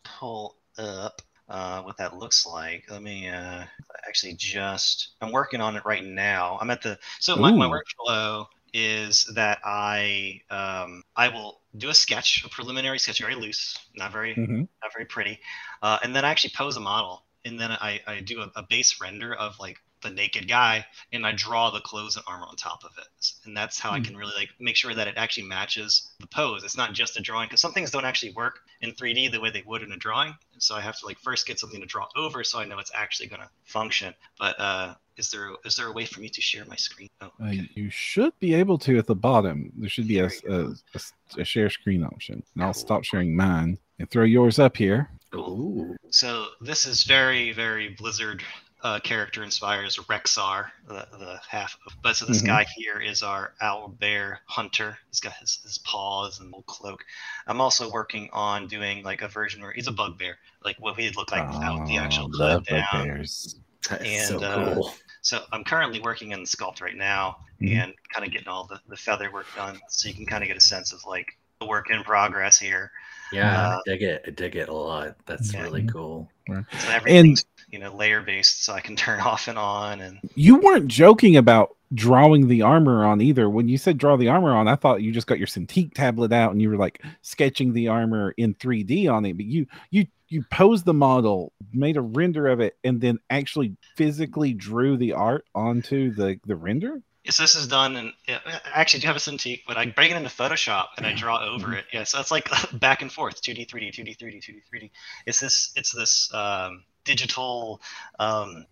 pull 0.03 0.57
up 0.77 1.21
uh, 1.47 1.81
what 1.83 1.97
that 1.97 2.17
looks 2.17 2.45
like. 2.45 2.91
Let 2.91 3.01
me 3.01 3.29
uh, 3.29 3.63
actually 4.05 4.33
just. 4.33 5.15
I'm 5.21 5.31
working 5.31 5.61
on 5.61 5.77
it 5.77 5.85
right 5.85 6.03
now. 6.03 6.57
I'm 6.59 6.69
at 6.69 6.81
the 6.81 6.99
so 7.19 7.37
my, 7.37 7.53
my 7.53 7.67
workflow 7.67 8.47
is 8.73 9.31
that 9.35 9.59
I 9.63 10.41
um, 10.49 11.03
I 11.15 11.29
will 11.29 11.61
do 11.77 11.87
a 11.89 11.93
sketch, 11.93 12.43
a 12.43 12.49
preliminary 12.49 12.99
sketch, 12.99 13.21
very 13.21 13.35
loose, 13.35 13.77
not 13.95 14.11
very 14.11 14.33
Mhm. 14.35 14.67
not 14.81 14.91
very 14.91 15.05
pretty, 15.05 15.39
uh, 15.81 15.99
and 16.03 16.13
then 16.13 16.25
I 16.25 16.29
actually 16.29 16.53
pose 16.53 16.75
a 16.75 16.81
model, 16.81 17.23
and 17.45 17.57
then 17.57 17.71
I, 17.71 18.01
I 18.05 18.19
do 18.19 18.41
a, 18.41 18.51
a 18.57 18.63
base 18.63 18.99
render 18.99 19.33
of 19.33 19.57
like 19.57 19.77
the 20.03 20.09
naked 20.11 20.47
guy, 20.47 20.85
and 21.11 21.25
I 21.25 21.31
draw 21.31 21.69
the 21.71 21.79
clothes 21.79 22.15
and 22.15 22.25
armor 22.27 22.45
on 22.47 22.55
top 22.55 22.83
of 22.83 22.91
it, 22.99 23.07
and 23.45 23.55
that's 23.57 23.79
how 23.79 23.91
I 23.91 23.97
Hmm. 23.97 24.03
can 24.03 24.17
really 24.17 24.33
like 24.37 24.49
make 24.59 24.75
sure 24.75 24.93
that 24.93 25.07
it 25.07 25.15
actually 25.17 25.47
matches 25.47 26.11
the 26.19 26.27
pose. 26.27 26.63
It's 26.63 26.77
not 26.77 26.93
just 26.93 27.17
a 27.17 27.21
drawing 27.21 27.47
because 27.47 27.61
some 27.61 27.73
things 27.73 27.89
don't 27.91 28.05
actually 28.05 28.33
work 28.33 28.59
in 28.81 28.91
3D 28.93 29.31
the 29.31 29.39
way 29.39 29.49
they 29.49 29.63
would 29.65 29.81
in 29.81 29.91
a 29.93 29.97
drawing, 29.97 30.35
so 30.59 30.75
I 30.75 30.81
have 30.81 30.97
to 30.99 31.05
like 31.05 31.17
first 31.19 31.47
get 31.47 31.59
something 31.59 31.79
to 31.79 31.87
draw 31.87 32.07
over 32.15 32.43
so 32.43 32.59
I 32.59 32.65
know 32.65 32.77
it's 32.79 32.91
actually 32.93 33.27
going 33.29 33.41
to 33.41 33.49
function. 33.65 34.13
But 34.37 34.59
uh, 34.59 34.95
is 35.17 35.29
there 35.31 35.51
is 35.65 35.75
there 35.77 35.87
a 35.87 35.91
way 35.91 36.05
for 36.05 36.19
me 36.19 36.29
to 36.29 36.41
share 36.41 36.65
my 36.65 36.75
screen? 36.75 37.09
Oh, 37.21 37.31
Uh, 37.41 37.53
you 37.75 37.89
should 37.89 38.37
be 38.39 38.53
able 38.53 38.77
to 38.79 38.97
at 38.97 39.07
the 39.07 39.15
bottom. 39.15 39.71
There 39.77 39.89
should 39.89 40.07
be 40.07 40.19
a, 40.19 40.29
a, 40.49 40.65
a- 40.95 41.39
a 41.39 41.43
share 41.43 41.69
screen 41.69 42.03
option. 42.03 42.43
And 42.53 42.63
I'll 42.63 42.73
Cool. 42.73 42.81
stop 42.81 43.03
sharing 43.03 43.35
mine 43.35 43.77
and 43.99 44.09
throw 44.11 44.23
yours 44.23 44.59
up 44.59 44.77
here. 44.77 45.09
Ooh. 45.35 45.95
So 46.11 46.49
this 46.61 46.85
is 46.85 47.03
very, 47.05 47.51
very 47.53 47.89
Blizzard 47.89 48.43
uh, 48.83 48.99
character 48.99 49.43
inspired 49.43 49.85
as 49.85 49.95
Rexxar, 49.95 50.69
the, 50.87 51.07
the 51.17 51.39
half. 51.47 51.77
Of, 51.87 51.93
but 52.03 52.15
so 52.17 52.25
this 52.25 52.41
Mhm. 52.41 52.47
guy 52.47 52.65
here 52.75 52.99
is 52.99 53.23
our 53.23 53.53
owl 53.61 53.87
bear 53.87 54.41
hunter. 54.45 54.97
He's 55.09 55.21
got 55.21 55.33
his, 55.35 55.59
his 55.63 55.77
paws 55.79 56.39
and 56.39 56.47
little 56.49 56.63
cloak. 56.63 57.03
I'm 57.47 57.61
also 57.61 57.89
working 57.89 58.29
on 58.33 58.67
doing 58.67 59.03
like 59.03 59.21
a 59.21 59.27
version 59.29 59.61
where 59.61 59.71
he's 59.71 59.87
a 59.87 59.91
bugbear, 59.91 60.37
like 60.65 60.75
what 60.79 60.99
he'd 60.99 61.15
look 61.15 61.31
like 61.31 61.47
without 61.49 61.85
the 61.87 61.97
actual 61.97 62.25
Oh, 62.33 62.37
love 62.37 62.65
down. 62.65 62.83
bugbears. 62.91 63.55
Is 64.01 64.27
so 64.27 64.35
And, 64.35 64.43
uh, 64.43 64.55
cool. 64.75 64.95
So 65.21 65.45
I'm 65.53 65.63
currently 65.63 66.01
working 66.01 66.33
on 66.33 66.41
the 66.41 66.47
sculpt 66.47 66.81
right 66.81 66.95
now 66.95 67.37
Mhm. 67.61 67.81
and 67.83 67.93
kind 68.13 68.25
of 68.25 68.33
getting 68.33 68.49
all 68.49 68.65
the, 68.65 68.81
the 68.89 68.97
feather 68.97 69.31
work 69.31 69.45
done, 69.55 69.79
so 69.87 70.09
you 70.09 70.13
can 70.13 70.25
kind 70.25 70.43
of 70.43 70.47
get 70.47 70.57
a 70.57 70.61
sense 70.61 70.91
of 70.91 71.03
like 71.05 71.37
the 71.63 71.69
work 71.69 71.89
in 71.89 72.03
progress 72.03 72.59
here. 72.59 72.91
Yeah, 73.31 73.57
uh, 73.57 73.77
I 73.77 73.81
dig 73.85 74.03
it. 74.03 74.23
I 74.27 74.29
dig 74.31 74.55
it 74.55 74.69
a 74.69 74.73
lot. 74.73 75.15
That's 75.25 75.53
Yeah. 75.53 75.63
really 75.63 75.83
cool. 75.87 76.29
So 76.47 76.63
everything's 76.91 77.45
you 77.71 77.79
know 77.79 77.93
layer 77.95 78.21
based, 78.21 78.63
so 78.63 78.73
I 78.73 78.79
can 78.81 78.95
turn 79.05 79.19
off 79.21 79.47
and 79.47 79.57
on 79.57 80.01
and 80.01 80.19
You 80.35 80.57
weren't 80.57 80.87
joking 80.87 81.37
about 81.37 81.75
drawing 81.95 82.47
the 82.47 82.61
armor 82.61 83.05
on 83.05 83.21
either. 83.21 83.49
When 83.49 83.67
you 83.67 83.77
said 83.77 83.97
draw 83.97 84.17
the 84.17 84.27
armor 84.27 84.51
on, 84.51 84.67
I 84.67 84.75
thought 84.75 85.01
you 85.01 85.11
just 85.11 85.27
got 85.27 85.37
your 85.37 85.47
Cintiq 85.47 85.93
tablet 85.93 86.31
out 86.31 86.51
and 86.51 86.61
you 86.61 86.69
were 86.69 86.77
like 86.77 87.01
sketching 87.21 87.73
the 87.73 87.87
armor 87.87 88.33
in 88.37 88.53
3D 88.55 89.07
on 89.11 89.25
it. 89.25 89.33
But 89.37 89.45
you 89.45 89.65
you 89.89 90.05
you 90.29 90.43
posed 90.51 90.85
the 90.85 90.93
model, 90.93 91.53
made 91.73 91.97
a 91.97 92.01
render 92.01 92.47
of 92.47 92.59
it, 92.59 92.77
and 92.83 92.99
then 92.99 93.19
actually 93.29 93.75
physically 93.95 94.53
drew 94.53 94.97
the 94.97 95.13
art 95.13 95.45
onto 95.55 96.11
the 96.13 96.39
the 96.45 96.55
render. 96.55 97.01
Yes, 97.23 97.37
this 97.37 97.55
is 97.55 97.67
done, 97.67 97.95
and 97.95 98.13
yeah, 98.27 98.39
I 98.45 98.81
actually 98.81 98.99
do 98.99 99.07
have 99.07 99.15
a 99.15 99.19
Cintiq, 99.19 99.61
but 99.65 99.77
I 99.77 99.85
bring 99.85 100.11
it 100.11 100.17
into 100.17 100.27
Photoshop 100.29 100.87
and 100.97 101.05
I 101.05 101.13
draw 101.13 101.39
over 101.41 101.73
it. 101.73 101.85
Yeah, 101.93 102.03
so 102.03 102.19
it's 102.19 102.31
like 102.31 102.49
back 102.79 103.01
and 103.01 103.09
forth, 103.11 103.41
2D, 103.41 103.65
3D, 103.65 103.91
2D, 103.93 104.13
3D, 104.17 104.41
2D, 104.41 104.61
3D. 104.69 104.91
It's 105.25 105.39
this, 105.39 105.71
it's 105.77 105.93
this 105.93 106.33
um, 106.33 106.83
digital 107.05 107.81
um, 108.19 108.65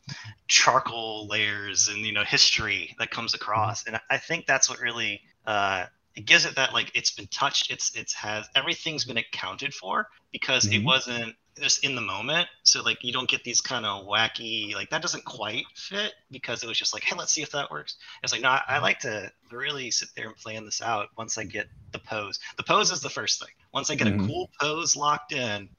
charcoal 0.47 1.28
layers 1.28 1.88
and 1.88 1.99
you 1.99 2.12
know 2.12 2.24
history 2.26 2.93
that 2.99 3.10
comes 3.10 3.34
across, 3.34 3.86
and 3.88 3.95
I- 3.95 4.02
I 4.12 4.18
think 4.18 4.47
that's 4.47 4.70
what 4.70 4.80
really 4.80 5.22
uh, 5.45 5.86
it 6.16 6.26
gives 6.26 6.45
it 6.45 6.55
that 6.55 6.74
like 6.74 6.91
it's 6.95 7.12
been 7.12 7.28
touched, 7.28 7.72
it's 7.72 7.95
it's 7.95 8.14
has 8.14 8.47
everything's 8.55 9.05
been 9.05 9.18
accounted 9.18 9.74
for 9.74 10.09
because 10.32 10.66
it 10.68 10.82
Mhm. 10.82 10.86
wasn't 10.86 11.36
just 11.59 11.84
in 11.84 11.95
the 11.95 12.01
moment. 12.01 12.47
So 12.64 12.82
like 12.82 13.03
you 13.03 13.12
don't 13.14 13.30
get 13.30 13.43
these 13.43 13.62
kind 13.62 13.86
of 13.86 14.05
wacky 14.05 14.74
like 14.74 14.89
that 14.89 15.01
doesn't 15.01 15.26
quite 15.26 15.66
fit 15.76 16.14
because 16.32 16.64
it 16.64 16.68
was 16.68 16.78
just 16.78 16.93
like 16.93 17.03
hey 17.03 17.16
let's 17.16 17.32
see 17.32 17.41
if 17.41 17.51
that 17.51 17.70
works. 17.72 17.95
It's 18.24 18.32
like 18.34 18.41
no 18.41 18.49
I, 18.49 18.62
I 18.68 18.80
like 18.80 18.99
to 18.99 19.32
really 19.51 19.91
sit 19.91 20.09
there 20.16 20.28
and 20.28 20.36
plan 20.36 20.66
this 20.66 20.82
out 20.82 21.09
once 21.18 21.38
I 21.38 21.43
get 21.43 21.68
the 21.91 21.99
pose. 21.99 22.39
The 22.57 22.64
pose 22.64 22.91
is 22.91 23.01
the 23.01 23.09
first 23.09 23.39
thing. 23.39 23.53
Once 23.74 23.89
I 23.89 23.95
get 23.95 24.07
Mhm. 24.07 24.24
a 24.24 24.28
cool 24.28 24.49
pose 24.59 24.95
locked 24.95 25.34
in, 25.34 25.70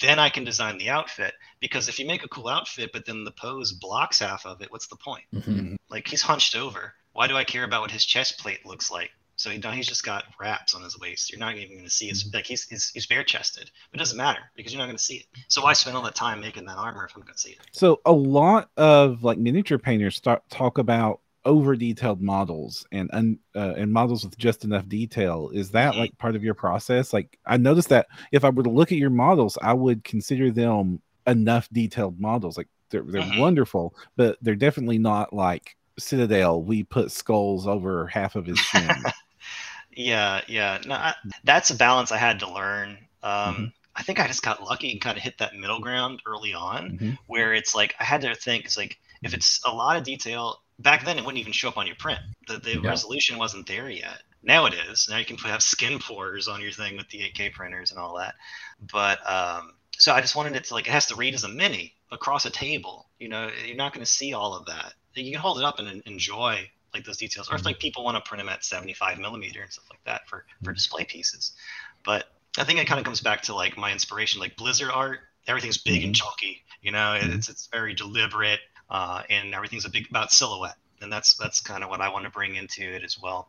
then 0.00 0.18
I 0.18 0.30
can 0.30 0.44
design 0.44 0.78
the 0.78 0.88
outfit. 0.90 1.34
Because 1.60 1.88
if 1.88 1.98
you 1.98 2.06
make 2.06 2.24
a 2.24 2.28
cool 2.28 2.48
outfit 2.48 2.90
but 2.92 3.04
then 3.06 3.24
the 3.24 3.32
pose 3.32 3.72
blocks 3.72 4.18
half 4.18 4.44
of 4.46 4.60
it, 4.62 4.70
what's 4.70 4.86
the 4.86 4.96
point? 4.96 5.24
Mhm. 5.34 5.76
Like 5.90 6.08
he's 6.08 6.22
hunched 6.22 6.56
over. 6.56 6.94
Why 7.12 7.26
do 7.26 7.36
I 7.36 7.44
care 7.44 7.64
about 7.64 7.82
what 7.82 7.90
his 7.90 8.04
chest 8.06 8.38
plate 8.38 8.64
looks 8.64 8.90
like? 8.90 9.10
So 9.42 9.50
know 9.56 9.70
he's 9.72 9.88
just 9.88 10.04
got 10.04 10.24
wraps 10.38 10.72
on 10.72 10.82
his 10.82 10.96
waist. 11.00 11.32
You're 11.32 11.40
not 11.40 11.56
even 11.56 11.76
going 11.76 11.84
to 11.84 11.90
see 11.90 12.06
his 12.06 12.30
like 12.32 12.46
he's 12.46 12.62
he's, 12.68 12.90
he's 12.90 13.06
bare 13.06 13.24
chested. 13.24 13.72
But 13.90 13.98
it 13.98 14.02
doesn't 14.04 14.16
matter 14.16 14.38
because 14.54 14.72
you're 14.72 14.78
not 14.78 14.86
going 14.86 14.96
to 14.96 15.02
see 15.02 15.16
it. 15.16 15.26
So 15.48 15.62
why 15.62 15.72
spend 15.72 15.96
all 15.96 16.02
that 16.04 16.14
time 16.14 16.40
making 16.40 16.64
that 16.66 16.76
armor 16.76 17.04
if 17.04 17.16
I'm 17.16 17.22
going 17.22 17.34
to 17.34 17.40
see 17.40 17.50
it? 17.50 17.58
So 17.72 18.00
a 18.06 18.12
lot 18.12 18.70
of 18.76 19.24
like 19.24 19.38
miniature 19.38 19.78
painters 19.78 20.14
start 20.14 20.48
talk 20.48 20.78
about 20.78 21.22
over 21.44 21.74
detailed 21.74 22.22
models 22.22 22.86
and 22.92 23.10
un, 23.12 23.36
uh, 23.56 23.74
and 23.76 23.92
models 23.92 24.24
with 24.24 24.38
just 24.38 24.62
enough 24.62 24.88
detail. 24.88 25.50
Is 25.52 25.72
that 25.72 25.94
Mhm. 25.94 25.98
like 25.98 26.18
part 26.18 26.36
of 26.36 26.44
your 26.44 26.54
process? 26.54 27.12
Like 27.12 27.36
I 27.44 27.56
noticed 27.56 27.88
that 27.88 28.06
if 28.30 28.44
I 28.44 28.50
were 28.50 28.62
to 28.62 28.70
look 28.70 28.92
at 28.92 28.98
your 28.98 29.10
models, 29.10 29.58
I 29.60 29.72
would 29.72 30.04
consider 30.04 30.52
them 30.52 31.02
enough 31.26 31.68
detailed 31.72 32.20
models. 32.20 32.56
Like 32.56 32.68
they're 32.90 33.02
they're 33.02 33.22
Mhm. 33.22 33.34
wonderful, 33.34 33.92
but 34.14 34.38
they're 34.40 34.54
definitely 34.54 34.98
not 34.98 35.32
like 35.32 35.76
Citadel. 35.98 36.62
We 36.62 36.84
put 36.84 37.10
skulls 37.10 37.66
over 37.66 38.06
half 38.06 38.36
of 38.36 38.46
his 38.46 38.60
chin. 38.60 39.02
Yeah, 39.94 40.40
yeah. 40.48 40.78
No, 40.86 40.94
I, 40.94 41.14
that's 41.44 41.70
a 41.70 41.76
balance 41.76 42.12
I 42.12 42.16
had 42.18 42.40
to 42.40 42.50
learn. 42.52 42.98
Um, 43.22 43.56
Mhm. 43.56 43.72
I 43.94 44.02
think 44.02 44.20
I 44.20 44.26
just 44.26 44.42
got 44.42 44.62
lucky 44.62 44.90
and 44.90 45.00
kind 45.00 45.16
of 45.18 45.22
hit 45.22 45.38
that 45.38 45.54
middle 45.54 45.78
ground 45.80 46.22
early 46.26 46.54
on, 46.54 46.98
Mhm. 46.98 47.18
where 47.26 47.52
it's 47.52 47.74
like 47.74 47.94
I 48.00 48.04
had 48.04 48.22
to 48.22 48.34
think. 48.34 48.64
It's 48.64 48.76
like 48.76 48.98
if 49.22 49.34
it's 49.34 49.60
a 49.64 49.70
lot 49.72 49.96
of 49.96 50.02
detail 50.04 50.62
back 50.78 51.04
then, 51.04 51.18
it 51.18 51.24
wouldn't 51.24 51.40
even 51.40 51.52
show 51.52 51.68
up 51.68 51.76
on 51.76 51.86
your 51.86 51.96
print. 51.96 52.20
The, 52.48 52.58
the 52.58 52.80
Yeah. 52.80 52.88
resolution 52.88 53.36
wasn't 53.38 53.66
there 53.66 53.90
yet. 53.90 54.22
Now 54.42 54.66
it 54.66 54.74
is. 54.74 55.08
Now 55.08 55.18
you 55.18 55.24
can 55.24 55.36
put, 55.36 55.50
have 55.50 55.62
skin 55.62 55.98
pores 55.98 56.48
on 56.48 56.60
your 56.60 56.72
thing 56.72 56.96
with 56.96 57.08
the 57.10 57.22
8K 57.22 57.50
printers 57.50 57.90
and 57.90 58.00
all 58.00 58.16
that. 58.16 58.34
But 58.80 59.18
um, 59.30 59.74
so 59.98 60.12
I 60.12 60.20
just 60.20 60.34
wanted 60.34 60.56
it 60.56 60.64
to 60.64 60.74
like 60.74 60.88
it 60.88 60.90
has 60.92 61.06
to 61.06 61.14
read 61.14 61.34
as 61.34 61.44
a 61.44 61.48
mini 61.48 61.94
across 62.10 62.46
a 62.46 62.50
table. 62.50 63.06
You 63.18 63.28
know, 63.28 63.50
you're 63.64 63.76
not 63.76 63.92
going 63.92 64.04
to 64.04 64.10
see 64.10 64.32
all 64.32 64.54
of 64.54 64.66
that. 64.66 64.94
You 65.14 65.30
can 65.30 65.40
hold 65.40 65.58
it 65.58 65.64
up 65.64 65.78
and 65.78 66.02
enjoy 66.06 66.68
like 66.94 67.04
those 67.04 67.16
details, 67.16 67.50
or 67.50 67.54
if 67.54 67.60
mm-hmm. 67.60 67.68
like 67.68 67.78
people 67.78 68.04
want 68.04 68.22
to 68.22 68.28
print 68.28 68.40
them 68.40 68.48
at 68.48 68.64
75 68.64 69.18
millimeter 69.18 69.62
and 69.62 69.72
stuff 69.72 69.86
like 69.90 70.02
that 70.04 70.28
for 70.28 70.44
for 70.62 70.70
mm-hmm. 70.70 70.74
display 70.74 71.04
pieces. 71.04 71.52
But 72.04 72.26
I 72.58 72.64
think 72.64 72.78
it 72.78 72.86
kind 72.86 72.98
of 72.98 73.04
comes 73.04 73.20
back 73.20 73.42
to 73.42 73.54
like 73.54 73.76
my 73.76 73.92
inspiration, 73.92 74.40
like 74.40 74.56
Blizzard 74.56 74.90
art. 74.92 75.20
Everything's 75.46 75.78
big 75.78 76.04
and 76.04 76.14
mm-hmm. 76.14 76.26
chunky. 76.26 76.62
You 76.82 76.92
know, 76.92 77.18
it's 77.20 77.48
it's 77.48 77.68
very 77.72 77.94
deliberate, 77.94 78.60
uh, 78.90 79.22
and 79.30 79.54
everything's 79.54 79.84
a 79.84 79.90
big 79.90 80.08
about 80.10 80.32
silhouette, 80.32 80.76
and 81.00 81.12
that's 81.12 81.34
that's 81.34 81.60
kind 81.60 81.82
of 81.82 81.90
what 81.90 82.00
I 82.00 82.08
want 82.08 82.24
to 82.24 82.30
bring 82.30 82.56
into 82.56 82.82
it 82.82 83.02
as 83.02 83.18
well. 83.20 83.48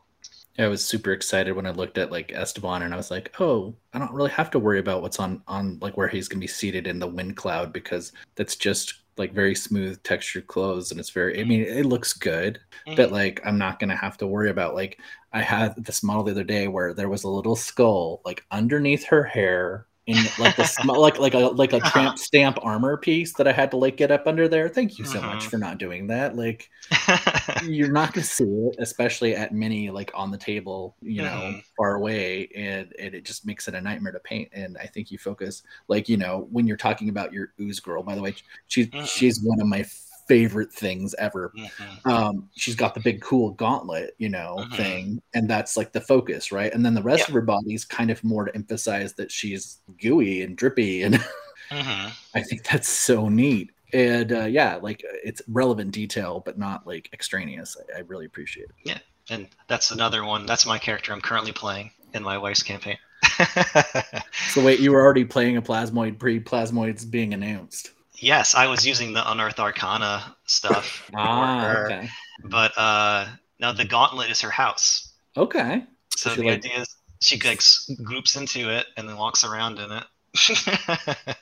I 0.58 0.68
was 0.68 0.84
super 0.84 1.10
excited 1.10 1.52
when 1.52 1.66
I 1.66 1.70
looked 1.70 1.98
at 1.98 2.12
like 2.12 2.32
Esteban 2.32 2.82
and 2.82 2.94
I 2.94 2.96
was 2.96 3.10
like, 3.10 3.34
oh, 3.40 3.74
I 3.92 3.98
don't 3.98 4.12
really 4.12 4.30
have 4.30 4.52
to 4.52 4.58
worry 4.60 4.78
about 4.78 5.02
what's 5.02 5.18
on 5.18 5.42
on 5.48 5.78
like 5.80 5.96
where 5.96 6.08
he's 6.08 6.28
gonna 6.28 6.40
be 6.40 6.46
seated 6.46 6.86
in 6.86 7.00
the 7.00 7.08
wind 7.08 7.36
cloud 7.36 7.72
because 7.72 8.12
that's 8.36 8.54
just 8.54 8.94
like 9.16 9.32
very 9.32 9.54
smooth 9.54 10.02
textured 10.02 10.46
clothes 10.46 10.90
and 10.90 10.98
it's 10.98 11.10
very 11.10 11.40
I 11.40 11.44
mean 11.44 11.62
it 11.62 11.86
looks 11.86 12.12
good, 12.12 12.60
but 12.86 12.96
mm-hmm. 12.96 13.14
like 13.14 13.40
I'm 13.44 13.58
not 13.58 13.78
gonna 13.78 13.96
have 13.96 14.18
to 14.18 14.26
worry 14.26 14.50
about 14.50 14.74
like 14.74 15.00
I 15.32 15.42
had 15.42 15.74
this 15.84 16.02
model 16.02 16.24
the 16.24 16.32
other 16.32 16.44
day 16.44 16.68
where 16.68 16.94
there 16.94 17.08
was 17.08 17.24
a 17.24 17.28
little 17.28 17.56
skull 17.56 18.20
like 18.24 18.44
underneath 18.50 19.04
her 19.06 19.24
hair 19.24 19.86
in 20.06 20.16
like 20.38 20.54
the 20.56 20.64
sm- 20.64 20.88
like 20.90 21.18
like 21.18 21.32
a 21.34 21.38
like 21.38 21.72
a 21.72 21.80
tramp 21.80 22.18
stamp 22.18 22.58
armor 22.62 22.96
piece 22.98 23.32
that 23.34 23.48
I 23.48 23.52
had 23.52 23.70
to 23.70 23.78
like 23.78 23.96
get 23.96 24.10
up 24.10 24.26
under 24.26 24.48
there. 24.48 24.68
Thank 24.68 24.98
you 24.98 25.04
so 25.06 25.20
much 25.22 25.44
Mhm. 25.44 25.50
for 25.50 25.58
not 25.58 25.78
doing 25.78 26.08
that. 26.08 26.36
Like 26.36 26.68
you're 27.64 27.90
not 27.90 28.12
going 28.12 28.22
to 28.24 28.28
see 28.30 28.44
it, 28.44 28.76
especially 28.78 29.34
at 29.34 29.52
mini, 29.52 29.90
like 29.90 30.10
on 30.14 30.30
the 30.30 30.36
table, 30.38 30.94
you 31.00 31.22
know, 31.22 31.30
Mhm. 31.54 31.62
far 31.76 31.94
away, 31.94 32.48
and, 32.54 32.92
and 32.98 33.14
it 33.14 33.24
just 33.24 33.46
makes 33.46 33.66
it 33.68 33.74
a 33.74 33.80
nightmare 33.80 34.12
to 34.12 34.20
paint. 34.20 34.50
And 34.52 34.76
I 34.78 34.86
think 34.86 35.10
you 35.10 35.16
focus, 35.18 35.62
like 35.88 36.08
you 36.08 36.16
know, 36.18 36.48
when 36.50 36.66
you're 36.66 36.76
talking 36.76 37.08
about 37.08 37.32
your 37.32 37.52
ooze 37.60 37.80
girl. 37.80 38.02
By 38.02 38.14
the 38.14 38.22
way, 38.22 38.34
she's 38.68 38.88
she's 39.06 39.40
one 39.42 39.60
of 39.60 39.66
my 39.66 39.84
favorite 40.26 40.72
things 40.72 41.14
ever. 41.14 41.52
Mhm. 41.56 42.06
Um, 42.06 42.48
she's 42.56 42.74
got 42.74 42.94
the 42.94 43.00
big 43.00 43.20
cool 43.20 43.50
gauntlet, 43.52 44.14
you 44.18 44.28
know, 44.28 44.56
Mhm. 44.70 44.76
thing, 44.76 45.22
and 45.34 45.48
that's 45.48 45.76
like 45.76 45.92
the 45.92 46.00
focus, 46.00 46.50
right? 46.52 46.72
And 46.72 46.84
then 46.84 46.94
the 46.94 47.02
rest 47.02 47.20
Yeah. 47.20 47.26
of 47.28 47.34
her 47.34 47.42
body's 47.42 47.84
kind 47.84 48.10
of 48.10 48.22
more 48.24 48.44
to 48.46 48.54
emphasize 48.54 49.14
that 49.14 49.30
she's 49.30 49.78
gooey 50.00 50.42
and 50.42 50.56
drippy, 50.56 51.02
and 51.02 51.14
Mhm. 51.70 52.12
I 52.34 52.42
think 52.42 52.64
that's 52.64 52.88
so 52.88 53.28
neat. 53.28 53.70
And 53.92 54.32
uh, 54.32 54.44
yeah, 54.46 54.76
like 54.76 55.02
it's 55.22 55.40
relevant 55.48 55.92
detail, 55.92 56.40
but 56.44 56.58
not 56.58 56.86
like 56.86 57.08
extraneous. 57.12 57.76
I, 57.94 57.98
I 57.98 58.00
really 58.00 58.26
appreciate 58.26 58.64
it. 58.64 58.74
Yeah, 58.84 58.98
and 59.30 59.48
that's 59.68 59.90
another 59.92 60.24
one. 60.24 60.46
That's 60.46 60.66
my 60.66 60.78
character 60.78 61.12
I'm 61.12 61.20
currently 61.20 61.52
playing 61.52 61.90
in 62.12 62.22
my 62.22 62.36
wife's 62.38 62.62
campaign. 62.62 62.98
So 64.50 64.62
wait, 64.62 64.78
you 64.80 64.92
were 64.92 65.02
already 65.02 65.24
playing 65.24 65.56
a 65.56 65.62
plasmoid 65.62 66.18
pre-plasmoids 66.18 67.10
being 67.10 67.34
announced. 67.34 67.90
Yes, 68.24 68.54
I 68.54 68.66
was 68.66 68.86
using 68.86 69.12
the 69.12 69.30
Unearth 69.30 69.58
Arcana 69.60 70.34
stuff, 70.46 71.10
Ah, 71.14 71.60
her, 71.60 71.84
okay, 71.86 72.08
but 72.44 72.76
uh, 72.78 73.26
now 73.60 73.72
the 73.72 73.84
Gauntlet 73.84 74.30
is 74.30 74.40
her 74.40 74.50
house. 74.50 75.12
okay. 75.36 75.84
So 76.16 76.30
she 76.30 76.40
the 76.40 76.46
like- 76.48 76.58
idea 76.64 76.80
is 76.80 76.96
she 77.20 77.38
like 77.40 77.60
groups 78.02 78.36
into 78.36 78.70
it 78.70 78.86
and 78.96 79.08
then 79.08 79.16
walks 79.16 79.44
around 79.44 79.78
in 79.78 79.90
it. 79.92 80.04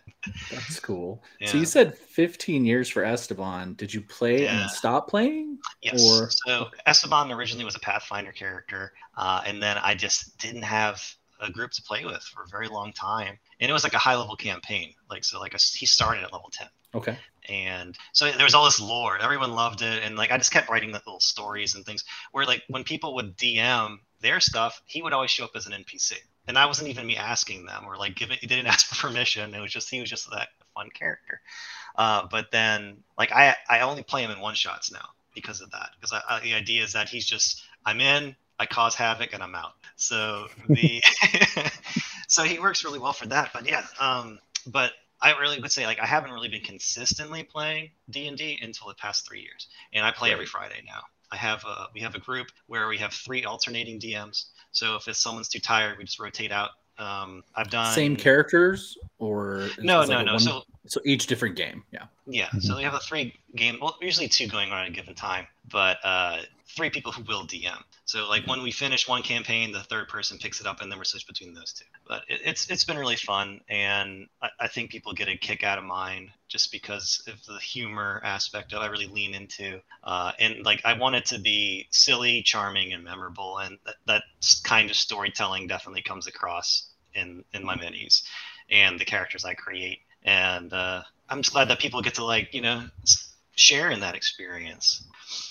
That's 0.50 0.78
cool. 0.80 1.22
Yeah. 1.40 1.48
So 1.48 1.58
you 1.58 1.64
said 1.64 1.96
15 1.98 2.64
years 2.64 2.88
for 2.88 3.04
Esteban. 3.04 3.74
Did 3.74 3.92
you 3.92 4.00
play 4.02 4.46
and 4.46 4.56
Yeah. 4.56 4.58
then 4.60 4.68
stop 4.68 5.08
playing? 5.08 5.58
Yes. 5.82 6.02
Or- 6.04 6.30
So 6.30 6.68
Esteban 6.86 7.32
originally 7.32 7.64
was 7.64 7.74
a 7.74 7.80
Pathfinder 7.80 8.32
character, 8.32 8.92
uh, 9.16 9.42
and 9.46 9.62
then 9.62 9.76
I 9.78 9.94
just 9.94 10.38
didn't 10.38 10.62
have 10.62 11.02
a 11.43 11.51
group 11.51 11.70
to 11.72 11.82
play 11.82 12.05
with 12.05 12.22
for 12.22 12.45
a 12.45 12.49
very 12.49 12.68
long 12.68 12.93
time, 12.93 13.38
and 13.61 13.68
it 13.70 13.72
was 13.72 13.84
like 13.84 13.95
a 13.95 13.99
high 13.99 14.16
level 14.16 14.36
campaign. 14.36 14.95
Like 15.11 15.24
so, 15.24 15.38
like 15.40 15.55
a, 15.55 15.59
he 15.59 15.84
started 15.86 16.24
at 16.24 16.32
level 16.32 16.51
ten, 16.53 16.68
Okay. 16.95 17.18
and 17.49 17.97
so 18.12 18.30
there 18.30 18.45
was 18.45 18.55
all 18.55 18.64
this 18.64 18.80
lore. 18.80 19.18
Everyone 19.18 19.53
loved 19.53 19.82
it, 19.82 20.03
and 20.05 20.16
like 20.16 20.30
I 20.32 20.38
just 20.38 20.53
kept 20.53 20.70
writing 20.70 20.93
the 20.93 21.03
little 21.07 21.20
stories 21.20 21.74
and 21.74 21.84
things. 21.84 22.05
Where 22.32 22.47
like 22.47 22.62
when 22.68 22.84
people 22.84 23.14
would 23.16 23.36
DM 23.36 23.99
their 24.20 24.40
stuff, 24.40 24.80
he 24.86 25.03
would 25.03 25.12
always 25.12 25.30
show 25.30 25.45
up 25.45 25.51
as 25.57 25.66
an 25.66 25.72
NPC, 25.72 26.14
and 26.47 26.57
that 26.57 26.68
wasn't 26.68 26.88
even 26.88 27.07
me 27.07 27.16
asking 27.16 27.66
them 27.66 27.84
or 27.86 27.97
like 27.97 28.14
giving. 28.14 28.38
He 28.40 28.47
didn't 28.47 28.66
ask 28.72 28.86
for 28.86 29.09
permission. 29.09 29.55
It 29.55 29.61
was 29.61 29.72
just 29.72 29.90
he 29.90 30.01
was 30.01 30.09
just 30.11 30.30
that 30.30 30.49
fun 30.74 30.88
character. 30.90 31.40
Uh, 31.97 32.26
but 32.30 32.51
then 32.51 32.99
like 33.18 33.32
I 33.32 33.57
I 33.68 33.80
only 33.80 34.03
play 34.03 34.22
him 34.22 34.30
in 34.30 34.40
one 34.40 34.55
shots 34.55 34.90
now 34.93 35.09
because 35.34 35.61
of 35.61 35.70
that. 35.72 35.90
Because 35.97 36.12
I, 36.12 36.36
I, 36.36 36.40
the 36.40 36.55
idea 36.55 36.82
is 36.82 36.93
that 36.95 37.09
he's 37.09 37.26
just 37.26 37.62
I'm 37.84 38.01
in, 38.01 38.36
I 38.62 38.66
cause 38.66 38.94
havoc, 38.94 39.32
and 39.34 39.42
I'm 39.42 39.56
out. 39.56 39.72
So 39.96 40.46
the 40.68 41.02
so 42.28 42.44
he 42.44 42.60
works 42.60 42.84
really 42.84 43.00
well 43.00 43.12
for 43.12 43.26
that. 43.26 43.50
But 43.52 43.66
yeah, 43.68 43.84
um, 44.00 44.38
but 44.68 44.92
I 45.20 45.36
really 45.38 45.60
would 45.60 45.72
say 45.72 45.84
like 45.84 45.98
I 45.98 46.06
haven't 46.06 46.30
really 46.30 46.48
been 46.48 46.62
consistently 46.62 47.42
playing 47.42 47.90
D 48.10 48.28
and 48.28 48.38
D 48.38 48.58
until 48.62 48.86
the 48.88 48.94
past 48.94 49.26
three 49.26 49.40
years, 49.40 49.66
and 49.92 50.06
I 50.06 50.12
play 50.12 50.32
every 50.32 50.46
Friday 50.46 50.82
now. 50.86 51.00
I 51.32 51.36
have 51.36 51.64
a 51.64 51.86
we 51.92 52.00
have 52.02 52.14
a 52.14 52.20
group 52.20 52.48
where 52.68 52.86
we 52.88 52.98
have 52.98 53.12
three 53.12 53.44
alternating 53.44 53.98
DMs. 53.98 54.44
So 54.70 54.94
if 54.94 55.08
it's 55.08 55.18
someone's 55.18 55.48
too 55.48 55.58
tired, 55.60 55.98
we 55.98 56.04
just 56.04 56.20
rotate 56.20 56.52
out. 56.52 56.70
Um, 56.98 57.42
I've 57.56 57.68
done 57.70 57.92
Same 57.94 58.14
characters 58.16 58.96
or 59.18 59.62
is- 59.62 59.78
No, 59.78 60.02
is 60.02 60.08
no, 60.08 60.16
like 60.18 60.26
no. 60.26 60.32
one- 60.34 60.40
So 60.40 60.62
so 60.86 61.00
each 61.04 61.26
different 61.26 61.56
game. 61.56 61.84
Yeah. 61.92 62.04
yeah, 62.26 62.48
so 62.60 62.76
we 62.76 62.82
have 62.82 62.94
a 62.94 62.98
three 62.98 63.34
game, 63.54 63.78
well, 63.80 63.96
usually 64.00 64.28
two 64.28 64.46
going 64.48 64.72
on 64.72 64.82
at 64.82 64.88
a 64.88 64.92
given 64.92 65.14
time, 65.14 65.46
but 65.72 65.98
uh, 66.04 66.38
three 66.76 66.90
people 66.90 67.12
who 67.12 67.22
will 67.22 67.46
DM. 67.46 67.82
So 68.04 68.28
like 68.28 68.46
when 68.46 68.62
we 68.62 68.70
finish 68.70 69.08
one 69.08 69.22
campaign, 69.22 69.72
the 69.72 69.80
third 69.80 70.08
person 70.08 70.38
picks 70.38 70.60
it 70.60 70.66
up, 70.66 70.80
and 70.80 70.90
then 70.90 70.98
we're 70.98 71.04
switched 71.04 71.26
between 71.26 71.54
those 71.54 71.72
two. 71.72 71.84
But 72.06 72.22
it, 72.28 72.40
it's 72.44 72.70
it's 72.70 72.84
been 72.84 72.98
really 72.98 73.16
fun, 73.16 73.60
and 73.68 74.26
I, 74.42 74.48
I 74.60 74.68
think 74.68 74.90
people 74.90 75.12
get 75.12 75.28
a 75.28 75.36
kick 75.36 75.64
out 75.64 75.78
of 75.78 75.84
mine 75.84 76.30
just 76.48 76.70
because 76.70 77.22
of 77.26 77.44
the 77.46 77.58
humor 77.58 78.20
aspect 78.24 78.72
of. 78.72 78.82
I 78.82 78.86
really 78.86 79.06
lean 79.06 79.34
into, 79.34 79.80
uh, 80.04 80.32
and 80.38 80.64
like 80.64 80.82
I 80.84 80.98
want 80.98 81.16
it 81.16 81.26
to 81.26 81.38
be 81.38 81.88
silly, 81.90 82.42
charming, 82.42 82.92
and 82.92 83.04
memorable, 83.04 83.58
and 83.58 83.78
that, 83.86 83.94
that 84.06 84.22
kind 84.64 84.90
of 84.90 84.96
storytelling 84.96 85.66
definitely 85.66 86.02
comes 86.02 86.26
across 86.26 86.88
in 87.14 87.44
in 87.52 87.64
my 87.64 87.76
minis 87.76 88.22
and 88.70 88.98
the 88.98 89.04
characters 89.04 89.44
I 89.44 89.52
create 89.52 89.98
and 90.24 90.72
uh, 90.72 91.02
I'm 91.28 91.42
just 91.42 91.52
glad 91.52 91.68
that 91.68 91.78
people 91.78 92.02
get 92.02 92.14
to 92.14 92.24
like 92.24 92.54
you 92.54 92.60
know 92.60 92.84
share 93.57 93.90
in 93.90 94.00
that 94.00 94.14
experience. 94.14 95.05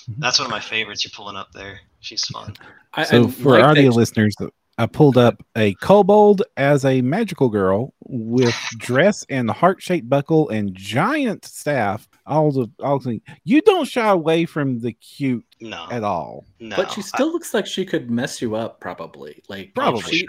Mhm. 0.09 0.15
That's 0.19 0.39
one 0.39 0.45
of 0.47 0.51
my 0.51 0.59
favorites. 0.59 1.03
You're 1.05 1.11
pulling 1.15 1.35
up 1.35 1.51
there. 1.53 1.79
She's 1.99 2.25
fun. 2.25 2.55
I, 2.93 3.03
So 3.03 3.25
I 3.27 3.31
for 3.31 3.51
like 3.53 3.63
audio 3.63 3.91
that- 3.91 3.95
listeners, 3.97 4.35
I 4.77 4.85
pulled 4.87 5.17
up 5.17 5.43
a 5.55 5.73
kobold 5.75 6.41
as 6.57 6.85
a 6.85 7.01
magical 7.01 7.49
girl 7.49 7.93
with 8.07 8.55
dress 8.77 9.25
and 9.29 9.49
heart-shaped 9.51 10.09
buckle 10.09 10.49
and 10.49 10.73
giant 10.73 11.45
staff. 11.45 12.07
All 12.25 12.51
the 12.51 12.69
all 12.81 12.97
the 12.99 13.21
you 13.43 13.61
don't 13.61 13.85
shy 13.87 14.07
away 14.09 14.45
from 14.45 14.79
the 14.79 14.93
cute 14.93 15.45
No, 15.59 15.87
at 15.91 16.03
all. 16.03 16.45
no. 16.59 16.75
but 16.75 16.91
she 16.91 17.01
still 17.01 17.31
looks 17.31 17.53
like 17.53 17.65
she 17.67 17.83
could 17.85 18.09
mess 18.09 18.41
you 18.41 18.55
up 18.55 18.79
probably. 18.79 19.41
Like 19.49 19.73
Probably. 19.75 20.01
for 20.01 20.09
she, 20.09 20.17
sure. 20.19 20.27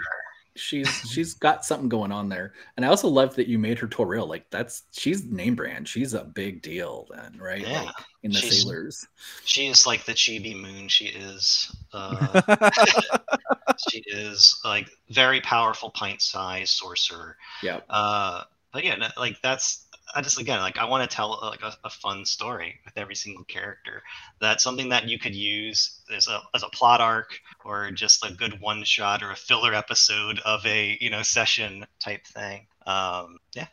She's 0.55 0.87
she's 1.11 1.33
got 1.33 1.65
something 1.65 1.89
going 1.89 2.11
on 2.11 2.29
there. 2.29 2.53
And 2.77 2.85
I 2.85 2.89
also 2.89 3.07
love 3.07 3.35
that 3.35 3.47
you 3.47 3.57
made 3.59 3.79
her 3.79 3.87
Toril. 3.87 4.27
Like 4.27 4.49
that's 4.49 4.83
she's 4.91 5.25
name 5.25 5.55
brand. 5.55 5.87
She's 5.87 6.13
a 6.13 6.23
big 6.23 6.61
deal 6.61 7.07
then, 7.13 7.37
right? 7.39 7.61
Yeah. 7.61 7.83
Like 7.83 7.95
in 8.23 8.31
the 8.31 8.37
She's- 8.39 8.63
sailors. 8.63 9.07
She 9.45 9.67
is 9.67 9.85
like 9.85 10.05
the 10.05 10.13
chibi 10.13 10.59
moon. 10.59 10.87
She 10.87 11.05
is. 11.05 11.75
Uh, 11.91 12.41
she 13.89 14.03
is 14.07 14.59
like 14.63 14.89
very 15.09 15.41
powerful, 15.41 15.89
pint-sized 15.91 16.69
sorcerer. 16.71 17.37
Yeah. 17.61 17.81
Uh, 17.89 18.43
but 18.71 18.83
yeah, 18.83 19.11
like 19.17 19.41
that's 19.41 19.82
I 20.13 20.21
just 20.21 20.39
again 20.39 20.59
like 20.59 20.77
I 20.77 20.85
want 20.85 21.09
to 21.09 21.15
tell 21.15 21.39
like 21.41 21.63
a, 21.63 21.75
a 21.83 21.89
fun 21.89 22.25
story 22.25 22.79
with 22.85 22.97
every 22.97 23.15
single 23.15 23.43
character. 23.45 24.03
That's 24.39 24.63
something 24.63 24.89
that 24.89 25.07
you 25.07 25.19
could 25.19 25.35
use 25.35 26.01
as 26.15 26.27
a 26.27 26.41
as 26.53 26.63
a 26.63 26.69
plot 26.69 27.01
arc 27.01 27.39
or 27.65 27.91
just 27.91 28.25
a 28.25 28.33
good 28.33 28.59
one 28.61 28.83
shot 28.83 29.23
or 29.23 29.31
a 29.31 29.35
filler 29.35 29.73
episode 29.73 30.39
of 30.45 30.65
a 30.65 30.97
you 31.01 31.09
know 31.09 31.21
session 31.21 31.85
type 31.99 32.25
thing. 32.27 32.67
Um, 32.85 33.39
yeah. 33.55 33.67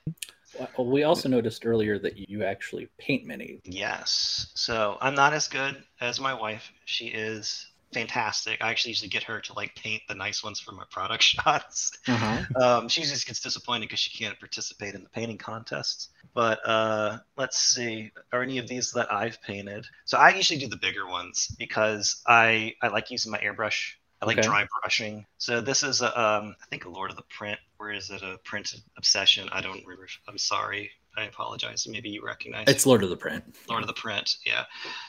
Well, 0.77 0.89
we 0.89 1.05
also 1.05 1.29
noticed 1.29 1.65
earlier 1.65 1.99
that 2.01 2.29
you 2.29 2.45
actually 2.45 2.89
paint 2.99 3.25
many. 3.25 3.61
Yes. 3.65 4.51
So 4.55 4.99
I'm 5.01 5.15
not 5.15 5.33
as 5.33 5.47
good 5.47 5.83
as 6.01 6.19
my 6.19 6.35
wife. 6.35 6.73
She 6.87 7.07
is 7.07 7.70
fantastic. 7.93 8.59
I 8.63 8.71
actually 8.71 8.91
usually 8.91 9.09
get 9.09 9.23
her 9.25 9.41
to 9.41 9.53
like 9.55 9.75
paint 9.75 10.03
the 10.09 10.15
nice 10.15 10.43
ones 10.45 10.61
for 10.61 10.73
my 10.73 10.85
product 10.91 11.23
shots. 11.25 11.93
Uh-huh. 12.07 12.43
Um, 12.63 12.89
she 12.89 13.03
just 13.03 13.27
gets 13.27 13.41
disappointed 13.41 13.87
because 13.89 14.01
she 14.01 14.17
can't 14.17 14.39
participate 14.39 14.95
in 14.95 15.03
the 15.03 15.09
painting 15.11 15.39
contests. 15.39 16.09
But 16.35 16.61
uh, 16.67 17.19
let's 17.37 17.59
see, 17.59 18.13
are 18.33 18.43
any 18.43 18.59
of 18.59 18.69
these 18.69 18.93
that 18.93 19.13
I've 19.13 19.41
painted? 19.43 19.87
So 20.05 20.19
I 20.19 20.31
usually 20.31 20.61
do 20.61 20.69
the 20.69 20.77
bigger 20.77 21.07
ones 21.07 21.55
because 21.59 22.23
I 22.27 22.75
I 22.83 22.89
like 22.89 23.11
using 23.11 23.33
my 23.33 23.39
airbrush. 23.39 23.93
I 24.23 24.27
like 24.27 24.39
Okay. 24.39 24.47
dry 24.47 24.67
brushing. 24.83 25.25
So 25.39 25.61
this 25.63 25.83
is 25.83 26.03
a 26.03 26.09
um, 26.21 26.55
I 26.63 26.67
think 26.69 26.85
a 26.85 26.91
Lord 26.91 27.11
of 27.11 27.17
the 27.17 27.23
Print, 27.31 27.59
or 27.79 27.91
is 27.91 28.11
it 28.11 28.23
a 28.23 28.37
Print 28.45 28.75
Obsession? 28.99 29.49
I 29.51 29.61
don't 29.63 29.83
remember. 29.83 30.07
I'm 30.29 30.37
sorry. 30.39 30.91
I 31.17 31.25
apologize. 31.25 31.89
Maybe 31.89 32.11
you 32.11 32.25
recognize. 32.25 32.67
It's 32.69 32.87
Lord 32.87 33.03
of 33.03 33.09
the 33.11 33.17
Print. 33.17 33.43
Lord 33.69 33.83
of 33.83 33.89
the 33.89 33.95
Print. 33.95 34.37
Yeah. 34.47 34.65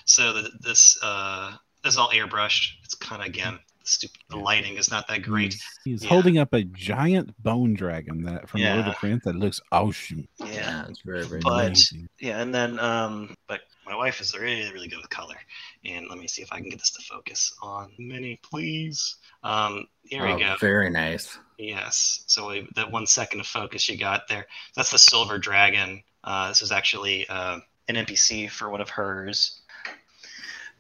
So 0.06 0.34
the, 0.34 0.50
this 0.62 0.98
uh, 1.04 1.56
this 1.84 1.94
is 1.94 1.98
all 1.98 2.10
airbrushed. 2.10 2.74
It's 2.84 2.96
kind 2.96 3.22
of 3.22 3.28
again 3.28 3.60
the, 3.80 3.88
stupid, 3.88 4.18
the 4.30 4.38
lighting 4.38 4.76
is 4.78 4.92
not 4.92 5.08
that 5.08 5.24
great. 5.24 5.56
He's 5.84 6.04
Yeah. 6.04 6.10
holding 6.10 6.38
up 6.38 6.54
a 6.54 6.64
giant 6.64 7.36
bone 7.42 7.74
dragon 7.74 8.24
that 8.24 8.48
from 8.50 8.62
Lord 8.62 8.80
of 8.80 8.86
the 8.86 8.92
Yeah. 8.92 8.96
Print 8.98 9.24
that 9.24 9.36
looks 9.36 9.60
awesome. 9.72 10.28
Yeah. 10.40 10.86
it's 10.88 11.02
very 11.02 11.26
very 11.26 11.42
But- 11.42 11.66
Amazing. 11.68 12.08
Yeah, 12.20 12.42
and 12.42 12.54
then 12.54 12.80
um, 12.80 13.36
but 13.48 13.62
my 13.86 13.96
wife 13.96 14.22
is 14.22 14.38
really 14.38 14.72
really 14.72 14.88
good 14.88 14.98
with 15.02 15.10
color, 15.10 15.36
and 15.84 16.08
let 16.10 16.18
me 16.20 16.28
see 16.28 16.42
if 16.44 16.52
I 16.54 16.58
can 16.60 16.70
get 16.70 16.80
this 16.80 16.92
to 16.92 17.02
focus 17.04 17.54
on 17.62 17.92
mini, 17.98 18.40
please. 18.44 19.16
Um, 19.44 19.88
here 20.04 20.26
Oh, 20.28 20.36
we 20.36 20.42
go. 20.44 20.56
Very 20.60 20.90
nice. 20.92 21.38
Yes. 21.58 22.24
So 22.28 22.50
we, 22.50 22.68
that 22.76 22.92
one 22.92 23.08
second 23.08 23.40
of 23.40 23.48
focus 23.48 23.90
you 23.90 23.98
got 23.98 24.28
there. 24.28 24.46
That's 24.76 24.92
the 24.92 25.00
silver 25.00 25.40
dragon. 25.40 26.04
Uh, 26.24 26.50
this 26.50 26.62
is 26.62 26.72
actually 26.72 27.28
uh, 27.28 27.60
an 27.88 27.96
NPC 27.96 28.50
for 28.52 28.70
one 28.70 28.82
of 28.82 28.90
hers. 28.90 29.61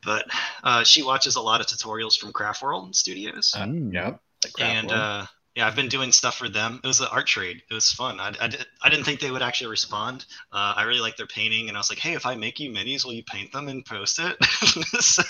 But 0.04 0.26
uh, 0.64 0.84
she 0.84 1.04
watches 1.04 1.36
a 1.36 1.42
lot 1.42 1.62
of 1.62 1.68
tutorials 1.68 2.18
from 2.18 2.32
Craft 2.34 2.62
World 2.62 2.96
Studios. 2.96 3.54
Uh, 3.56 3.66
Mm. 3.66 3.94
Yep. 3.94 4.20
and 4.60 4.92
uh, 4.92 5.26
yeah, 5.56 5.68
I've 5.68 5.76
been 5.76 5.90
doing 5.90 6.12
stuff 6.14 6.38
for 6.38 6.48
them. 6.50 6.80
It 6.84 6.88
was 6.88 7.02
an 7.02 7.08
art 7.12 7.28
trade. 7.28 7.62
It 7.70 7.74
was 7.74 7.92
fun. 7.92 8.20
I, 8.22 8.34
I, 8.40 8.48
did, 8.48 8.66
I 8.82 8.90
didn't 8.90 9.04
think 9.06 9.20
they 9.20 9.32
would 9.32 9.42
actually 9.42 9.70
respond. 9.70 10.26
Uh, 10.52 10.74
I 10.78 10.84
really 10.84 11.02
like 11.02 11.18
their 11.18 11.28
painting, 11.28 11.68
and 11.68 11.78
I 11.78 11.80
was 11.80 11.90
like, 11.90 12.00
hey, 12.00 12.14
if 12.14 12.26
I 12.26 12.36
make 12.36 12.60
you 12.60 12.72
minis, 12.72 13.04
will 13.06 13.14
you 13.14 13.24
paint 13.26 13.52
them 13.52 13.68
and 13.68 13.86
post 13.86 14.18
it? 14.20 14.38
so 15.04 15.24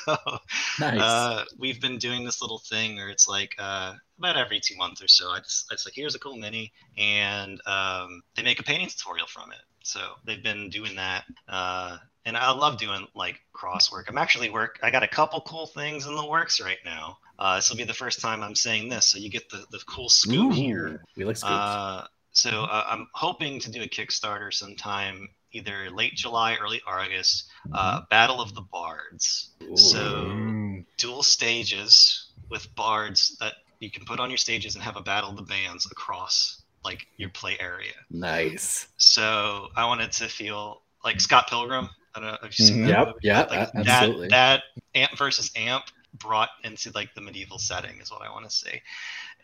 nice. 0.79 1.01
uh, 1.01 1.43
we've 1.57 1.81
been 1.81 1.97
doing 1.97 2.23
this 2.23 2.39
little 2.41 2.59
thing 2.59 2.95
where 2.97 3.09
it's 3.09 3.27
like 3.27 3.55
uh, 3.57 3.95
about 4.19 4.37
every 4.37 4.59
two 4.59 4.77
months 4.77 5.01
or 5.01 5.07
so. 5.07 5.31
I 5.31 5.39
just 5.39 5.65
it's 5.71 5.85
like 5.87 5.95
here's 5.95 6.13
a 6.15 6.19
cool 6.19 6.37
mini, 6.37 6.71
and 6.97 7.59
um, 7.65 8.21
they 8.35 8.43
make 8.43 8.59
a 8.59 8.63
painting 8.63 8.89
tutorial 8.89 9.27
from 9.27 9.51
it. 9.51 9.59
So 9.83 9.99
they've 10.25 10.41
been 10.43 10.69
doing 10.69 10.95
that, 10.95 11.23
uh, 11.47 11.97
and 12.25 12.37
I 12.37 12.51
love 12.51 12.77
doing 12.77 13.07
like 13.15 13.39
cross 13.53 13.91
work. 13.91 14.07
I'm 14.09 14.17
actually 14.17 14.49
work. 14.49 14.79
I 14.83 14.91
got 14.91 15.03
a 15.03 15.07
couple 15.07 15.41
cool 15.41 15.67
things 15.67 16.05
in 16.05 16.15
the 16.15 16.25
works 16.25 16.61
right 16.61 16.77
now. 16.85 17.17
Uh, 17.39 17.55
this 17.55 17.69
will 17.69 17.77
be 17.77 17.83
the 17.83 17.93
first 17.93 18.21
time 18.21 18.43
I'm 18.43 18.55
saying 18.55 18.89
this, 18.89 19.07
so 19.07 19.17
you 19.17 19.29
get 19.29 19.49
the 19.49 19.65
the 19.71 19.79
cool 19.87 20.09
scoop 20.09 20.53
here. 20.53 21.03
we 21.17 21.25
like 21.25 21.37
scoops. 21.37 21.51
Uh, 21.51 22.05
so 22.31 22.63
uh, 22.63 22.85
I'm 22.87 23.07
hoping 23.13 23.59
to 23.59 23.71
do 23.71 23.81
a 23.81 23.87
Kickstarter 23.87 24.53
sometime, 24.53 25.27
either 25.51 25.89
late 25.89 26.15
July, 26.15 26.55
early 26.61 26.81
August. 26.87 27.49
Uh, 27.73 28.01
Battle 28.09 28.39
of 28.41 28.53
the 28.53 28.61
Bards. 28.61 29.49
Ooh. 29.63 29.75
so-. 29.77 30.83
Dual 30.97 31.23
stages 31.23 32.27
with 32.49 32.73
bards 32.75 33.35
that 33.39 33.53
you 33.79 33.89
can 33.89 34.05
put 34.05 34.19
on 34.19 34.29
your 34.29 34.37
stages 34.37 34.75
and 34.75 34.83
have 34.83 34.97
a 34.97 35.01
battle 35.01 35.31
of 35.31 35.35
the 35.35 35.41
bands 35.41 35.87
across 35.91 36.60
like 36.83 37.07
your 37.17 37.29
play 37.29 37.57
area. 37.59 37.93
nice. 38.09 38.87
So 38.97 39.67
I 39.75 39.85
wanted 39.85 40.11
to 40.13 40.27
feel 40.27 40.81
like 41.03 41.19
Scott 41.21 41.47
Pilgrim. 41.49 41.89
I 42.13 42.19
don't 42.19 42.29
know 42.29 42.37
if 42.43 42.43
you've 42.43 42.55
seen 42.55 42.81
Mhm. 42.81 42.87
that 42.87 42.89
Yep, 42.89 43.07
movie, 43.07 43.19
yep, 43.23 43.49
but, 43.49 43.57
like, 43.57 43.69
absolutely. 43.75 44.27
That, 44.27 44.63
that 44.93 44.99
amp 45.01 45.17
versus 45.17 45.51
amp 45.55 45.85
brought 46.15 46.49
into 46.65 46.91
like 46.93 47.13
the 47.15 47.21
medieval 47.21 47.57
setting 47.57 48.01
is 48.01 48.11
what 48.11 48.21
I 48.21 48.29
want 48.29 48.43
to 48.49 48.51
say. 48.53 48.81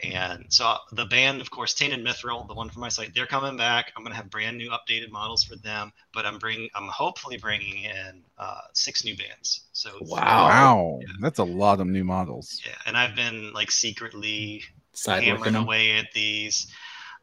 And 0.03 0.45
so 0.49 0.77
the 0.91 1.05
band, 1.05 1.41
of 1.41 1.49
course, 1.49 1.73
Tainted 1.73 2.03
Mithril, 2.05 2.47
the 2.47 2.53
one 2.53 2.69
from 2.69 2.81
my 2.81 2.89
site, 2.89 3.13
they're 3.15 3.25
coming 3.25 3.57
back. 3.57 3.91
I'm 3.95 4.03
gonna 4.03 4.15
have 4.15 4.29
brand 4.29 4.57
new 4.57 4.69
updated 4.71 5.11
models 5.11 5.43
for 5.43 5.55
them, 5.55 5.91
but 6.13 6.25
I'm 6.25 6.39
bringing, 6.39 6.69
I'm 6.75 6.87
hopefully 6.89 7.37
bringing 7.37 7.83
in 7.83 8.23
uh, 8.37 8.61
six 8.73 9.03
new 9.05 9.15
bands. 9.17 9.61
So 9.73 9.97
Wow. 10.01 10.43
Wow, 10.43 10.99
Yeah. 11.01 11.07
that's 11.21 11.39
a 11.39 11.43
lot 11.43 11.79
of 11.79 11.87
new 11.87 12.03
models. 12.03 12.61
yeah, 12.65 12.75
and 12.85 12.97
I've 12.97 13.15
been 13.15 13.53
like 13.53 13.71
secretly 13.71 14.63
Side 14.93 15.23
hammering 15.23 15.55
away 15.55 15.97
at 15.97 16.11
these. 16.13 16.67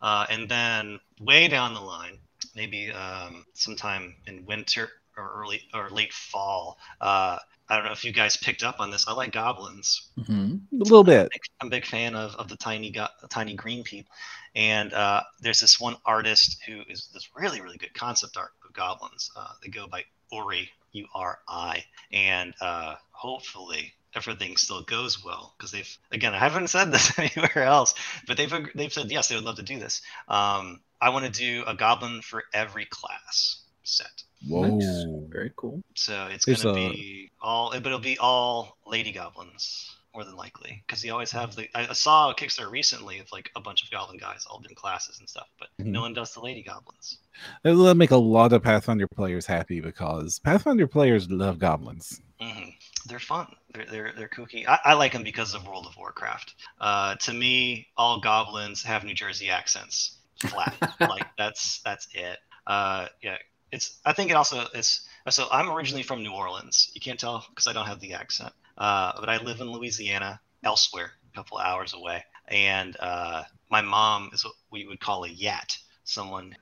Uh, 0.00 0.26
and 0.30 0.48
then 0.48 1.00
way 1.20 1.48
down 1.48 1.74
the 1.74 1.80
line, 1.80 2.18
maybe 2.54 2.90
um, 2.92 3.44
sometime 3.54 4.14
in 4.26 4.44
winter 4.46 4.90
or 5.16 5.32
early 5.36 5.62
or 5.72 5.88
late 5.90 6.12
fall. 6.12 6.78
Uh, 7.00 7.38
I 7.68 7.76
don't 7.76 7.86
know 7.86 7.92
if 7.92 8.04
you 8.04 8.12
guys 8.12 8.36
picked 8.36 8.62
up 8.62 8.78
on 8.78 8.90
this. 8.90 9.08
I 9.08 9.12
like 9.12 9.32
goblins. 9.32 10.08
Mm-hmm. 10.18 10.56
A 10.80 10.84
little 10.84 11.04
bit. 11.04 11.30
I'm 11.60 11.68
a 11.68 11.70
big 11.70 11.86
fan 11.86 12.14
of, 12.14 12.34
of 12.36 12.48
the 12.48 12.56
tiny 12.56 12.90
go- 12.90 13.08
tiny 13.30 13.54
green 13.54 13.82
people. 13.82 14.12
And 14.54 14.92
uh, 14.92 15.22
there's 15.40 15.60
this 15.60 15.80
one 15.80 15.96
artist 16.04 16.62
who 16.66 16.82
is 16.88 17.08
this 17.14 17.30
really 17.34 17.60
really 17.60 17.78
good 17.78 17.94
concept 17.94 18.36
art 18.36 18.52
of 18.68 18.74
goblins. 18.74 19.30
Uh, 19.34 19.48
they 19.62 19.70
go 19.70 19.86
by 19.86 20.04
Uri 20.30 20.70
U 20.92 21.06
R 21.14 21.38
I, 21.48 21.84
and 22.12 22.54
uh, 22.60 22.96
hopefully 23.12 23.94
everything 24.14 24.56
still 24.56 24.82
goes 24.82 25.24
well 25.24 25.54
because 25.56 25.70
they've 25.70 25.98
again 26.12 26.34
I 26.34 26.38
haven't 26.38 26.68
said 26.68 26.92
this 26.92 27.18
anywhere 27.18 27.64
else, 27.64 27.94
but 28.26 28.36
they've 28.36 28.52
they've 28.74 28.92
said 28.92 29.10
yes 29.10 29.28
they 29.28 29.34
would 29.34 29.44
love 29.44 29.56
to 29.56 29.62
do 29.62 29.78
this. 29.78 30.02
Um, 30.28 30.80
I 31.00 31.10
want 31.10 31.24
to 31.26 31.30
do 31.30 31.64
a 31.66 31.74
goblin 31.74 32.22
for 32.22 32.44
every 32.52 32.86
class 32.86 33.62
set. 33.82 34.22
Whoa. 34.48 34.68
Nice. 34.78 35.04
Very 35.30 35.52
cool. 35.56 35.82
So 35.94 36.28
it's 36.30 36.44
There's 36.46 36.62
gonna 36.64 36.78
a- 36.78 36.90
be 36.92 37.30
all, 37.42 37.70
but 37.70 37.86
it'll 37.86 37.98
be 37.98 38.18
all 38.18 38.76
lady 38.86 39.12
goblins 39.12 39.90
more 40.14 40.24
than 40.24 40.36
likely 40.36 40.82
because 40.86 41.04
you 41.04 41.12
always 41.12 41.32
have 41.32 41.56
the. 41.56 41.68
I 41.76 41.88
I 41.88 41.92
saw 41.92 42.30
a 42.30 42.34
Kickstarter 42.34 42.70
recently 42.70 43.18
of 43.18 43.30
like 43.32 43.50
a 43.56 43.60
bunch 43.60 43.82
of 43.82 43.90
goblin 43.90 44.16
guys, 44.18 44.46
all 44.48 44.62
in 44.68 44.74
classes 44.74 45.18
and 45.18 45.28
stuff, 45.28 45.48
but 45.58 45.68
Mhm. 45.80 45.86
no 45.86 46.02
one 46.02 46.12
does 46.14 46.32
the 46.32 46.40
lady 46.40 46.62
goblins. 46.62 47.18
It'll 47.64 47.92
make 47.94 48.12
a 48.12 48.16
lot 48.16 48.52
of 48.52 48.62
Pathfinder 48.62 49.08
players 49.08 49.44
happy 49.44 49.80
because 49.80 50.38
Pathfinder 50.38 50.86
players 50.86 51.28
love 51.30 51.58
goblins. 51.58 52.20
hmm 52.40 52.68
They're 53.06 53.18
fun. 53.18 53.54
They're 53.72 53.86
they're 53.86 54.12
they're 54.16 54.28
kooky. 54.28 54.66
I, 54.66 54.78
I 54.84 54.94
like 54.94 55.12
them 55.12 55.24
because 55.24 55.54
of 55.54 55.66
World 55.66 55.86
of 55.86 55.96
Warcraft. 55.96 56.54
Uh, 56.80 57.16
to 57.16 57.32
me, 57.32 57.88
all 57.96 58.20
goblins 58.20 58.82
have 58.82 59.04
New 59.04 59.14
Jersey 59.14 59.50
accents. 59.50 60.18
Flat. 60.38 60.74
like 61.00 61.26
that's 61.36 61.80
that's 61.84 62.08
it. 62.14 62.38
Uh, 62.66 63.08
yeah. 63.22 63.36
It's. 63.72 63.98
I 64.04 64.12
think 64.12 64.30
it 64.30 64.34
also 64.34 64.66
is. 64.74 65.06
So 65.30 65.46
I'm 65.50 65.70
originally 65.70 66.02
from 66.02 66.22
New 66.22 66.32
Orleans. 66.32 66.90
You 66.94 67.00
can't 67.00 67.18
tell 67.18 67.44
because 67.50 67.66
I 67.66 67.72
don't 67.72 67.86
have 67.86 68.00
the 68.00 68.14
accent. 68.14 68.52
Uh, 68.76 69.12
but 69.18 69.28
I 69.28 69.38
live 69.42 69.60
in 69.60 69.70
Louisiana, 69.70 70.40
elsewhere, 70.62 71.12
a 71.32 71.36
couple 71.36 71.58
of 71.58 71.66
hours 71.66 71.94
away. 71.94 72.24
And 72.48 72.96
uh, 73.00 73.44
my 73.70 73.80
mom 73.80 74.30
is 74.32 74.44
what 74.44 74.54
we 74.70 74.86
would 74.86 75.00
call 75.00 75.24
a 75.24 75.28
yat. 75.28 75.78
Someone 76.04 76.56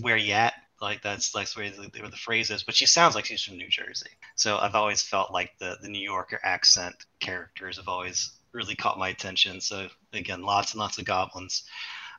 where 0.00 0.16
you 0.16 0.32
at? 0.32 0.54
Like 0.80 1.02
that's 1.02 1.34
like 1.34 1.48
where 1.50 1.70
the, 1.70 1.90
the 1.90 2.16
phrase 2.16 2.50
is. 2.50 2.62
But 2.62 2.74
she 2.74 2.86
sounds 2.86 3.14
like 3.14 3.24
she's 3.24 3.42
from 3.42 3.56
New 3.56 3.68
Jersey. 3.68 4.10
So 4.36 4.58
I've 4.58 4.74
always 4.74 5.02
felt 5.02 5.32
like 5.32 5.52
the 5.58 5.76
the 5.80 5.88
New 5.88 6.02
Yorker 6.02 6.40
accent 6.42 6.94
characters 7.20 7.76
have 7.78 7.88
always 7.88 8.32
really 8.52 8.74
caught 8.74 8.98
my 8.98 9.08
attention. 9.08 9.60
So 9.60 9.88
again, 10.12 10.42
lots 10.42 10.72
and 10.72 10.80
lots 10.80 10.98
of 10.98 11.04
goblins. 11.04 11.64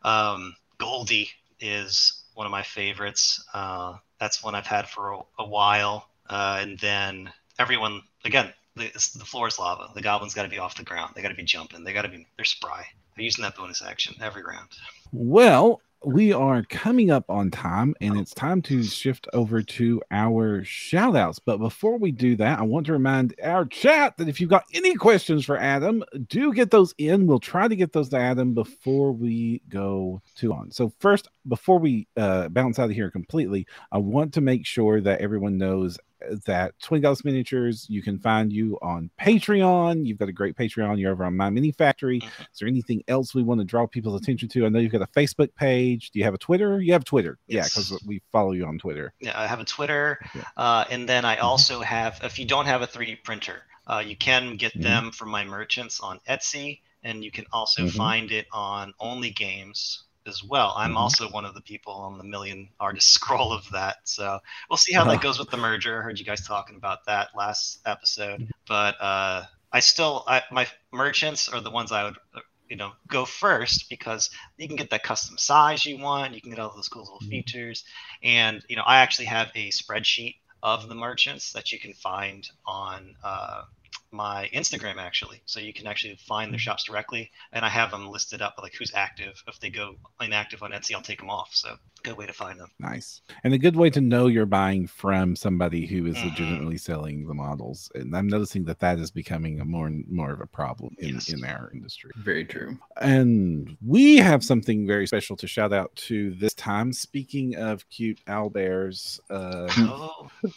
Um, 0.03 0.55
Goldie 0.77 1.29
is 1.59 2.23
one 2.33 2.45
of 2.45 2.51
my 2.51 2.63
favorites. 2.63 3.43
Uh, 3.53 3.95
that's 4.19 4.43
one 4.43 4.55
I've 4.55 4.67
had 4.67 4.87
for 4.87 5.11
a, 5.11 5.19
a 5.39 5.47
while. 5.47 6.09
Uh, 6.29 6.59
and 6.61 6.79
then 6.79 7.31
everyone 7.57 8.01
again, 8.25 8.53
the, 8.75 8.91
the 9.17 9.25
floor 9.25 9.47
is 9.47 9.59
lava. 9.59 9.89
The 9.93 10.01
goblins 10.01 10.33
got 10.33 10.43
to 10.43 10.49
be 10.49 10.59
off 10.59 10.77
the 10.77 10.83
ground. 10.83 11.13
They 11.15 11.21
got 11.21 11.29
to 11.29 11.35
be 11.35 11.43
jumping. 11.43 11.83
They 11.83 11.93
got 11.93 12.03
to 12.03 12.09
be 12.09 12.27
they're 12.35 12.45
spry. 12.45 12.85
They're 13.15 13.25
using 13.25 13.43
that 13.43 13.55
bonus 13.55 13.81
action 13.81 14.15
every 14.21 14.43
round. 14.43 14.69
Well, 15.11 15.81
we 16.05 16.31
are 16.31 16.63
coming 16.63 17.11
up 17.11 17.25
on 17.29 17.51
time 17.51 17.93
and 17.99 18.17
it's 18.17 18.33
time 18.33 18.61
to 18.61 18.83
shift 18.83 19.27
over 19.33 19.61
to 19.61 20.01
our 20.11 20.63
shout 20.63 21.15
outs. 21.15 21.39
But 21.39 21.57
before 21.57 21.97
we 21.97 22.11
do 22.11 22.35
that, 22.37 22.59
I 22.59 22.63
want 22.63 22.85
to 22.85 22.93
remind 22.93 23.35
our 23.43 23.65
chat 23.65 24.17
that 24.17 24.29
if 24.29 24.39
you've 24.39 24.49
got 24.49 24.65
any 24.73 24.95
questions 24.95 25.45
for 25.45 25.57
Adam, 25.57 26.03
do 26.27 26.53
get 26.53 26.71
those 26.71 26.93
in. 26.97 27.27
We'll 27.27 27.39
try 27.39 27.67
to 27.67 27.75
get 27.75 27.91
those 27.91 28.09
to 28.09 28.17
Adam 28.17 28.53
before 28.53 29.11
we 29.11 29.61
go 29.67 30.21
to 30.37 30.53
on. 30.53 30.71
So, 30.71 30.93
first, 30.99 31.27
before 31.47 31.79
we 31.79 32.07
uh, 32.15 32.47
bounce 32.49 32.79
out 32.79 32.89
of 32.89 32.95
here 32.95 33.11
completely, 33.11 33.67
I 33.91 33.97
want 33.97 34.33
to 34.35 34.41
make 34.41 34.65
sure 34.65 35.01
that 35.01 35.21
everyone 35.21 35.57
knows 35.57 35.97
that 36.45 36.73
Twin 36.81 37.01
Goddess 37.01 37.23
Miniatures, 37.25 37.85
you 37.89 38.01
can 38.01 38.19
find 38.19 38.51
you 38.51 38.77
on 38.81 39.09
Patreon. 39.19 40.05
You've 40.05 40.17
got 40.17 40.29
a 40.29 40.33
great 40.33 40.55
Patreon. 40.55 40.99
You're 40.99 41.11
over 41.11 41.23
on 41.25 41.33
MyMiniFactory. 41.35 42.21
Mhm. 42.21 42.25
Is 42.41 42.59
there 42.59 42.67
anything 42.67 43.03
else 43.07 43.33
we 43.33 43.43
want 43.43 43.59
to 43.61 43.65
draw 43.65 43.87
people's 43.87 44.21
attention 44.21 44.49
to? 44.49 44.65
I 44.65 44.69
know 44.69 44.79
you've 44.79 44.91
got 44.91 45.01
a 45.01 45.07
Facebook 45.07 45.53
page. 45.55 46.11
Do 46.11 46.19
you 46.19 46.25
have 46.25 46.33
a 46.33 46.37
Twitter? 46.37 46.81
You 46.81 46.93
have 46.93 47.05
Twitter. 47.05 47.37
Yeah, 47.47 47.63
because 47.63 47.97
we 48.05 48.21
follow 48.31 48.51
you 48.51 48.65
on 48.65 48.77
Twitter. 48.79 49.13
Yeah, 49.19 49.39
I 49.39 49.47
have 49.47 49.59
a 49.59 49.65
Twitter, 49.65 50.19
Yeah. 50.35 50.43
uh, 50.57 50.85
and 50.89 51.07
then 51.07 51.25
I 51.25 51.37
Mhm. 51.37 51.43
also 51.43 51.81
have. 51.81 52.19
If 52.23 52.37
you 52.39 52.45
don't 52.45 52.65
have 52.65 52.81
a 52.81 52.87
3D 52.87 53.15
printer, 53.15 53.63
uh, 53.87 54.03
you 54.05 54.15
can 54.15 54.57
get 54.57 54.73
Mhm. 54.73 54.83
them 54.83 55.11
from 55.11 55.29
my 55.29 55.45
merchants 55.45 55.99
on 55.99 56.19
Etsy, 56.27 56.81
and 57.03 57.23
you 57.23 57.31
can 57.31 57.45
also 57.53 57.83
Mhm. 57.85 57.95
find 57.95 58.31
it 58.31 58.47
on 58.51 58.93
Only 58.99 59.29
Games 59.31 60.03
as 60.27 60.43
well. 60.43 60.73
I'm 60.77 60.93
Mhm. 60.93 60.97
also 60.97 61.29
one 61.29 61.45
of 61.45 61.53
the 61.53 61.61
people 61.61 61.93
on 61.93 62.17
the 62.17 62.23
Million 62.23 62.69
Artist 62.79 63.09
Scroll 63.13 63.51
of 63.53 63.69
that, 63.71 63.97
so 64.05 64.39
we'll 64.69 64.77
see 64.77 64.93
how 64.93 65.03
Oh. 65.03 65.09
that 65.09 65.21
goes 65.21 65.39
with 65.39 65.49
the 65.49 65.57
merger. 65.57 65.99
I 65.99 66.03
heard 66.03 66.19
you 66.19 66.25
guys 66.25 66.45
talking 66.45 66.75
about 66.75 67.05
that 67.05 67.29
last 67.35 67.79
episode, 67.85 68.41
Mm-hmm. 68.41 68.51
but 68.67 68.99
uh, 69.01 69.45
I 69.71 69.79
still, 69.79 70.23
I, 70.27 70.43
my 70.51 70.67
merchants 70.91 71.47
are 71.49 71.61
the 71.61 71.71
ones 71.71 71.91
I 71.91 72.03
would. 72.05 72.17
uh, 72.35 72.41
You 72.69 72.75
know, 72.77 72.91
go 73.07 73.25
first 73.25 73.89
because 73.89 74.29
you 74.57 74.67
can 74.67 74.75
get 74.77 74.91
that 74.91 75.03
custom 75.03 75.37
size 75.37 75.85
you 75.85 75.97
want. 75.97 76.33
You 76.35 76.41
can 76.41 76.51
get 76.51 76.59
all 76.59 76.71
those 76.75 76.87
cool 76.89 77.03
little 77.03 77.21
Mhm. 77.21 77.29
features. 77.29 77.83
And 78.21 78.63
you 78.69 78.75
know, 78.75 78.83
I 78.85 78.99
actually 78.99 79.25
have 79.25 79.49
a 79.55 79.69
spreadsheet 79.69 80.35
of 80.61 80.87
the 80.87 80.95
merchants 80.95 81.51
that 81.53 81.71
you 81.71 81.79
can 81.79 81.93
find 81.93 82.47
on 82.65 83.15
uh, 83.23 83.63
my 84.11 84.49
Instagram 84.53 84.97
actually. 84.97 85.41
So 85.45 85.59
you 85.59 85.73
can 85.73 85.87
actually 85.87 86.15
find 86.15 86.51
their 86.51 86.57
mm-hmm. 86.57 86.63
shops 86.63 86.85
directly, 86.85 87.31
and 87.51 87.63
I 87.65 87.69
have 87.69 87.91
them 87.91 88.09
listed 88.09 88.41
up 88.41 88.55
like 88.61 88.73
who's 88.73 88.93
active. 88.93 89.43
If 89.47 89.59
they 89.59 89.69
go 89.69 89.95
inactive 90.19 90.63
on 90.63 90.71
Etsy, 90.71 90.95
I'll 90.95 91.01
take 91.01 91.19
them 91.19 91.29
off. 91.29 91.49
So 91.53 91.77
good 92.03 92.17
way 92.17 92.25
to 92.25 92.33
find 92.33 92.59
them. 92.59 92.69
Nice. 92.79 93.21
And 93.43 93.53
a 93.53 93.57
good 93.57 93.75
way 93.75 93.89
to 93.91 94.01
know 94.01 94.27
you're 94.27 94.45
buying 94.45 94.87
from 94.87 95.35
somebody 95.35 95.85
who 95.85 96.05
is 96.05 96.15
Mhm. 96.17 96.23
legitimately 96.25 96.77
selling 96.77 97.27
the 97.27 97.33
models. 97.33 97.91
And 97.95 98.15
I'm 98.15 98.27
noticing 98.27 98.63
that 98.65 98.79
that 98.79 98.99
is 98.99 99.11
becoming 99.11 99.59
a 99.59 99.65
more 99.65 99.87
and 99.87 100.07
more 100.09 100.31
of 100.31 100.41
a 100.41 100.47
problem 100.47 100.95
in, 100.99 101.15
Yes. 101.15 101.29
in 101.29 101.43
our 101.43 101.69
industry. 101.73 102.11
Very 102.17 102.45
true. 102.45 102.77
And 103.01 103.75
we 103.85 104.17
have 104.17 104.43
something 104.43 104.87
very 104.87 105.07
special 105.07 105.35
to 105.37 105.47
shout 105.47 105.73
out 105.73 105.95
to 106.07 106.31
this 106.35 106.53
time. 106.53 106.93
Speaking 106.93 107.55
of 107.55 107.87
cute 107.89 108.19
owlbears, 108.27 109.19
uh, 109.29 109.67
Oh, 109.91 110.29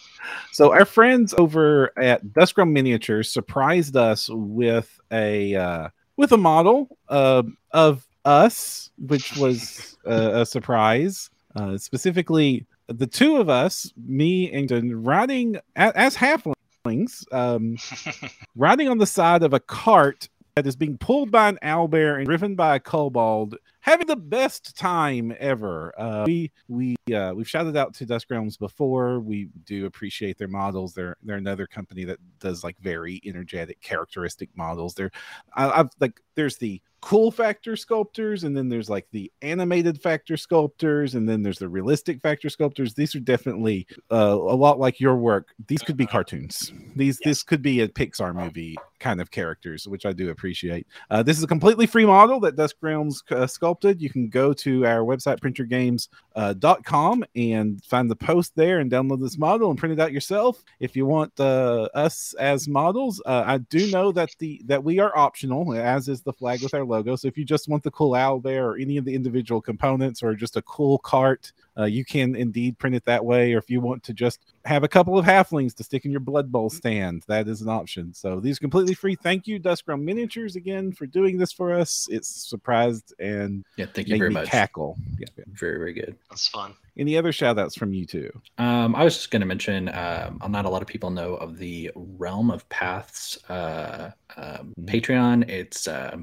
so 0.53 0.73
our 0.73 0.85
friends 0.85 1.35
over 1.39 1.93
at 1.99 2.25
Duskrum 2.27 2.71
Miniatures 2.73 3.33
surprised 3.33 3.97
us 3.97 4.29
with 4.31 5.01
a 5.11 5.55
uh, 5.55 5.89
with 6.17 6.33
a 6.33 6.37
model 6.37 6.97
uh, 7.09 7.43
of 7.73 8.07
us, 8.25 8.91
which 8.99 9.37
was 9.37 9.97
uh, 10.07 10.41
a 10.43 10.47
surprise. 10.47 11.31
Uh, 11.55 11.77
specifically, 11.77 12.67
the 12.89 13.07
two 13.07 13.37
of 13.37 13.49
us, 13.49 13.93
me 14.07 14.51
and 14.53 15.05
riding 15.07 15.57
a- 15.77 15.97
as 15.97 16.17
halflings, 16.17 17.25
um, 17.33 17.77
riding 18.57 18.89
on 18.89 18.99
the 18.99 19.07
side 19.07 19.43
of 19.43 19.53
a 19.53 19.61
cart 19.61 20.29
that 20.55 20.67
is 20.67 20.77
being 20.77 20.99
pulled 20.99 21.31
by 21.31 21.49
an 21.49 21.59
owlbear 21.63 22.17
and 22.17 22.27
driven 22.27 22.55
by 22.55 22.77
a 22.77 22.81
kobold, 22.81 23.57
having 23.83 24.07
the 24.07 24.17
best 24.17 24.77
time 24.77 25.35
ever. 25.39 25.93
Uh, 25.99 26.25
we 26.27 26.51
we 26.69 26.97
uh, 27.15 27.33
we've 27.35 27.49
shouted 27.49 27.77
out 27.77 27.93
to 27.95 28.07
Dusk 28.07 28.31
Realms 28.31 28.57
before. 28.57 29.21
We 29.21 29.49
do 29.67 29.87
appreciate 29.87 30.39
their 30.39 30.49
models. 30.49 30.95
They're 30.95 31.17
they're 31.23 31.37
another 31.37 31.67
company 31.67 32.05
that 32.05 32.19
does 32.41 32.65
like 32.65 32.79
very 32.81 33.21
energetic, 33.25 33.81
characteristic 33.83 34.49
models. 34.57 34.95
They're 34.95 35.11
I, 35.55 35.81
I've 35.81 35.91
like 36.01 36.21
there's 36.35 36.57
the 36.57 36.81
cool 37.03 37.33
factor 37.33 37.75
sculptors 37.75 38.45
and 38.45 38.57
then 38.57 38.69
there's 38.69 38.89
like 38.89 39.09
the 39.11 39.31
animated 39.43 40.01
factor 40.01 40.37
sculptors 40.37 41.17
and 41.17 41.29
then 41.29 41.43
there's 41.43 41.59
the 41.59 41.69
realistic 41.69 42.21
factor 42.23 42.49
sculptors 42.49 42.95
these 42.95 43.13
are 43.17 43.21
definitely 43.21 43.85
uh, 44.13 44.39
a 44.39 44.55
lot 44.55 44.79
like 44.79 45.01
your 45.01 45.17
work 45.17 45.53
these 45.67 45.83
could 45.83 45.97
be 45.97 46.07
cartoons 46.07 46.73
these 46.95 47.19
this 47.25 47.43
could 47.43 47.61
be 47.61 47.81
a 47.81 47.89
pixar 47.89 48.33
movie 48.33 48.77
kind 49.01 49.21
of 49.21 49.33
characters 49.33 49.89
which 49.89 50.07
i 50.07 50.13
do 50.13 50.31
appreciate 50.31 50.87
uh, 51.11 51.25
this 51.25 51.37
is 51.37 51.43
a 51.43 51.49
completely 51.49 51.87
free 51.87 52.07
model 52.07 52.39
that 52.39 52.55
dusk 52.55 52.77
realms 52.81 53.25
uh, 53.33 53.49
sculpted 53.73 54.03
you 54.03 54.11
can 54.11 54.29
go 54.29 54.53
to 54.53 54.85
our 54.85 55.01
website 55.01 55.41
printyourgames.com 55.41 57.25
and 57.35 57.85
find 57.85 58.11
the 58.11 58.17
post 58.17 58.55
there 58.55 58.81
and 58.81 58.91
download 58.91 59.21
this 59.21 59.39
model 59.39 59.71
and 59.71 59.79
print 59.79 59.95
it 59.95 60.01
out 60.01 60.13
yourself. 60.13 60.63
If 60.79 60.95
you 60.95 61.07
want 61.07 61.39
uh, 61.41 61.89
us 61.95 62.35
as 62.39 62.69
models 62.69 63.23
uh, 63.25 63.45
i 63.47 63.59
do 63.59 63.91
know 63.91 64.13
that 64.13 64.31
the 64.39 64.61
that 64.67 64.83
we 64.83 64.99
are 64.99 65.17
optional 65.17 65.75
as 65.75 66.09
is 66.09 66.21
the 66.23 66.33
flag 66.33 66.63
with 66.63 66.75
our 66.75 66.85
logo. 66.85 67.17
So 67.17 67.29
if 67.29 67.39
you 67.39 67.45
just 67.45 67.69
want 67.69 67.83
the 67.83 67.91
cool 67.91 68.15
owl 68.15 68.41
bear 68.41 68.69
or 68.69 68.77
any 68.77 68.99
of 68.99 69.05
the 69.05 69.15
individual 69.15 69.61
components 69.61 70.23
or 70.23 70.35
just 70.35 70.57
a 70.57 70.63
cool 70.63 70.99
cart 70.99 71.53
uh, 71.79 71.85
you 71.85 72.05
can 72.05 72.35
indeed 72.35 72.79
print 72.79 72.95
it 72.95 73.05
that 73.05 73.25
way 73.25 73.55
or 73.55 73.59
if 73.59 73.71
you 73.71 73.81
want 73.81 74.03
to 74.03 74.13
just 74.13 74.41
have 74.65 74.85
a 74.85 74.89
couple 74.89 75.19
of 75.19 75.25
halflings 75.25 75.75
to 75.75 75.83
stick 75.83 76.05
in 76.05 76.11
your 76.11 76.21
blood 76.21 76.53
bowl 76.53 76.69
stand 76.71 77.23
that 77.27 77.49
is 77.49 77.63
an 77.63 77.69
option 77.69 78.13
so 78.13 78.41
these 78.41 78.59
are 78.59 78.61
completely 78.61 78.95
free 78.95 79.15
thank 79.15 79.47
you 79.47 79.59
duskrum 79.59 80.03
miniatures 80.03 80.55
again 80.57 80.93
for 80.93 81.07
doing 81.07 81.39
this 81.39 81.53
for 81.53 81.73
us 81.73 82.07
it's 82.11 82.29
surprised 82.29 83.15
and 83.19 83.65
Yeah, 83.77 83.87
thank 83.93 84.09
you 84.09 84.19
very 84.19 84.31
much. 84.31 84.49
cackle 84.49 84.97
yeah, 85.19 85.27
yeah. 85.37 85.45
Very, 85.49 85.79
very 85.79 85.93
good. 85.93 86.17
that's 86.31 86.47
fun. 86.49 86.75
Any 86.97 87.17
other 87.17 87.33
shout 87.33 87.59
outs 87.59 87.75
from 87.75 87.95
you 87.95 88.05
too? 88.05 88.31
Um, 88.59 88.95
I 88.95 89.05
was 89.05 89.17
just 89.17 89.31
going 89.31 89.41
to 89.41 89.47
mention, 89.47 89.89
um, 89.89 90.39
not 90.49 90.65
a 90.65 90.69
lot 90.69 90.83
of 90.83 90.89
people 90.89 91.11
know 91.11 91.35
of 91.35 91.59
the 91.59 91.91
Realm 91.95 92.51
of 92.51 92.69
Paths 92.69 93.39
uh, 93.49 94.11
um, 94.37 94.75
mm-hmm. 94.79 94.85
Patreon. 94.85 95.49
It's 95.49 95.89
uh, 95.89 96.17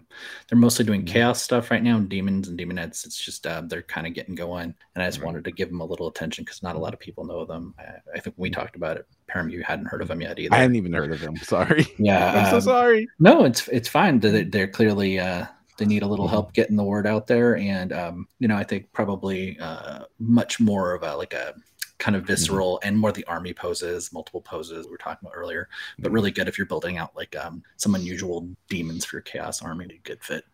they're 0.47 0.57
mostly 0.57 0.85
doing 0.85 1.01
mm-hmm. 1.01 1.13
chaos 1.13 1.41
stuff 1.41 1.71
right 1.71 1.81
now, 1.81 1.97
and 1.97 2.07
demons 2.07 2.47
and 2.47 2.59
demonettes. 2.59 3.05
It's 3.05 3.17
just 3.17 3.47
uh, 3.47 3.63
they're 3.65 3.81
kind 3.81 4.05
of 4.05 4.13
getting 4.13 4.35
going, 4.35 4.75
and 4.95 5.03
I 5.03 5.07
just 5.07 5.19
right. 5.19 5.25
wanted 5.25 5.43
to 5.45 5.51
give 5.51 5.69
them 5.69 5.81
a 5.81 5.85
little 5.85 6.07
attention 6.07 6.43
because 6.43 6.61
not 6.61 6.75
a 6.75 6.79
lot 6.79 6.93
of 6.93 6.99
people 6.99 7.25
know 7.25 7.45
them. 7.45 7.73
I, 7.79 7.95
I 8.15 8.19
think 8.19 8.35
when 8.37 8.43
we 8.43 8.49
talked 8.51 8.75
about 8.75 8.97
it, 8.97 9.07
Param, 9.29 9.51
you 9.51 9.63
hadn't 9.63 9.87
heard 9.87 10.01
of 10.01 10.07
them 10.07 10.21
yet 10.21 10.39
either. 10.39 10.53
I 10.53 10.59
hadn't 10.59 10.75
even 10.75 10.93
heard 10.93 11.11
of 11.11 11.19
them. 11.19 11.35
Sorry. 11.37 11.87
Yeah, 11.97 12.33
I'm 12.43 12.49
so 12.49 12.55
um, 12.57 12.61
sorry. 12.61 13.07
No, 13.19 13.43
it's 13.43 13.67
it's 13.69 13.87
fine. 13.87 14.19
They're, 14.19 14.43
they're 14.43 14.67
clearly 14.67 15.19
uh, 15.19 15.45
they 15.79 15.85
need 15.85 16.03
a 16.03 16.07
little 16.07 16.25
mm-hmm. 16.25 16.33
help 16.33 16.53
getting 16.53 16.75
the 16.75 16.83
word 16.83 17.07
out 17.07 17.27
there, 17.27 17.57
and 17.57 17.91
um, 17.91 18.27
you 18.39 18.47
know, 18.47 18.55
I 18.55 18.63
think 18.63 18.91
probably 18.93 19.57
uh, 19.59 20.03
much 20.19 20.59
more 20.59 20.93
of 20.93 21.03
a 21.03 21.15
like 21.15 21.33
a 21.33 21.55
kind 21.97 22.15
of 22.15 22.23
mm-hmm. 22.23 22.27
visceral 22.27 22.75
mm-hmm. 22.75 22.87
and 22.87 22.99
more 22.99 23.11
the 23.11 23.25
army 23.25 23.53
poses, 23.53 24.11
multiple 24.13 24.41
poses 24.41 24.85
we 24.85 24.91
were 24.91 24.97
talking 24.97 25.27
about 25.27 25.35
earlier, 25.35 25.69
but 25.97 26.07
mm-hmm. 26.07 26.15
really 26.15 26.31
good 26.31 26.47
if 26.47 26.57
you're 26.57 26.67
building 26.67 26.97
out 26.97 27.15
like 27.15 27.35
um, 27.35 27.63
some 27.77 27.95
unusual 27.95 28.47
demons 28.69 29.05
for 29.05 29.17
your 29.17 29.21
chaos 29.21 29.61
army. 29.61 29.85
A 29.85 29.97
good 30.07 30.23
fit. 30.23 30.45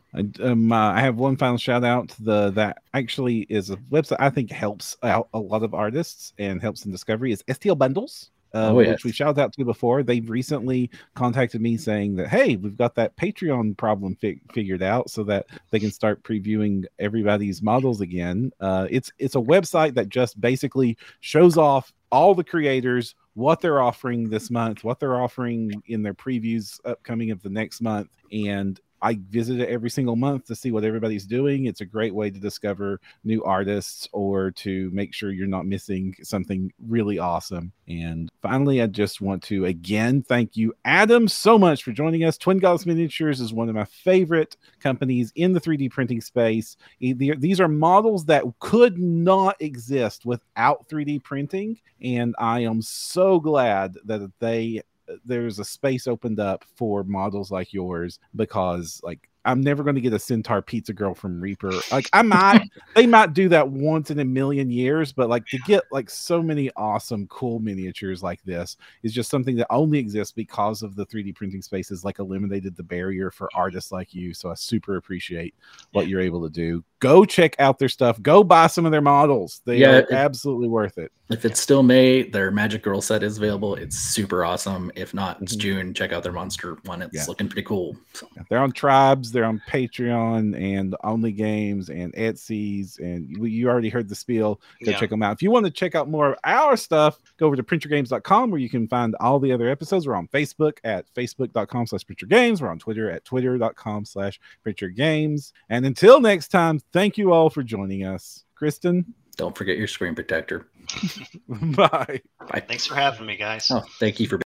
Um, 0.41 0.71
uh, 0.71 0.93
I 0.93 1.01
have 1.01 1.17
one 1.17 1.36
final 1.36 1.57
shout 1.57 1.84
out 1.84 2.09
to 2.09 2.23
the 2.23 2.51
that 2.51 2.78
actually 2.93 3.39
is 3.49 3.69
a 3.69 3.76
website 3.76 4.17
I 4.19 4.30
think 4.30 4.49
helps 4.49 4.95
out 5.03 5.28
a 5.34 5.39
lot 5.39 5.63
of 5.63 5.73
artists 5.73 6.32
and 6.38 6.61
helps 6.61 6.86
in 6.86 6.91
discovery 6.91 7.34
is 7.34 7.43
STL 7.43 7.78
Bundles 7.78 8.32
uh, 8.54 8.72
oh, 8.74 8.80
yes. 8.80 8.89
which 8.89 9.04
we 9.06 9.12
shouted 9.12 9.39
out 9.41 9.54
to 9.54 9.66
before. 9.66 10.04
They've 10.04 10.30
recently 10.30 10.89
contacted 11.14 11.62
me 11.62 11.78
saying 11.78 12.16
that, 12.16 12.30
hey, 12.30 12.56
we've 12.56 12.78
got 12.78 12.96
that 12.96 13.16
Patreon 13.18 13.78
problem 13.78 14.16
fi- 14.16 14.39
figured 14.54 14.84
out 14.84 15.10
so 15.10 15.24
that 15.24 15.48
they 15.72 15.80
can 15.80 15.91
start 15.91 16.24
previewing 16.24 16.86
everybody's 17.00 17.62
models 17.62 18.02
again. 18.02 18.52
Uh, 18.60 18.88
it's 18.89 19.12
it's 19.20 19.36
a 19.36 19.39
website 19.39 19.93
that 19.96 20.10
just 20.10 20.39
basically 20.39 20.98
shows 21.20 21.58
off 21.58 21.91
all 22.12 22.34
the 22.34 22.43
creators 22.43 23.16
what 23.34 23.60
they're 23.60 23.82
offering 23.82 24.30
this 24.30 24.50
month, 24.50 24.84
what 24.84 25.00
they're 25.00 25.22
offering 25.22 25.84
in 25.88 26.02
their 26.02 26.14
previews 26.14 26.80
upcoming 26.86 27.32
of 27.32 27.41
the 27.43 27.50
next 27.50 27.82
month, 27.82 28.10
and 28.32 28.80
I 29.06 29.20
visit 29.30 29.60
it 29.60 29.70
every 29.70 29.91
single 29.91 30.16
month 30.16 30.47
to 30.47 30.56
see 30.56 30.72
what 30.72 30.84
everybody's 30.84 31.28
doing. 31.28 31.66
It's 31.66 31.82
a 31.82 31.86
great 31.86 32.16
way 32.16 32.32
to 32.32 32.39
discover 32.39 32.99
new 33.24 33.43
artists 33.43 34.10
or 34.12 34.49
to 34.51 34.89
make 34.91 35.14
sure 35.14 35.32
you're 35.32 35.45
not 35.45 35.68
missing 35.68 36.16
something 36.24 36.74
really 36.88 37.20
awesome. 37.20 37.72
And 37.88 38.32
finally, 38.41 38.82
I 38.82 38.88
just 38.88 39.22
want 39.22 39.43
to 39.43 39.66
again 39.66 40.24
thank 40.24 40.58
you, 40.58 40.74
Adam, 40.86 41.28
so 41.28 41.60
much 41.60 41.84
for 41.84 41.91
joining 41.91 42.24
us. 42.24 42.36
Twin 42.36 42.58
Goddess 42.58 42.88
Miniatures 42.88 43.41
is 43.41 43.53
one 43.53 43.70
of 43.70 43.76
my 43.76 43.86
favorite 43.86 44.58
companies 44.80 45.32
in 45.36 45.53
the 45.53 45.62
3D 45.62 45.91
printing 45.91 46.20
space. 46.20 46.76
These 46.99 47.60
are 47.60 47.68
models 47.68 48.26
that 48.26 48.43
could 48.60 48.97
not 48.97 49.56
exist 49.62 50.26
without 50.26 50.89
3D 50.89 51.24
printing. 51.24 51.80
And 52.01 52.34
I 52.39 52.62
am 52.62 52.82
so 52.82 53.39
glad 53.39 53.97
that 54.06 54.32
they 54.39 54.82
there's 55.24 55.60
a 55.60 55.66
space 55.66 56.08
opened 56.08 56.39
up 56.39 56.64
for 56.76 57.03
models 57.03 57.51
like 57.51 57.74
yours 57.74 58.20
because 58.36 58.99
like 59.03 59.30
I'm 59.46 59.62
never 59.62 59.84
going 59.84 59.96
to 59.96 60.02
get 60.02 60.14
a 60.14 60.20
Centaur 60.20 60.62
Pizza 60.62 60.93
Girl 60.93 61.14
from 61.14 61.39
Reaper. 61.39 61.72
Like 61.91 62.10
I 62.14 62.22
might, 62.22 62.70
they 62.96 63.08
might 63.08 63.34
do 63.34 63.48
that 63.50 63.70
once 63.70 64.12
in 64.12 64.20
a 64.20 64.26
million 64.26 64.70
years, 64.70 65.12
but 65.12 65.30
like 65.30 65.46
to 65.48 65.60
get 65.60 65.84
like 65.91 66.10
so 66.10 66.41
many 66.41 66.72
awesome, 66.76 67.28
cool 67.28 67.60
miniatures 67.60 68.24
like 68.24 68.41
this 68.43 68.78
is 69.04 69.14
just 69.14 69.30
something 69.30 69.56
that 69.56 69.68
only 69.70 70.00
exists 70.00 70.34
because 70.34 70.82
of 70.82 70.96
the 70.96 71.06
3D 71.06 71.36
printing 71.36 71.62
spaces. 71.62 72.04
Like 72.04 72.20
eliminated 72.20 72.76
the 72.76 72.84
barrier 72.84 73.32
for 73.32 73.50
artists 73.54 73.91
like 73.91 74.14
you. 74.14 74.34
So 74.34 74.50
I 74.50 74.56
super 74.56 74.98
appreciate 74.98 75.56
what 75.91 76.08
you're 76.08 76.22
able 76.22 76.43
to 76.43 76.50
do. 76.50 76.84
Go 77.00 77.24
check 77.24 77.56
out 77.60 77.78
their 77.78 77.89
stuff. 77.89 78.20
Go 78.22 78.43
buy 78.43 78.68
some 78.68 78.86
of 78.86 78.91
their 78.91 79.02
models. 79.02 79.62
They 79.66 79.78
yeah, 79.78 79.98
are 80.00 80.14
absolutely 80.14 80.68
worth 80.68 80.98
it. 80.98 81.12
If 81.30 81.43
it's 81.43 81.60
still 81.60 81.84
May, 81.84 82.24
their 82.24 82.52
Magic 82.52 82.84
Girl 82.84 83.02
set 83.02 83.24
is 83.24 83.38
available. 83.38 83.76
It's 83.76 83.98
super 83.98 84.46
awesome. 84.46 84.91
If 84.96 85.14
not, 85.14 85.41
it's 85.41 85.54
mm-hmm. 85.54 85.60
June. 85.60 85.93
Check 85.93 86.14
out 86.14 86.24
their 86.24 86.32
Monster 86.32 86.78
one. 86.86 87.02
It's 87.02 87.14
yeah. 87.14 87.26
looking 87.28 87.48
pretty 87.48 87.64
cool. 87.64 87.96
So. 88.14 88.28
They're 88.50 88.60
on 88.60 88.72
Tribes 88.72 89.32
they're 89.36 89.45
on 89.45 89.61
Patreon 89.69 90.59
and 90.59 90.95
Only 91.03 91.31
Games 91.31 91.89
and 91.89 92.13
Etsy's, 92.13 92.97
and 92.97 93.29
you 93.29 93.67
already 93.67 93.89
heard 93.89 94.09
the 94.09 94.15
spiel. 94.15 94.61
Go 94.83 94.91
yeah. 94.91 94.97
check 94.99 95.09
them 95.09 95.21
out. 95.21 95.33
If 95.33 95.43
you 95.43 95.51
want 95.51 95.65
to 95.65 95.71
check 95.71 95.93
out 95.93 96.09
more 96.09 96.31
of 96.31 96.39
our 96.43 96.77
stuff, 96.77 97.19
go 97.38 97.45
over 97.45 97.55
to 97.55 97.63
printyourgames.com 97.63 98.49
where 98.49 98.59
you 98.59 98.69
can 98.69 98.88
find 98.88 99.15
all 99.19 99.39
the 99.39 99.51
other 99.51 99.69
episodes. 99.69 100.07
We're 100.07 100.15
on 100.15 100.27
Facebook 100.29 100.77
at 100.83 101.05
facebook.com 101.13 101.88
slash 101.88 102.05
printyourgames. 102.05 102.61
We're 102.61 102.69
on 102.69 102.79
Twitter 102.79 103.11
at 103.11 103.25
twitter.com 103.25 104.05
slash 104.05 104.39
printyourgames. 104.65 105.51
And 105.69 105.86
until 105.86 106.19
next 106.21 106.47
time, 106.47 106.79
thank 106.93 107.17
you 107.17 107.33
all 107.33 107.49
for 107.49 107.61
joining 107.61 108.05
us. 108.05 108.45
Kristen? 108.55 109.13
Don't 109.36 109.57
forget 109.57 109.77
your 109.77 109.88
screen 109.88 110.15
protector. 110.15 110.67
Bye. 111.49 112.21
Bye. 112.39 112.63
Thanks 112.67 112.86
for 112.86 112.95
having 112.95 113.25
me, 113.25 113.36
guys. 113.36 113.69
Oh, 113.69 113.83
thank 113.99 114.19
you 114.19 114.27
for 114.27 114.38